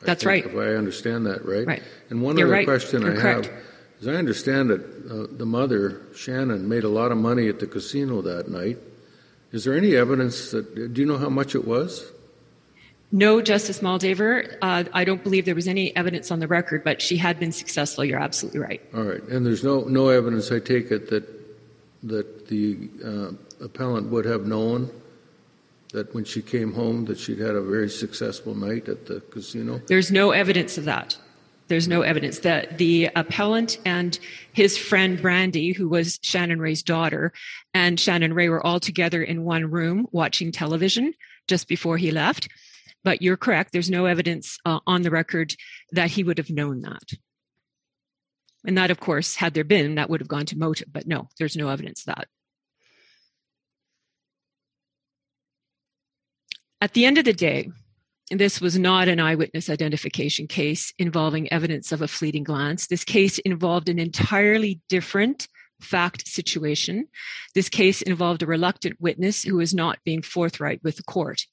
That's 0.00 0.24
think, 0.24 0.44
right. 0.44 0.46
If 0.46 0.56
I 0.56 0.74
understand 0.76 1.26
that 1.26 1.44
right. 1.44 1.66
Right. 1.66 1.82
And 2.10 2.22
one 2.22 2.36
You're 2.36 2.48
other 2.48 2.54
right. 2.54 2.66
question 2.66 3.02
You're 3.02 3.16
I 3.16 3.20
correct. 3.20 3.46
have 3.46 3.54
is 4.00 4.08
I 4.08 4.14
understand 4.14 4.70
that 4.70 4.80
uh, 4.80 5.26
the 5.36 5.46
mother, 5.46 6.02
Shannon, 6.14 6.68
made 6.68 6.84
a 6.84 6.88
lot 6.88 7.12
of 7.12 7.18
money 7.18 7.48
at 7.48 7.60
the 7.60 7.66
casino 7.66 8.22
that 8.22 8.48
night. 8.48 8.78
Is 9.52 9.64
there 9.64 9.74
any 9.74 9.96
evidence 9.96 10.50
that, 10.50 10.92
do 10.92 11.00
you 11.00 11.06
know 11.06 11.18
how 11.18 11.30
much 11.30 11.54
it 11.54 11.66
was? 11.66 12.04
No, 13.10 13.40
Justice 13.40 13.80
Moldaver. 13.80 14.58
Uh, 14.60 14.84
I 14.92 15.04
don't 15.04 15.24
believe 15.24 15.46
there 15.46 15.54
was 15.54 15.68
any 15.68 15.96
evidence 15.96 16.30
on 16.30 16.40
the 16.40 16.46
record, 16.46 16.84
but 16.84 17.00
she 17.00 17.16
had 17.16 17.40
been 17.40 17.52
successful. 17.52 18.04
You're 18.04 18.20
absolutely 18.20 18.60
right. 18.60 18.82
All 18.94 19.02
right. 19.02 19.22
And 19.24 19.46
there's 19.46 19.64
no, 19.64 19.80
no 19.80 20.10
evidence, 20.10 20.52
I 20.52 20.58
take 20.58 20.90
it, 20.90 21.08
that, 21.08 21.24
that 22.02 22.48
the 22.48 22.90
uh, 23.02 23.64
appellant 23.64 24.10
would 24.10 24.26
have 24.26 24.46
known 24.46 24.90
that 25.92 26.14
when 26.14 26.24
she 26.24 26.42
came 26.42 26.74
home 26.74 27.06
that 27.06 27.18
she'd 27.18 27.38
had 27.38 27.54
a 27.54 27.62
very 27.62 27.88
successful 27.88 28.54
night 28.54 28.88
at 28.88 29.06
the 29.06 29.20
casino? 29.20 29.80
There's 29.86 30.12
no 30.12 30.32
evidence 30.32 30.76
of 30.76 30.84
that. 30.84 31.16
There's 31.68 31.88
no 31.88 32.02
evidence 32.02 32.40
that 32.40 32.78
the 32.78 33.10
appellant 33.14 33.78
and 33.84 34.18
his 34.52 34.76
friend 34.76 35.20
Brandy, 35.20 35.72
who 35.72 35.88
was 35.88 36.18
Shannon 36.22 36.60
Ray's 36.60 36.82
daughter, 36.82 37.32
and 37.74 38.00
Shannon 38.00 38.32
Ray 38.32 38.48
were 38.48 38.64
all 38.66 38.80
together 38.80 39.22
in 39.22 39.44
one 39.44 39.70
room 39.70 40.06
watching 40.10 40.50
television. 40.50 41.12
just 41.48 41.66
before 41.66 41.96
he 41.96 42.10
left. 42.10 42.48
But 43.02 43.22
you're 43.22 43.36
correct, 43.36 43.72
there's 43.72 43.90
no 43.90 44.04
evidence 44.04 44.58
uh, 44.64 44.80
on 44.86 45.02
the 45.02 45.10
record 45.10 45.54
that 45.92 46.10
he 46.10 46.22
would 46.22 46.38
have 46.38 46.50
known 46.50 46.82
that. 46.82 47.10
And 48.64 48.76
that, 48.76 48.90
of 48.90 49.00
course, 49.00 49.36
had 49.36 49.54
there 49.54 49.64
been, 49.64 49.94
that 49.94 50.10
would 50.10 50.20
have 50.20 50.28
gone 50.28 50.46
to 50.46 50.58
motive, 50.58 50.88
but 50.92 51.06
no, 51.06 51.28
there's 51.38 51.56
no 51.56 51.68
evidence 51.68 52.04
that. 52.04 52.28
At 56.80 56.92
the 56.92 57.06
end 57.06 57.18
of 57.18 57.24
the 57.24 57.32
day, 57.32 57.70
this 58.30 58.60
was 58.60 58.78
not 58.78 59.08
an 59.08 59.20
eyewitness 59.20 59.70
identification 59.70 60.46
case 60.46 60.92
involving 60.98 61.50
evidence 61.52 61.92
of 61.92 62.02
a 62.02 62.08
fleeting 62.08 62.44
glance. 62.44 62.86
This 62.86 63.04
case 63.04 63.38
involved 63.40 63.88
an 63.88 63.98
entirely 63.98 64.80
different 64.88 65.48
fact 65.80 66.26
situation. 66.26 67.06
This 67.54 67.68
case 67.68 68.02
involved 68.02 68.42
a 68.42 68.46
reluctant 68.46 69.00
witness 69.00 69.42
who 69.42 69.56
was 69.56 69.72
not 69.72 69.98
being 70.04 70.22
forthright 70.22 70.82
with 70.82 70.96
the 70.96 71.04
court. 71.04 71.46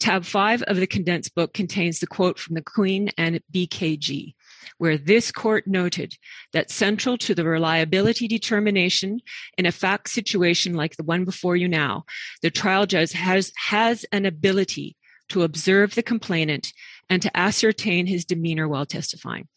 Tab 0.00 0.24
5 0.24 0.62
of 0.62 0.76
the 0.76 0.86
condensed 0.86 1.34
book 1.34 1.52
contains 1.52 2.00
the 2.00 2.06
quote 2.06 2.38
from 2.38 2.54
the 2.54 2.62
Queen 2.62 3.10
and 3.18 3.40
BKG, 3.52 4.34
where 4.78 4.96
this 4.96 5.30
court 5.30 5.66
noted 5.66 6.16
that 6.54 6.70
central 6.70 7.18
to 7.18 7.34
the 7.34 7.44
reliability 7.44 8.26
determination 8.26 9.20
in 9.58 9.66
a 9.66 9.72
fact 9.72 10.08
situation 10.08 10.72
like 10.72 10.96
the 10.96 11.04
one 11.04 11.26
before 11.26 11.54
you 11.54 11.68
now, 11.68 12.04
the 12.40 12.50
trial 12.50 12.86
judge 12.86 13.12
has, 13.12 13.52
has 13.56 14.06
an 14.10 14.24
ability 14.24 14.96
to 15.30 15.42
observe 15.42 15.94
the 15.94 16.02
complainant 16.02 16.72
and 17.08 17.22
to 17.22 17.36
ascertain 17.36 18.06
his 18.06 18.24
demeanor 18.24 18.68
while 18.68 18.86
testifying. 18.86 19.48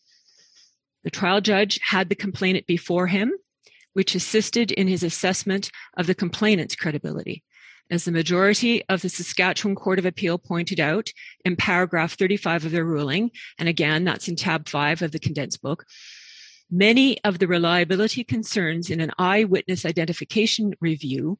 The 1.03 1.11
trial 1.11 1.41
judge 1.41 1.79
had 1.83 2.09
the 2.09 2.15
complainant 2.15 2.65
before 2.65 3.07
him, 3.07 3.33
which 3.93 4.15
assisted 4.15 4.71
in 4.71 4.87
his 4.87 5.03
assessment 5.03 5.69
of 5.97 6.07
the 6.07 6.15
complainant's 6.15 6.75
credibility. 6.75 7.43
As 7.91 8.05
the 8.05 8.11
majority 8.11 8.83
of 8.87 9.01
the 9.01 9.09
Saskatchewan 9.09 9.75
Court 9.75 9.99
of 9.99 10.05
Appeal 10.05 10.37
pointed 10.37 10.79
out 10.79 11.09
in 11.43 11.55
paragraph 11.55 12.13
35 12.13 12.65
of 12.65 12.71
their 12.71 12.85
ruling, 12.85 13.29
and 13.59 13.67
again, 13.67 14.05
that's 14.05 14.27
in 14.27 14.35
tab 14.35 14.69
5 14.69 15.01
of 15.01 15.11
the 15.11 15.19
condensed 15.19 15.61
book, 15.61 15.85
many 16.71 17.21
of 17.23 17.39
the 17.39 17.47
reliability 17.47 18.23
concerns 18.23 18.89
in 18.89 19.01
an 19.01 19.11
eyewitness 19.19 19.85
identification 19.85 20.73
review 20.79 21.37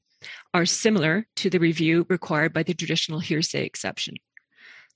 are 0.54 0.66
similar 0.66 1.26
to 1.38 1.50
the 1.50 1.60
review 1.60 2.06
required 2.10 2.54
by 2.54 2.64
the 2.64 2.74
traditional 2.74 3.20
hearsay 3.20 3.66
exception. 3.66 4.16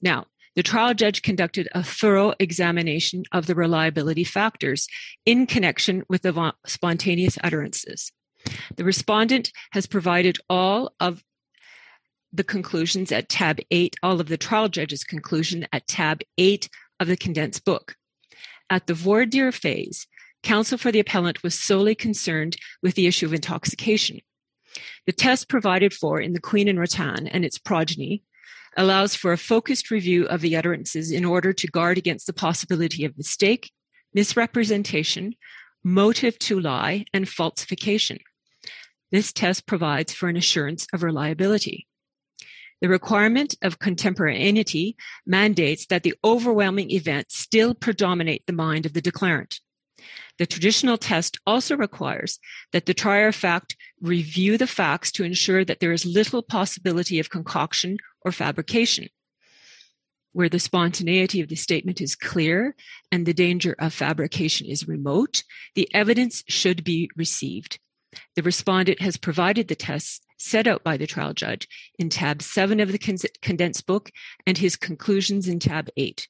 Now, 0.01 0.25
the 0.55 0.63
trial 0.63 0.95
judge 0.95 1.21
conducted 1.21 1.69
a 1.73 1.83
thorough 1.83 2.33
examination 2.39 3.23
of 3.31 3.45
the 3.45 3.53
reliability 3.53 4.23
factors 4.23 4.87
in 5.25 5.45
connection 5.45 6.03
with 6.09 6.23
the 6.23 6.53
spontaneous 6.65 7.37
utterances. 7.43 8.11
The 8.75 8.83
respondent 8.83 9.51
has 9.71 9.85
provided 9.85 10.39
all 10.49 10.93
of 10.99 11.23
the 12.33 12.43
conclusions 12.43 13.11
at 13.11 13.29
tab 13.29 13.59
8, 13.71 13.97
all 14.03 14.19
of 14.19 14.29
the 14.29 14.37
trial 14.37 14.67
judge's 14.67 15.03
conclusion 15.03 15.67
at 15.71 15.87
tab 15.87 16.21
8 16.37 16.69
of 16.99 17.07
the 17.07 17.17
condensed 17.17 17.63
book. 17.63 17.95
At 18.69 18.87
the 18.87 18.93
voir 18.93 19.25
dire 19.25 19.51
phase, 19.51 20.07
counsel 20.43 20.77
for 20.77 20.91
the 20.91 20.99
appellant 20.99 21.43
was 21.43 21.53
solely 21.53 21.95
concerned 21.95 22.57
with 22.81 22.95
the 22.95 23.07
issue 23.07 23.25
of 23.25 23.33
intoxication. 23.33 24.21
The 25.05 25.13
test 25.13 25.49
provided 25.49 25.93
for 25.93 26.19
in 26.19 26.33
the 26.33 26.39
Queen 26.39 26.67
and 26.67 26.79
Ratten 26.79 27.27
and 27.27 27.45
its 27.45 27.57
progeny 27.57 28.23
allows 28.75 29.15
for 29.15 29.33
a 29.33 29.37
focused 29.37 29.89
review 29.89 30.25
of 30.25 30.41
the 30.41 30.55
utterances 30.55 31.11
in 31.11 31.25
order 31.25 31.51
to 31.51 31.67
guard 31.67 31.97
against 31.97 32.27
the 32.27 32.33
possibility 32.33 33.05
of 33.05 33.17
mistake, 33.17 33.71
misrepresentation, 34.13 35.33
motive 35.83 36.37
to 36.39 36.59
lie, 36.59 37.05
and 37.13 37.27
falsification. 37.27 38.19
This 39.11 39.31
test 39.31 39.65
provides 39.65 40.13
for 40.13 40.29
an 40.29 40.37
assurance 40.37 40.85
of 40.93 41.01
reliability. 41.03 41.87
The 42.81 42.89
requirement 42.89 43.55
of 43.63 43.79
contemporaneity 43.79 44.95
mandates 45.25 45.87
that 45.87 46.03
the 46.03 46.13
overwhelming 46.23 46.91
event 46.91 47.31
still 47.31 47.73
predominate 47.73 48.45
the 48.45 48.53
mind 48.53 48.85
of 48.85 48.93
the 48.93 49.01
declarant. 49.01 49.59
The 50.37 50.45
traditional 50.45 50.97
test 50.97 51.39
also 51.47 51.75
requires 51.75 52.39
that 52.71 52.85
the 52.85 52.93
trier 52.93 53.29
of 53.29 53.35
fact 53.35 53.75
review 54.01 54.57
the 54.57 54.67
facts 54.67 55.11
to 55.13 55.23
ensure 55.23 55.65
that 55.65 55.79
there 55.79 55.91
is 55.91 56.05
little 56.05 56.41
possibility 56.41 57.19
of 57.19 57.29
concoction 57.29 57.97
or 58.21 58.31
fabrication. 58.31 59.07
Where 60.33 60.49
the 60.49 60.59
spontaneity 60.59 61.41
of 61.41 61.49
the 61.49 61.55
statement 61.55 61.99
is 61.99 62.15
clear 62.15 62.75
and 63.11 63.25
the 63.25 63.33
danger 63.33 63.75
of 63.79 63.93
fabrication 63.93 64.67
is 64.67 64.87
remote, 64.87 65.43
the 65.73 65.89
evidence 65.93 66.43
should 66.47 66.83
be 66.83 67.09
received. 67.15 67.79
The 68.35 68.43
respondent 68.43 69.01
has 69.01 69.17
provided 69.17 69.67
the 69.67 69.75
tests 69.75 70.21
set 70.37 70.67
out 70.67 70.83
by 70.83 70.97
the 70.97 71.07
trial 71.07 71.33
judge 71.33 71.67
in 71.97 72.09
tab 72.09 72.41
7 72.41 72.79
of 72.79 72.91
the 72.91 73.29
condensed 73.41 73.85
book 73.87 74.11
and 74.45 74.57
his 74.57 74.75
conclusions 74.75 75.47
in 75.47 75.59
tab 75.59 75.89
8. 75.97 76.27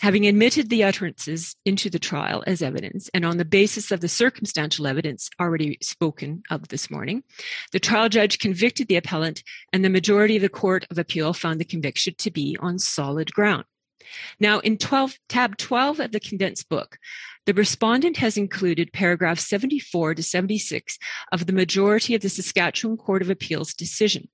Having 0.00 0.28
admitted 0.28 0.70
the 0.70 0.84
utterances 0.84 1.56
into 1.64 1.90
the 1.90 1.98
trial 1.98 2.44
as 2.46 2.62
evidence, 2.62 3.10
and 3.12 3.24
on 3.24 3.36
the 3.36 3.44
basis 3.44 3.90
of 3.90 4.00
the 4.00 4.08
circumstantial 4.08 4.86
evidence 4.86 5.28
already 5.40 5.76
spoken 5.82 6.44
of 6.50 6.68
this 6.68 6.88
morning, 6.88 7.24
the 7.72 7.80
trial 7.80 8.08
judge 8.08 8.38
convicted 8.38 8.86
the 8.86 8.96
appellant, 8.96 9.42
and 9.72 9.84
the 9.84 9.90
majority 9.90 10.36
of 10.36 10.42
the 10.42 10.48
Court 10.48 10.86
of 10.88 10.98
Appeal 10.98 11.32
found 11.32 11.58
the 11.58 11.64
conviction 11.64 12.14
to 12.18 12.30
be 12.30 12.56
on 12.60 12.78
solid 12.78 13.32
ground. 13.32 13.64
Now, 14.38 14.60
in 14.60 14.78
12, 14.78 15.18
tab 15.28 15.56
12 15.56 15.98
of 15.98 16.12
the 16.12 16.20
condensed 16.20 16.68
book, 16.68 16.98
the 17.46 17.54
respondent 17.54 18.18
has 18.18 18.36
included 18.36 18.92
paragraphs 18.92 19.48
74 19.48 20.14
to 20.14 20.22
76 20.22 20.96
of 21.32 21.46
the 21.46 21.52
majority 21.52 22.14
of 22.14 22.22
the 22.22 22.28
Saskatchewan 22.28 22.96
Court 22.96 23.20
of 23.20 23.30
Appeal's 23.30 23.74
decision. 23.74 24.28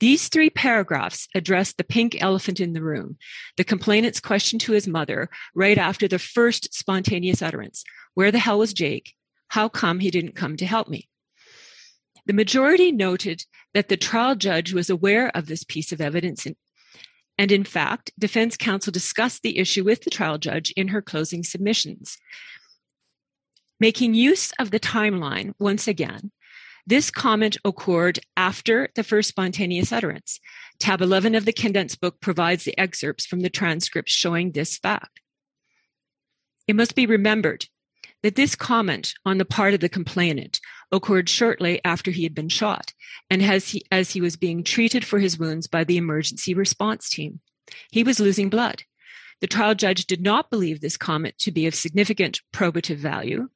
These 0.00 0.28
three 0.28 0.50
paragraphs 0.50 1.28
address 1.34 1.72
the 1.72 1.84
pink 1.84 2.16
elephant 2.20 2.60
in 2.60 2.72
the 2.72 2.82
room, 2.82 3.16
the 3.56 3.64
complainant's 3.64 4.20
question 4.20 4.58
to 4.60 4.72
his 4.72 4.86
mother 4.86 5.28
right 5.54 5.78
after 5.78 6.08
the 6.08 6.18
first 6.18 6.74
spontaneous 6.74 7.42
utterance 7.42 7.84
Where 8.14 8.30
the 8.30 8.38
hell 8.38 8.58
was 8.58 8.72
Jake? 8.72 9.14
How 9.48 9.68
come 9.68 10.00
he 10.00 10.10
didn't 10.10 10.36
come 10.36 10.56
to 10.56 10.66
help 10.66 10.88
me? 10.88 11.08
The 12.26 12.34
majority 12.34 12.92
noted 12.92 13.44
that 13.72 13.88
the 13.88 13.96
trial 13.96 14.34
judge 14.34 14.74
was 14.74 14.90
aware 14.90 15.34
of 15.34 15.46
this 15.46 15.64
piece 15.64 15.92
of 15.92 16.00
evidence. 16.00 16.46
and 17.38 17.52
in 17.52 17.64
fact, 17.64 18.10
defense 18.18 18.56
counsel 18.56 18.90
discussed 18.90 19.42
the 19.42 19.58
issue 19.58 19.84
with 19.84 20.02
the 20.02 20.10
trial 20.10 20.38
judge 20.38 20.70
in 20.72 20.88
her 20.88 21.00
closing 21.00 21.44
submissions. 21.44 22.18
Making 23.80 24.14
use 24.14 24.52
of 24.58 24.70
the 24.72 24.80
timeline 24.80 25.54
once 25.58 25.86
again, 25.86 26.32
this 26.88 27.10
comment 27.10 27.58
occurred 27.66 28.18
after 28.34 28.88
the 28.94 29.04
first 29.04 29.28
spontaneous 29.28 29.92
utterance. 29.92 30.40
Tab 30.80 31.02
11 31.02 31.34
of 31.34 31.44
the 31.44 31.52
condensed 31.52 32.00
book 32.00 32.18
provides 32.18 32.64
the 32.64 32.78
excerpts 32.78 33.26
from 33.26 33.40
the 33.40 33.50
transcripts 33.50 34.10
showing 34.10 34.52
this 34.52 34.78
fact. 34.78 35.20
It 36.66 36.74
must 36.76 36.94
be 36.94 37.04
remembered 37.04 37.66
that 38.22 38.36
this 38.36 38.56
comment 38.56 39.12
on 39.26 39.36
the 39.36 39.44
part 39.44 39.74
of 39.74 39.80
the 39.80 39.90
complainant 39.90 40.60
occurred 40.90 41.28
shortly 41.28 41.78
after 41.84 42.10
he 42.10 42.22
had 42.22 42.34
been 42.34 42.48
shot 42.48 42.94
and 43.28 43.42
as 43.42 43.68
he, 43.68 43.84
as 43.92 44.12
he 44.12 44.22
was 44.22 44.36
being 44.36 44.64
treated 44.64 45.04
for 45.04 45.18
his 45.18 45.38
wounds 45.38 45.66
by 45.66 45.84
the 45.84 45.98
emergency 45.98 46.54
response 46.54 47.10
team. 47.10 47.40
He 47.92 48.02
was 48.02 48.18
losing 48.18 48.48
blood. 48.48 48.84
The 49.42 49.46
trial 49.46 49.74
judge 49.74 50.06
did 50.06 50.22
not 50.22 50.50
believe 50.50 50.80
this 50.80 50.96
comment 50.96 51.36
to 51.40 51.52
be 51.52 51.66
of 51.66 51.74
significant 51.74 52.40
probative 52.50 52.96
value. 52.96 53.50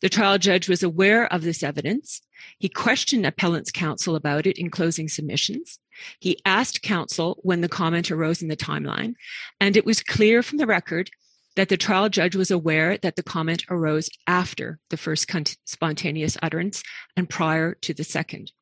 The 0.00 0.08
trial 0.08 0.38
judge 0.38 0.68
was 0.68 0.82
aware 0.82 1.32
of 1.32 1.42
this 1.42 1.62
evidence 1.62 2.20
he 2.58 2.68
questioned 2.68 3.26
appellant's 3.26 3.70
counsel 3.70 4.16
about 4.16 4.46
it 4.46 4.58
in 4.58 4.70
closing 4.70 5.08
submissions. 5.08 5.78
He 6.20 6.40
asked 6.44 6.82
counsel 6.82 7.38
when 7.42 7.60
the 7.60 7.68
comment 7.68 8.10
arose 8.10 8.42
in 8.42 8.48
the 8.48 8.56
timeline, 8.56 9.14
and 9.60 9.76
it 9.76 9.84
was 9.84 10.02
clear 10.02 10.42
from 10.42 10.58
the 10.58 10.66
record 10.66 11.10
that 11.54 11.68
the 11.68 11.76
trial 11.76 12.08
judge 12.08 12.34
was 12.34 12.50
aware 12.50 12.96
that 12.98 13.16
the 13.16 13.22
comment 13.22 13.64
arose 13.68 14.08
after 14.26 14.78
the 14.90 14.96
first 14.96 15.30
spontaneous 15.66 16.36
utterance 16.42 16.82
and 17.16 17.28
prior 17.28 17.74
to 17.82 17.92
the 17.92 18.04
second. 18.04 18.52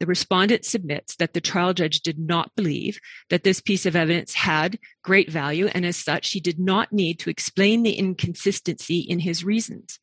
The 0.00 0.06
respondent 0.06 0.64
submits 0.64 1.16
that 1.16 1.34
the 1.34 1.40
trial 1.40 1.74
judge 1.74 2.00
did 2.00 2.18
not 2.18 2.54
believe 2.56 2.98
that 3.28 3.44
this 3.44 3.60
piece 3.60 3.84
of 3.84 3.94
evidence 3.94 4.34
had 4.34 4.78
great 5.04 5.30
value, 5.30 5.66
and 5.66 5.84
as 5.84 5.96
such, 5.96 6.30
he 6.30 6.40
did 6.40 6.58
not 6.58 6.92
need 6.92 7.18
to 7.20 7.30
explain 7.30 7.82
the 7.82 7.92
inconsistency 7.92 9.00
in 9.00 9.18
his 9.18 9.44
reasons. 9.44 10.00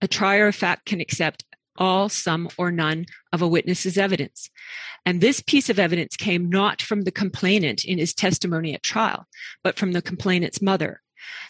A 0.00 0.08
trier 0.08 0.48
of 0.48 0.54
fact 0.54 0.86
can 0.86 1.00
accept 1.00 1.44
all, 1.76 2.08
some, 2.08 2.48
or 2.56 2.70
none 2.70 3.06
of 3.32 3.42
a 3.42 3.48
witness's 3.48 3.98
evidence. 3.98 4.50
And 5.04 5.20
this 5.20 5.40
piece 5.40 5.68
of 5.68 5.78
evidence 5.78 6.16
came 6.16 6.48
not 6.48 6.80
from 6.80 7.02
the 7.02 7.10
complainant 7.10 7.84
in 7.84 7.98
his 7.98 8.14
testimony 8.14 8.74
at 8.74 8.82
trial, 8.82 9.26
but 9.62 9.78
from 9.78 9.92
the 9.92 10.02
complainant's 10.02 10.62
mother. 10.62 11.02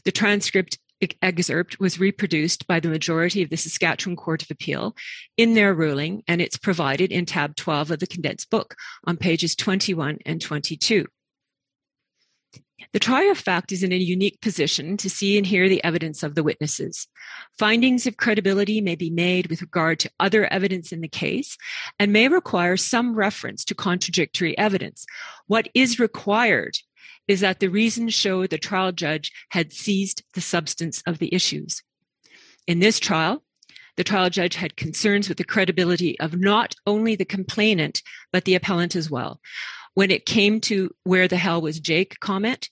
The 0.05 0.13
transcript 0.13 0.79
excerpt 1.23 1.79
was 1.81 2.01
reproduced 2.01 2.67
by 2.67 2.81
the 2.81 2.89
majority 2.89 3.43
of 3.43 3.51
the 3.51 3.57
Saskatchewan 3.57 4.17
Court 4.17 4.43
of 4.43 4.51
Appeal 4.51 4.97
in 5.37 5.55
their 5.55 5.75
ruling, 5.75 6.23
and 6.27 6.41
it's 6.41 6.57
provided 6.57 7.13
in 7.13 7.27
tab 7.27 7.57
12 7.57 7.91
of 7.91 7.99
the 7.99 8.07
condensed 8.07 8.51
book 8.51 8.75
on 9.05 9.17
pages 9.17 9.55
21 9.55 10.19
and 10.25 10.41
22. 10.41 11.07
The 12.93 12.99
trier 12.99 13.31
of 13.31 13.39
fact 13.39 13.73
is 13.73 13.83
in 13.83 13.93
a 13.93 13.97
unique 13.97 14.41
position 14.41 14.97
to 14.99 15.11
see 15.11 15.37
and 15.37 15.47
hear 15.47 15.69
the 15.69 15.83
evidence 15.85 16.23
of 16.23 16.35
the 16.35 16.43
witnesses. 16.43 17.07
Findings 17.59 18.07
of 18.07 18.17
credibility 18.17 18.81
may 18.81 18.97
be 18.97 19.11
made 19.11 19.47
with 19.47 19.63
regard 19.63 20.01
to 20.01 20.11
other 20.19 20.47
evidence 20.53 20.93
in 20.93 21.01
the 21.01 21.09
case 21.09 21.57
and 21.99 22.13
may 22.13 22.29
require 22.29 22.77
some 22.77 23.15
reference 23.15 23.65
to 23.67 23.75
contradictory 23.75 24.57
evidence. 24.59 25.07
What 25.47 25.69
is 25.75 26.01
required 26.01 26.79
is 27.29 27.41
that 27.41 27.61
the 27.61 27.69
reasons 27.69 28.13
show 28.15 28.47
the 28.47 28.59
trial 28.59 28.93
judge 28.93 29.33
had 29.51 29.73
seized 29.73 30.23
the 30.35 30.41
substance 30.41 31.03
of 31.07 31.19
the 31.19 31.35
issues. 31.35 31.83
In 32.67 32.81
this 32.81 32.99
trial, 32.99 33.43
the 33.97 34.05
trial 34.05 34.31
judge 34.31 34.57
had 34.57 34.77
concerns 34.77 35.29
with 35.29 35.39
the 35.39 35.45
credibility 35.45 36.19
of 36.19 36.39
not 36.39 36.75
only 36.87 37.15
the 37.15 37.25
complainant, 37.25 38.03
but 38.33 38.45
the 38.45 38.57
appellant 38.57 38.97
as 38.97 39.11
well. 39.11 39.41
When 39.95 40.11
it 40.11 40.27
came 40.27 40.61
to 40.63 40.95
where 41.05 41.29
the 41.29 41.37
hell 41.37 41.61
was 41.61 41.81
Jake 41.81 42.19
comment, 42.21 42.69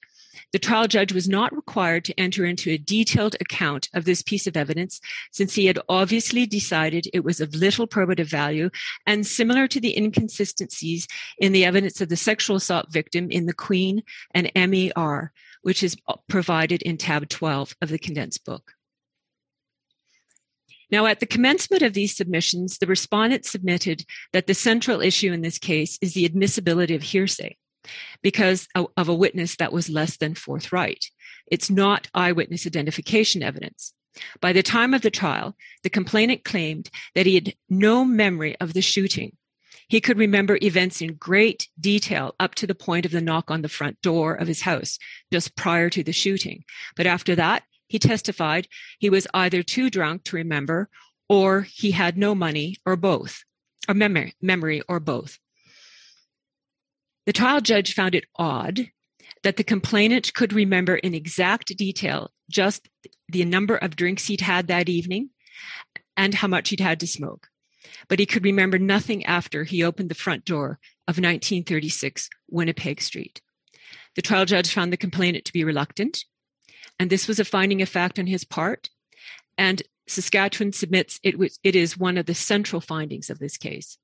the 0.53 0.59
trial 0.59 0.87
judge 0.87 1.13
was 1.13 1.29
not 1.29 1.55
required 1.55 2.05
to 2.05 2.21
enter 2.21 2.45
into 2.45 2.71
a 2.71 2.79
detailed 2.79 3.37
account 3.41 3.89
of 3.95 4.05
this 4.05 4.23
piece 4.23 4.47
of 4.47 4.57
evidence 4.57 5.01
since 5.31 5.55
he 5.55 5.67
had 5.67 5.79
obviously 5.89 6.45
decided 6.45 7.09
it 7.13 7.25
was 7.25 7.41
of 7.41 7.55
little 7.55 7.87
probative 7.87 8.27
value 8.27 8.69
and 9.07 9.27
similar 9.27 9.67
to 9.69 9.81
the 9.81 9.97
inconsistencies 9.97 11.09
in 11.39 11.53
the 11.53 11.65
evidence 11.65 12.01
of 12.01 12.11
the 12.11 12.17
sexual 12.17 12.57
assault 12.57 12.93
victim 12.93 13.31
in 13.31 13.47
the 13.47 13.55
Queen 13.55 14.03
and 14.33 14.51
MER, 14.55 15.33
which 15.63 15.83
is 15.83 15.97
provided 16.29 16.83
in 16.83 16.99
tab 16.99 17.29
12 17.29 17.75
of 17.81 17.89
the 17.89 17.99
condensed 17.99 18.45
book. 18.45 18.75
Now, 20.93 21.07
at 21.07 21.21
the 21.21 21.27
commencement 21.27 21.83
of 21.83 21.95
these 21.95 22.15
submissions, 22.15 22.77
the 22.77 22.87
respondent 22.87 23.47
submitted 23.47 24.05
that 24.35 24.47
the 24.47 24.55
central 24.55 25.01
issue 25.01 25.33
in 25.33 25.41
this 25.41 25.59
case 25.59 25.99
is 26.03 26.13
the 26.13 26.27
admissibility 26.27 26.95
of 26.95 27.03
hearsay 27.03 27.57
because 28.23 28.69
of 28.77 29.09
a 29.09 29.15
witness 29.15 29.57
that 29.57 29.73
was 29.73 29.89
less 29.89 30.19
than 30.19 30.35
forthright. 30.35 31.07
It's 31.51 31.71
not 31.71 32.09
eyewitness 32.15 32.67
identification 32.67 33.43
evidence. 33.43 33.95
By 34.43 34.53
the 34.53 34.63
time 34.63 34.93
of 34.93 35.01
the 35.01 35.11
trial, 35.11 35.57
the 35.83 35.91
complainant 35.91 36.45
claimed 36.45 36.91
that 37.15 37.25
he 37.25 37.37
had 37.37 37.55
no 37.71 38.05
memory 38.05 38.55
of 38.61 38.75
the 38.75 38.83
shooting. 38.83 39.37
He 39.89 40.01
could 40.01 40.19
remember 40.19 40.59
events 40.61 41.01
in 41.01 41.15
great 41.15 41.69
detail 41.81 42.35
up 42.39 42.55
to 42.57 42.67
the 42.67 42.75
point 42.75 43.07
of 43.07 43.13
the 43.13 43.21
knock 43.23 43.51
on 43.51 43.63
the 43.63 43.69
front 43.69 44.01
door 44.03 44.35
of 44.35 44.47
his 44.47 44.61
house 44.61 44.99
just 45.33 45.57
prior 45.57 45.89
to 45.91 46.03
the 46.03 46.13
shooting. 46.13 46.65
But 46.97 47.07
after 47.07 47.35
that, 47.37 47.63
he 47.93 47.99
testified 47.99 48.69
he 48.99 49.11
was 49.11 49.27
either 49.35 49.63
too 49.63 49.91
drunk 49.91 50.25
to 50.25 50.37
remember 50.37 50.89
or 51.29 51.61
he 51.61 51.91
had 51.91 52.17
no 52.17 52.35
money 52.35 52.79
or 52.87 52.97
both, 52.97 53.45
or 53.87 53.93
memory, 53.95 54.33
memory 54.41 54.81
or 54.89 54.99
both. 54.99 55.39
The 57.27 57.35
trial 57.35 57.61
judge 57.61 57.93
found 57.93 58.15
it 58.15 58.25
odd 58.35 58.89
that 59.43 59.59
the 59.59 59.63
complainant 59.63 60.33
could 60.33 60.55
remember 60.55 60.97
in 60.97 61.13
exact 61.13 61.77
detail 61.77 62.31
just 62.49 62.89
the 63.29 63.45
number 63.45 63.77
of 63.77 63.95
drinks 63.95 64.27
he'd 64.27 64.41
had 64.41 64.69
that 64.69 64.89
evening 64.89 65.29
and 66.17 66.33
how 66.33 66.49
much 66.49 66.71
he'd 66.71 66.81
had 66.81 66.99
to 67.01 67.07
smoke. 67.07 67.49
But 68.09 68.21
he 68.21 68.25
could 68.25 68.45
remember 68.45 68.79
nothing 68.79 69.27
after 69.27 69.65
he 69.65 69.85
opened 69.85 70.09
the 70.09 70.15
front 70.15 70.47
door 70.47 70.79
of 71.07 71.19
1936 71.19 72.31
Winnipeg 72.49 73.03
Street. 73.03 73.43
The 74.17 74.23
trial 74.23 74.47
judge 74.47 74.73
found 74.73 74.95
the 74.95 74.97
complainant 74.97 75.45
to 75.45 75.53
be 75.53 75.63
reluctant 75.63 76.25
and 76.99 77.11
this 77.11 77.29
was 77.29 77.39
a 77.39 77.45
finding 77.45 77.83
of 77.83 77.89
fact 77.89 78.19
on 78.19 78.27
his 78.27 78.45
part. 78.45 78.91
And 79.59 79.83
Saskatchewan 80.07 80.73
submits 80.73 81.21
it, 81.23 81.39
was, 81.39 81.59
it 81.63 81.77
is 81.77 81.97
one 81.97 82.19
of 82.19 82.27
the 82.27 82.35
central 82.35 82.81
findings 82.81 83.31
of 83.31 83.39
this 83.39 83.57
case. 83.57 83.99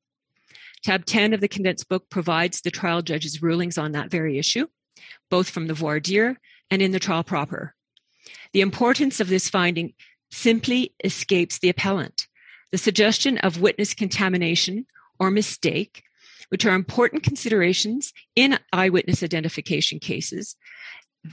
Tab 0.82 1.04
10 1.04 1.32
of 1.32 1.40
the 1.40 1.48
condensed 1.48 1.88
book 1.88 2.08
provides 2.08 2.60
the 2.60 2.70
trial 2.70 3.02
judge's 3.02 3.42
rulings 3.42 3.78
on 3.78 3.92
that 3.92 4.10
very 4.10 4.38
issue, 4.38 4.66
both 5.30 5.50
from 5.50 5.66
the 5.66 5.74
voir 5.74 6.00
dire 6.00 6.38
and 6.70 6.82
in 6.82 6.92
the 6.92 7.00
trial 7.00 7.24
proper. 7.24 7.74
The 8.52 8.60
importance 8.60 9.20
of 9.20 9.28
this 9.28 9.48
finding 9.48 9.94
simply 10.30 10.94
escapes 11.02 11.58
the 11.58 11.68
appellant. 11.68 12.28
The 12.70 12.78
suggestion 12.78 13.38
of 13.38 13.60
witness 13.60 13.94
contamination 13.94 14.86
or 15.18 15.30
mistake, 15.30 16.02
which 16.50 16.64
are 16.64 16.74
important 16.74 17.22
considerations 17.22 18.12
in 18.36 18.58
eyewitness 18.72 19.22
identification 19.22 19.98
cases, 19.98 20.56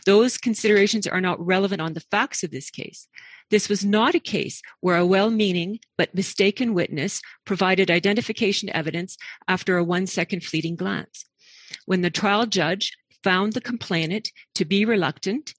those 0.05 0.37
considerations 0.37 1.07
are 1.07 1.21
not 1.21 1.43
relevant 1.43 1.81
on 1.81 1.93
the 1.93 2.05
facts 2.11 2.43
of 2.43 2.51
this 2.51 2.69
case. 2.69 3.07
This 3.51 3.69
was 3.69 3.85
not 3.85 4.15
a 4.15 4.19
case 4.19 4.61
where 4.81 4.97
a 4.97 5.05
well 5.05 5.29
meaning 5.29 5.79
but 5.97 6.15
mistaken 6.15 6.73
witness 6.73 7.21
provided 7.45 7.91
identification 7.91 8.69
evidence 8.69 9.17
after 9.47 9.77
a 9.77 9.83
one 9.83 10.07
second 10.07 10.43
fleeting 10.43 10.75
glance. 10.75 11.25
When 11.85 12.01
the 12.01 12.09
trial 12.09 12.45
judge 12.45 12.91
found 13.23 13.53
the 13.53 13.61
complainant 13.61 14.31
to 14.55 14.65
be 14.65 14.85
reluctant, 14.85 15.53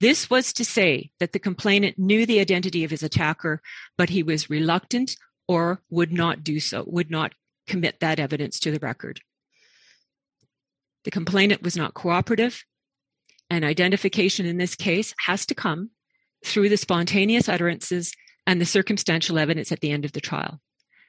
this 0.00 0.28
was 0.28 0.52
to 0.54 0.64
say 0.64 1.10
that 1.20 1.32
the 1.32 1.38
complainant 1.38 1.98
knew 1.98 2.26
the 2.26 2.40
identity 2.40 2.84
of 2.84 2.90
his 2.90 3.02
attacker, 3.02 3.62
but 3.96 4.10
he 4.10 4.22
was 4.22 4.50
reluctant 4.50 5.16
or 5.48 5.80
would 5.90 6.12
not 6.12 6.44
do 6.44 6.60
so, 6.60 6.84
would 6.86 7.10
not 7.10 7.32
commit 7.66 8.00
that 8.00 8.20
evidence 8.20 8.60
to 8.60 8.70
the 8.70 8.78
record. 8.78 9.20
The 11.04 11.10
complainant 11.10 11.62
was 11.62 11.76
not 11.76 11.94
cooperative 11.94 12.64
and 13.50 13.64
identification 13.64 14.46
in 14.46 14.58
this 14.58 14.74
case 14.74 15.14
has 15.18 15.46
to 15.46 15.54
come 15.54 15.90
through 16.44 16.68
the 16.68 16.76
spontaneous 16.76 17.48
utterances 17.48 18.12
and 18.46 18.60
the 18.60 18.66
circumstantial 18.66 19.38
evidence 19.38 19.72
at 19.72 19.80
the 19.80 19.90
end 19.90 20.04
of 20.04 20.12
the 20.12 20.20
trial. 20.20 20.60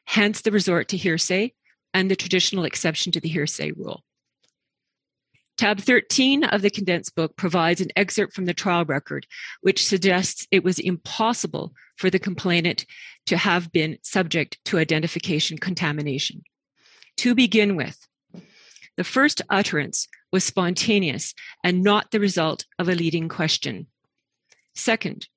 Hence 0.06 0.42
the 0.42 0.52
resort 0.52 0.88
to 0.90 0.98
hearsay 0.98 1.54
and 1.94 2.10
the 2.10 2.16
traditional 2.16 2.66
exception 2.66 3.12
to 3.12 3.20
the 3.20 3.30
hearsay 3.30 3.72
rule. 3.72 4.04
Tab 5.58 5.80
13 5.80 6.44
of 6.44 6.62
the 6.62 6.70
condensed 6.70 7.16
book 7.16 7.36
provides 7.36 7.82
an 7.82 7.90
excerpt 7.96 8.34
from 8.34 8.46
the 8.46 8.54
trial 8.54 8.86
record, 8.86 9.26
which 9.62 9.86
suggests 9.86 10.48
it 10.52 10.64
was 10.64 10.78
impossible 10.78 11.74
for 11.96 12.12
the 12.12 12.20
complainant 12.20 12.86
to 13.26 13.38
have 13.38 13.72
been 13.72 13.98
subject 14.04 14.60
to 14.66 14.78
identification 14.78 15.58
contamination. 15.58 16.44
To 17.18 17.34
begin 17.34 17.76
with, 17.76 18.08
the 18.98 19.04
first 19.04 19.42
utterance 19.50 20.08
was 20.32 20.44
spontaneous 20.44 21.34
and 21.64 21.84
not 21.84 22.12
the 22.12 22.20
result 22.20 22.66
of 22.80 22.90
a 22.90 22.96
leading 22.96 23.30
question. 23.30 23.88
Second, 24.76 25.28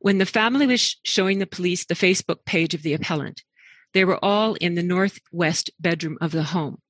when 0.00 0.18
the 0.18 0.26
family 0.26 0.66
was 0.66 0.96
showing 1.04 1.38
the 1.38 1.46
police 1.46 1.84
the 1.84 1.94
Facebook 1.94 2.44
page 2.44 2.74
of 2.74 2.82
the 2.82 2.94
appellant, 2.94 3.42
they 3.94 4.04
were 4.04 4.22
all 4.24 4.54
in 4.54 4.74
the 4.74 4.82
northwest 4.82 5.70
bedroom 5.78 6.18
of 6.20 6.32
the 6.32 6.44
home. 6.44 6.80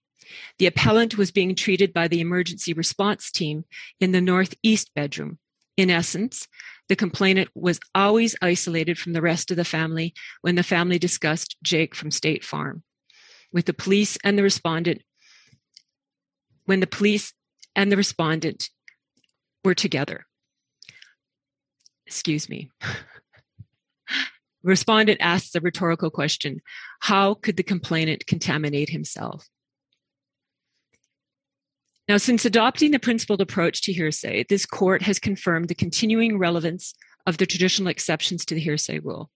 The 0.59 0.67
appellant 0.67 1.17
was 1.17 1.31
being 1.31 1.55
treated 1.55 1.93
by 1.93 2.09
the 2.09 2.21
emergency 2.21 2.73
response 2.73 3.31
team 3.31 3.65
in 4.01 4.13
the 4.13 4.21
northeast 4.21 4.91
bedroom. 4.95 5.39
In 5.77 5.91
essence, 5.91 6.49
the 6.89 6.97
complainant 6.97 7.51
was 7.55 7.81
always 7.95 8.37
isolated 8.43 8.99
from 8.99 9.13
the 9.13 9.23
rest 9.23 9.51
of 9.51 9.57
the 9.57 9.65
family 9.65 10.15
when 10.43 10.55
the 10.55 10.63
family 10.63 10.99
discussed 10.99 11.57
Jake 11.63 11.95
from 11.95 12.11
State 12.11 12.45
Farm. 12.45 12.83
With 13.53 13.67
the 13.67 13.75
police 13.75 14.19
and 14.25 14.37
the 14.37 14.43
respondent 14.43 15.03
when 16.69 16.81
the 16.81 16.87
police 16.87 17.33
and 17.75 17.91
the 17.91 17.97
respondent 17.97 18.71
were 19.65 19.75
together. 19.75 20.27
Excuse 22.07 22.49
me. 22.49 22.71
respondent 24.63 25.21
asks 25.21 25.55
a 25.55 25.61
rhetorical 25.61 26.11
question 26.11 26.61
How 27.01 27.35
could 27.35 27.57
the 27.57 27.63
complainant 27.63 28.27
contaminate 28.27 28.91
himself? 28.91 29.47
Now, 32.09 32.17
since 32.17 32.47
adopting 32.47 32.91
the 32.91 32.99
principled 32.99 33.43
approach 33.43 33.83
to 33.83 33.93
hearsay, 33.93 34.47
this 34.49 34.65
court 34.65 35.03
has 35.03 35.19
confirmed 35.19 35.69
the 35.69 35.75
continuing 35.75 36.39
relevance 36.39 36.95
of 37.27 37.37
the 37.37 37.45
traditional 37.45 37.91
exceptions 37.91 38.47
to 38.47 38.55
the 38.55 38.61
hearsay 38.61 38.99
rule. 39.01 39.31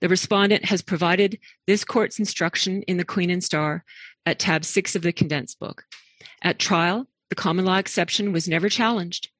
The 0.00 0.08
respondent 0.08 0.64
has 0.64 0.82
provided 0.82 1.38
this 1.68 1.84
court's 1.84 2.18
instruction 2.18 2.82
in 2.82 2.96
the 2.96 3.04
Queen 3.04 3.30
and 3.30 3.42
Starr 3.42 3.84
at 4.26 4.40
tab 4.40 4.64
six 4.64 4.96
of 4.96 5.02
the 5.02 5.12
condensed 5.12 5.60
book. 5.60 5.84
At 6.42 6.58
trial, 6.58 7.06
the 7.28 7.34
common 7.34 7.64
law 7.64 7.76
exception 7.76 8.32
was 8.32 8.48
never 8.48 8.68
challenged, 8.68 9.30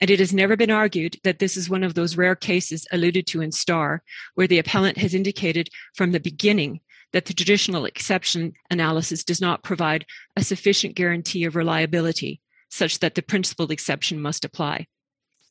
and 0.00 0.10
it 0.10 0.18
has 0.18 0.32
never 0.32 0.56
been 0.56 0.70
argued 0.70 1.16
that 1.24 1.38
this 1.38 1.56
is 1.56 1.70
one 1.70 1.82
of 1.82 1.94
those 1.94 2.16
rare 2.16 2.36
cases 2.36 2.86
alluded 2.92 3.26
to 3.28 3.40
in 3.40 3.52
Starr, 3.52 4.02
where 4.34 4.46
the 4.46 4.58
appellant 4.58 4.98
has 4.98 5.14
indicated 5.14 5.68
from 5.94 6.12
the 6.12 6.20
beginning 6.20 6.80
that 7.12 7.26
the 7.26 7.34
traditional 7.34 7.84
exception 7.84 8.52
analysis 8.70 9.22
does 9.22 9.40
not 9.40 9.62
provide 9.62 10.04
a 10.36 10.42
sufficient 10.42 10.96
guarantee 10.96 11.44
of 11.44 11.54
reliability 11.54 12.40
such 12.70 12.98
that 12.98 13.14
the 13.14 13.22
principled 13.22 13.70
exception 13.70 14.20
must 14.20 14.44
apply. 14.44 14.86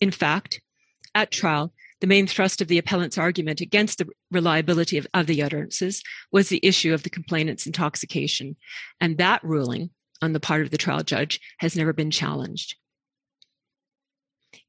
In 0.02 0.12
fact, 0.12 0.62
at 1.16 1.32
trial, 1.32 1.74
the 2.02 2.08
main 2.08 2.28
thrust 2.28 2.60
of 2.62 2.68
the 2.68 2.78
appellant's 2.78 3.18
argument 3.18 3.62
against 3.62 3.98
the 3.98 4.10
reliability 4.30 4.98
of, 4.98 5.08
of 5.14 5.26
the 5.26 5.42
utterances 5.42 6.04
was 6.34 6.50
the 6.50 6.60
issue 6.62 6.94
of 6.94 7.04
the 7.04 7.10
complainant's 7.10 7.66
intoxication, 7.66 8.58
and 9.00 9.18
that 9.18 9.42
ruling 9.42 9.90
on 10.24 10.34
the 10.34 10.40
part 10.40 10.62
of 10.62 10.72
the 10.72 10.78
trial 10.78 11.04
judge 11.04 11.40
has 11.58 11.76
never 11.76 11.94
been 11.94 12.12
challenged. 12.12 12.76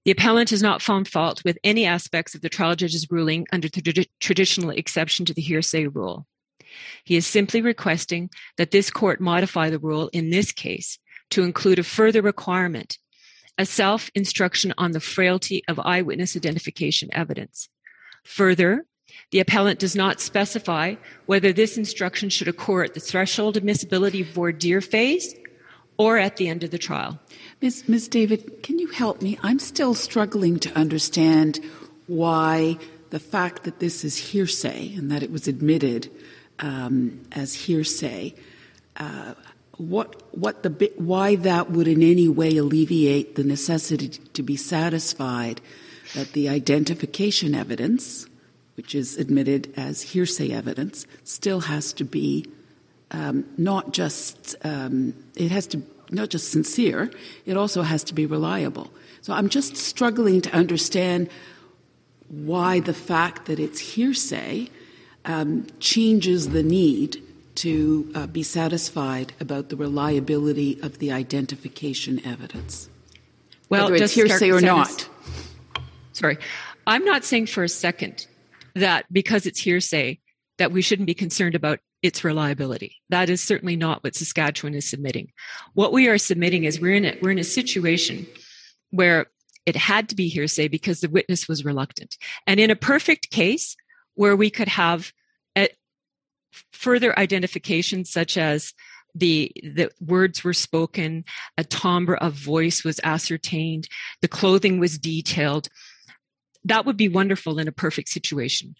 The 0.04 0.10
appellant 0.10 0.50
has 0.50 0.62
not 0.62 0.82
found 0.82 1.08
fault 1.08 1.42
with 1.44 1.58
any 1.64 1.86
aspects 1.86 2.34
of 2.34 2.42
the 2.42 2.50
trial 2.50 2.76
judge's 2.76 3.10
ruling 3.10 3.46
under 3.52 3.68
the 3.68 4.06
traditional 4.20 4.70
exception 4.70 5.24
to 5.26 5.34
the 5.34 5.40
hearsay 5.40 5.86
rule. 5.86 6.26
He 7.04 7.16
is 7.16 7.26
simply 7.26 7.62
requesting 7.62 8.30
that 8.58 8.70
this 8.70 8.90
court 8.90 9.20
modify 9.20 9.70
the 9.70 9.78
rule 9.78 10.10
in 10.12 10.30
this 10.30 10.52
case 10.52 10.98
to 11.30 11.42
include 11.42 11.78
a 11.78 11.84
further 11.84 12.20
requirement 12.20 12.98
a 13.56 13.64
self 13.64 14.10
instruction 14.16 14.74
on 14.76 14.90
the 14.90 15.00
frailty 15.00 15.62
of 15.68 15.78
eyewitness 15.78 16.36
identification 16.36 17.08
evidence. 17.12 17.68
Further, 18.24 18.84
the 19.30 19.38
appellant 19.38 19.78
does 19.78 19.94
not 19.94 20.20
specify 20.20 20.96
whether 21.26 21.52
this 21.52 21.78
instruction 21.78 22.30
should 22.30 22.48
occur 22.48 22.82
at 22.82 22.94
the 22.94 23.00
threshold 23.00 23.56
admissibility 23.56 24.22
voir 24.22 24.50
dire 24.50 24.80
phase 24.80 25.34
or 25.96 26.18
at 26.18 26.36
the 26.36 26.48
end 26.48 26.64
of 26.64 26.70
the 26.70 26.78
trial. 26.78 27.18
Ms. 27.60 27.88
Ms. 27.88 28.08
David, 28.08 28.62
can 28.62 28.78
you 28.78 28.88
help 28.88 29.22
me? 29.22 29.38
I'm 29.42 29.58
still 29.58 29.94
struggling 29.94 30.58
to 30.60 30.76
understand 30.76 31.60
why 32.06 32.78
the 33.10 33.20
fact 33.20 33.62
that 33.64 33.78
this 33.78 34.04
is 34.04 34.16
hearsay 34.16 34.94
and 34.96 35.10
that 35.10 35.22
it 35.22 35.30
was 35.30 35.46
admitted 35.46 36.10
um, 36.58 37.20
as 37.32 37.54
hearsay, 37.54 38.34
uh, 38.96 39.34
what 39.76 40.22
what 40.36 40.62
the 40.62 40.92
why 40.96 41.34
that 41.36 41.70
would 41.70 41.88
in 41.88 42.02
any 42.02 42.28
way 42.28 42.56
alleviate 42.56 43.34
the 43.34 43.44
necessity 43.44 44.08
to 44.08 44.42
be 44.42 44.56
satisfied 44.56 45.60
that 46.14 46.32
the 46.32 46.48
identification 46.48 47.54
evidence, 47.54 48.26
which 48.76 48.94
is 48.94 49.16
admitted 49.16 49.72
as 49.76 50.02
hearsay 50.02 50.50
evidence, 50.50 51.06
still 51.24 51.60
has 51.60 51.92
to 51.92 52.04
be 52.04 52.46
um, 53.10 53.44
not 53.56 53.92
just 53.92 54.56
um, 54.64 55.14
it 55.36 55.50
has 55.50 55.66
to 55.68 55.82
not 56.10 56.28
just 56.28 56.50
sincere, 56.50 57.10
it 57.46 57.56
also 57.56 57.82
has 57.82 58.04
to 58.04 58.14
be 58.14 58.26
reliable. 58.26 58.90
So 59.22 59.32
I'm 59.32 59.48
just 59.48 59.76
struggling 59.76 60.40
to 60.42 60.54
understand 60.54 61.28
why 62.28 62.80
the 62.80 62.94
fact 62.94 63.46
that 63.46 63.58
it's 63.58 63.78
hearsay 63.78 64.68
um, 65.24 65.66
changes 65.80 66.50
the 66.50 66.62
need 66.62 67.22
to 67.56 68.10
uh, 68.14 68.26
be 68.26 68.42
satisfied 68.42 69.32
about 69.40 69.68
the 69.68 69.76
reliability 69.76 70.78
of 70.82 70.98
the 70.98 71.12
identification 71.12 72.20
evidence. 72.26 72.88
Well, 73.68 73.84
whether 73.90 74.04
it's 74.04 74.12
hearsay 74.12 74.50
or 74.50 74.60
not. 74.60 75.08
Sorry, 76.12 76.38
I'm 76.86 77.04
not 77.04 77.24
saying 77.24 77.46
for 77.46 77.64
a 77.64 77.68
second 77.68 78.26
that 78.74 79.06
because 79.12 79.46
it's 79.46 79.60
hearsay 79.60 80.18
that 80.58 80.72
we 80.72 80.82
shouldn't 80.82 81.06
be 81.06 81.14
concerned 81.14 81.54
about 81.54 81.80
its 82.04 82.22
reliability. 82.22 83.00
That 83.08 83.30
is 83.30 83.40
certainly 83.40 83.76
not 83.76 84.04
what 84.04 84.14
Saskatchewan 84.14 84.74
is 84.74 84.86
submitting. 84.86 85.32
What 85.72 85.90
we 85.90 86.06
are 86.06 86.18
submitting 86.18 86.64
is 86.64 86.78
we're 86.78 86.96
in 86.96 87.06
a, 87.06 87.18
we're 87.22 87.30
in 87.30 87.38
a 87.38 87.44
situation 87.44 88.26
where 88.90 89.26
it 89.64 89.74
had 89.74 90.10
to 90.10 90.14
be 90.14 90.28
hearsay 90.28 90.68
because 90.68 91.00
the 91.00 91.08
witness 91.08 91.48
was 91.48 91.64
reluctant. 91.64 92.18
And 92.46 92.60
in 92.60 92.70
a 92.70 92.76
perfect 92.76 93.30
case 93.30 93.74
where 94.16 94.36
we 94.36 94.50
could 94.50 94.68
have 94.68 95.12
a, 95.56 95.70
further 96.72 97.18
identification 97.18 98.04
such 98.04 98.36
as 98.36 98.74
the 99.14 99.50
the 99.62 99.90
words 99.98 100.44
were 100.44 100.52
spoken, 100.52 101.24
a 101.56 101.64
timbre 101.64 102.16
of 102.16 102.34
voice 102.34 102.84
was 102.84 103.00
ascertained, 103.02 103.88
the 104.20 104.28
clothing 104.28 104.78
was 104.78 104.98
detailed. 104.98 105.68
That 106.64 106.84
would 106.84 106.98
be 106.98 107.08
wonderful 107.08 107.58
in 107.58 107.66
a 107.66 107.72
perfect 107.72 108.10
situation. 108.10 108.74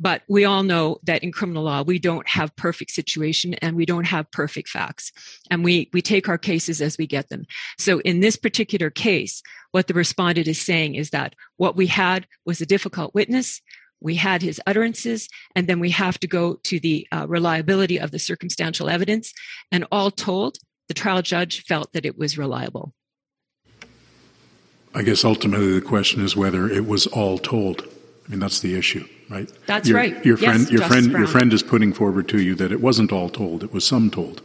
But 0.00 0.22
we 0.28 0.46
all 0.46 0.62
know 0.62 0.98
that 1.04 1.22
in 1.22 1.30
criminal 1.30 1.64
law, 1.64 1.82
we 1.82 1.98
don't 1.98 2.26
have 2.26 2.56
perfect 2.56 2.90
situation 2.90 3.54
and 3.54 3.76
we 3.76 3.84
don't 3.84 4.06
have 4.06 4.30
perfect 4.30 4.68
facts. 4.68 5.12
And 5.50 5.62
we, 5.62 5.90
we 5.92 6.00
take 6.00 6.28
our 6.28 6.38
cases 6.38 6.80
as 6.80 6.96
we 6.96 7.06
get 7.06 7.28
them. 7.28 7.44
So 7.78 8.00
in 8.00 8.20
this 8.20 8.36
particular 8.36 8.88
case, 8.88 9.42
what 9.72 9.86
the 9.86 9.94
respondent 9.94 10.48
is 10.48 10.60
saying 10.60 10.94
is 10.94 11.10
that 11.10 11.34
what 11.58 11.76
we 11.76 11.86
had 11.86 12.26
was 12.46 12.60
a 12.60 12.66
difficult 12.66 13.14
witness. 13.14 13.60
We 14.00 14.14
had 14.14 14.40
his 14.40 14.58
utterances, 14.66 15.28
and 15.54 15.68
then 15.68 15.78
we 15.78 15.90
have 15.90 16.18
to 16.20 16.26
go 16.26 16.54
to 16.64 16.80
the 16.80 17.06
uh, 17.12 17.26
reliability 17.28 18.00
of 18.00 18.10
the 18.10 18.18
circumstantial 18.18 18.88
evidence. 18.88 19.34
And 19.70 19.86
all 19.92 20.10
told, 20.10 20.56
the 20.88 20.94
trial 20.94 21.20
judge 21.20 21.62
felt 21.64 21.92
that 21.92 22.06
it 22.06 22.16
was 22.16 22.38
reliable. 22.38 22.94
I 24.94 25.02
guess 25.02 25.24
ultimately 25.24 25.72
the 25.72 25.82
question 25.82 26.24
is 26.24 26.34
whether 26.34 26.68
it 26.68 26.86
was 26.86 27.06
all 27.06 27.38
told. 27.38 27.86
I 28.30 28.34
mean, 28.34 28.38
that's 28.40 28.60
the 28.60 28.76
issue, 28.78 29.04
right? 29.28 29.50
That's 29.66 29.88
your, 29.88 29.98
right. 29.98 30.24
Your 30.24 30.36
friend, 30.36 30.60
yes, 30.60 30.70
your 30.70 30.78
Justice 30.82 30.96
friend, 30.96 31.10
Brown. 31.10 31.20
your 31.20 31.28
friend 31.28 31.52
is 31.52 31.64
putting 31.64 31.92
forward 31.92 32.28
to 32.28 32.40
you 32.40 32.54
that 32.54 32.70
it 32.70 32.80
wasn't 32.80 33.10
all 33.10 33.28
told; 33.28 33.64
it 33.64 33.72
was 33.72 33.84
some 33.84 34.08
told. 34.08 34.40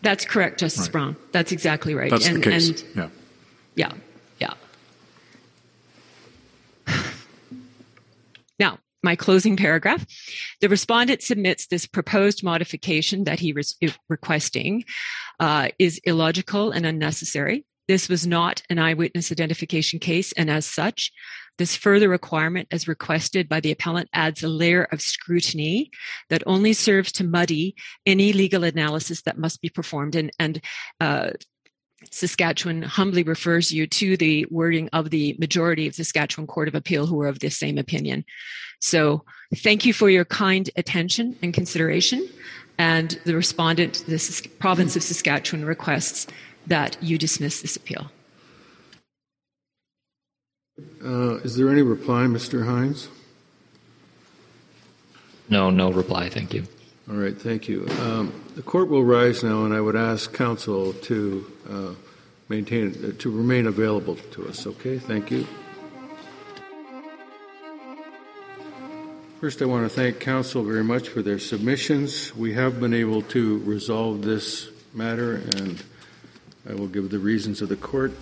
That's 0.00 0.24
correct, 0.24 0.60
Justice 0.60 0.86
Right. 0.86 0.92
Brown. 0.92 1.16
That's 1.32 1.52
exactly 1.52 1.94
right. 1.94 2.10
That's 2.10 2.26
and, 2.28 2.38
the 2.38 2.40
case. 2.40 2.82
and 2.82 3.12
yeah. 3.76 3.92
yeah, 4.38 4.54
yeah. 6.88 6.94
Now, 8.58 8.78
my 9.02 9.16
closing 9.16 9.54
paragraph. 9.54 10.06
The 10.62 10.70
respondent 10.70 11.22
submits 11.22 11.66
this 11.66 11.86
proposed 11.86 12.42
modification 12.42 13.24
that 13.24 13.38
he 13.38 13.50
is 13.50 13.76
requesting 14.08 14.84
uh, 15.40 15.68
is 15.78 16.00
illogical 16.04 16.70
and 16.70 16.86
unnecessary. 16.86 17.66
This 17.86 18.08
was 18.08 18.26
not 18.26 18.62
an 18.70 18.78
eyewitness 18.78 19.30
identification 19.30 20.00
case, 20.00 20.32
and 20.32 20.50
as 20.50 20.66
such, 20.66 21.12
this 21.58 21.76
further 21.76 22.08
requirement, 22.08 22.68
as 22.70 22.88
requested 22.88 23.48
by 23.48 23.60
the 23.60 23.72
appellant, 23.72 24.08
adds 24.12 24.42
a 24.42 24.48
layer 24.48 24.84
of 24.92 25.00
scrutiny 25.00 25.90
that 26.28 26.42
only 26.46 26.72
serves 26.72 27.12
to 27.12 27.24
muddy 27.24 27.74
any 28.04 28.32
legal 28.32 28.64
analysis 28.64 29.22
that 29.22 29.38
must 29.38 29.62
be 29.62 29.68
performed. 29.68 30.14
And, 30.14 30.30
and 30.38 30.60
uh, 31.00 31.30
Saskatchewan 32.10 32.82
humbly 32.82 33.22
refers 33.22 33.72
you 33.72 33.86
to 33.86 34.16
the 34.16 34.46
wording 34.50 34.88
of 34.92 35.10
the 35.10 35.34
majority 35.38 35.86
of 35.86 35.94
Saskatchewan 35.94 36.46
Court 36.46 36.68
of 36.68 36.74
Appeal 36.74 37.06
who 37.06 37.20
are 37.22 37.28
of 37.28 37.38
the 37.38 37.48
same 37.48 37.78
opinion. 37.78 38.24
So 38.80 39.24
thank 39.56 39.86
you 39.86 39.92
for 39.92 40.10
your 40.10 40.24
kind 40.24 40.68
attention 40.76 41.36
and 41.42 41.54
consideration. 41.54 42.28
And 42.78 43.18
the 43.24 43.34
respondent, 43.34 44.04
the 44.06 44.48
province 44.58 44.96
of 44.96 45.02
Saskatchewan, 45.02 45.64
requests 45.64 46.26
that 46.66 46.98
you 47.02 47.16
dismiss 47.16 47.62
this 47.62 47.76
appeal. 47.76 48.10
Uh, 50.78 51.36
is 51.36 51.56
there 51.56 51.70
any 51.70 51.82
reply, 51.82 52.24
Mr. 52.24 52.66
Hines? 52.66 53.08
No, 55.48 55.70
no 55.70 55.90
reply. 55.90 56.28
Thank 56.28 56.52
you. 56.52 56.64
All 57.08 57.16
right, 57.16 57.36
thank 57.36 57.68
you. 57.68 57.86
Um, 58.00 58.32
the 58.56 58.62
court 58.62 58.88
will 58.88 59.04
rise 59.04 59.42
now, 59.42 59.64
and 59.64 59.72
I 59.72 59.80
would 59.80 59.96
ask 59.96 60.32
counsel 60.32 60.92
to 60.92 61.52
uh, 61.70 61.94
maintain 62.48 62.88
uh, 63.04 63.12
to 63.20 63.30
remain 63.30 63.66
available 63.66 64.16
to 64.32 64.48
us. 64.48 64.66
Okay, 64.66 64.98
thank 64.98 65.30
you. 65.30 65.46
First, 69.40 69.62
I 69.62 69.66
want 69.66 69.84
to 69.84 69.88
thank 69.88 70.18
counsel 70.18 70.64
very 70.64 70.82
much 70.82 71.08
for 71.08 71.22
their 71.22 71.38
submissions. 71.38 72.34
We 72.34 72.54
have 72.54 72.80
been 72.80 72.94
able 72.94 73.22
to 73.22 73.58
resolve 73.58 74.22
this 74.22 74.68
matter, 74.92 75.36
and 75.56 75.82
I 76.68 76.74
will 76.74 76.88
give 76.88 77.10
the 77.10 77.18
reasons 77.18 77.62
of 77.62 77.68
the 77.68 77.76
court. 77.76 78.12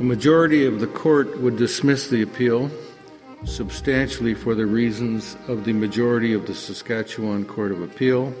A 0.00 0.02
majority 0.02 0.66
of 0.66 0.80
the 0.80 0.88
court 0.88 1.40
would 1.40 1.56
dismiss 1.56 2.08
the 2.08 2.22
appeal 2.22 2.68
substantially 3.44 4.34
for 4.34 4.56
the 4.56 4.66
reasons 4.66 5.36
of 5.46 5.64
the 5.64 5.72
majority 5.72 6.32
of 6.32 6.48
the 6.48 6.54
Saskatchewan 6.54 7.44
Court 7.44 7.70
of 7.70 7.80
Appeal. 7.80 8.34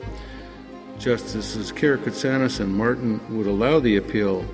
Justices 0.98 1.70
Karakatsanis 1.70 2.58
and 2.58 2.74
Martin 2.74 3.20
would 3.36 3.46
allow 3.46 3.78
the 3.78 3.96
appeal 3.96 4.44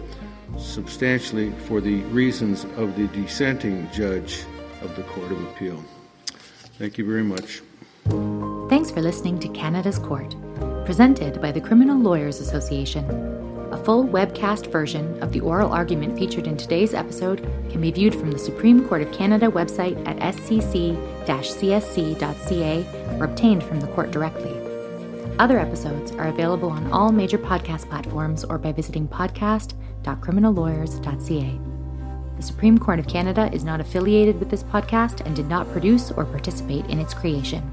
substantially 0.59 1.53
for 1.53 1.81
the 1.81 2.03
reasons 2.05 2.65
of 2.77 2.97
the 2.97 3.07
dissenting 3.09 3.89
judge 3.93 4.45
of 4.83 4.95
the 4.97 5.03
Court 5.05 5.33
of 5.33 5.43
Appeal. 5.45 5.83
Thank 6.79 6.99
you 6.99 7.07
very 7.07 7.25
much. 7.25 7.63
Thanks 8.69 8.91
for 8.91 9.01
listening 9.01 9.39
to 9.41 9.49
Canada's 9.49 9.99
Court, 9.99 10.35
presented 10.85 11.41
by 11.41 11.51
the 11.51 11.63
Criminal 11.63 11.99
Lawyers 11.99 12.41
Association. 12.41 13.07
A 13.71 13.79
full 13.85 14.05
webcast 14.05 14.73
version 14.73 15.23
of 15.23 15.33
the 15.33 15.41
oral 15.41 15.73
argument 15.73 16.19
featured 16.19 16.49
in 16.49 16.57
today's 16.57 16.93
episode 16.93 17.39
can 17.71 17.81
be 17.81 17.93
viewed 17.93 18.15
from 18.15 18.33
the 18.33 18.39
Supreme 18.39 18.89
Court 18.89 19.03
of 19.03 19.13
Canada 19.13 19.49
website 19.49 19.97
at 20.09 20.17
scc-csc.ca 20.35 20.99
or 23.19 23.25
obtained 23.25 23.63
from 23.63 23.81
the 23.81 23.87
court 23.89 24.11
directly. 24.11 24.57
Other 25.39 25.59
episodes 25.59 26.11
are 26.13 26.29
available 26.29 26.71
on 26.71 26.91
all 26.91 27.13
major 27.13 27.39
podcast 27.39 27.89
platforms 27.89 28.43
or 28.43 28.59
by 28.59 28.73
visiting 28.73 29.07
podcast.criminallawyers.ca. 29.07 31.61
The 32.37 32.43
Supreme 32.43 32.77
Court 32.77 32.99
of 32.99 33.07
Canada 33.07 33.49
is 33.53 33.63
not 33.63 33.81
affiliated 33.81 34.41
with 34.41 34.51
this 34.51 34.65
podcast 34.65 35.25
and 35.25 35.37
did 35.37 35.49
not 35.49 35.71
produce 35.71 36.11
or 36.11 36.25
participate 36.25 36.87
in 36.87 36.99
its 36.99 37.15
creation. 37.15 37.71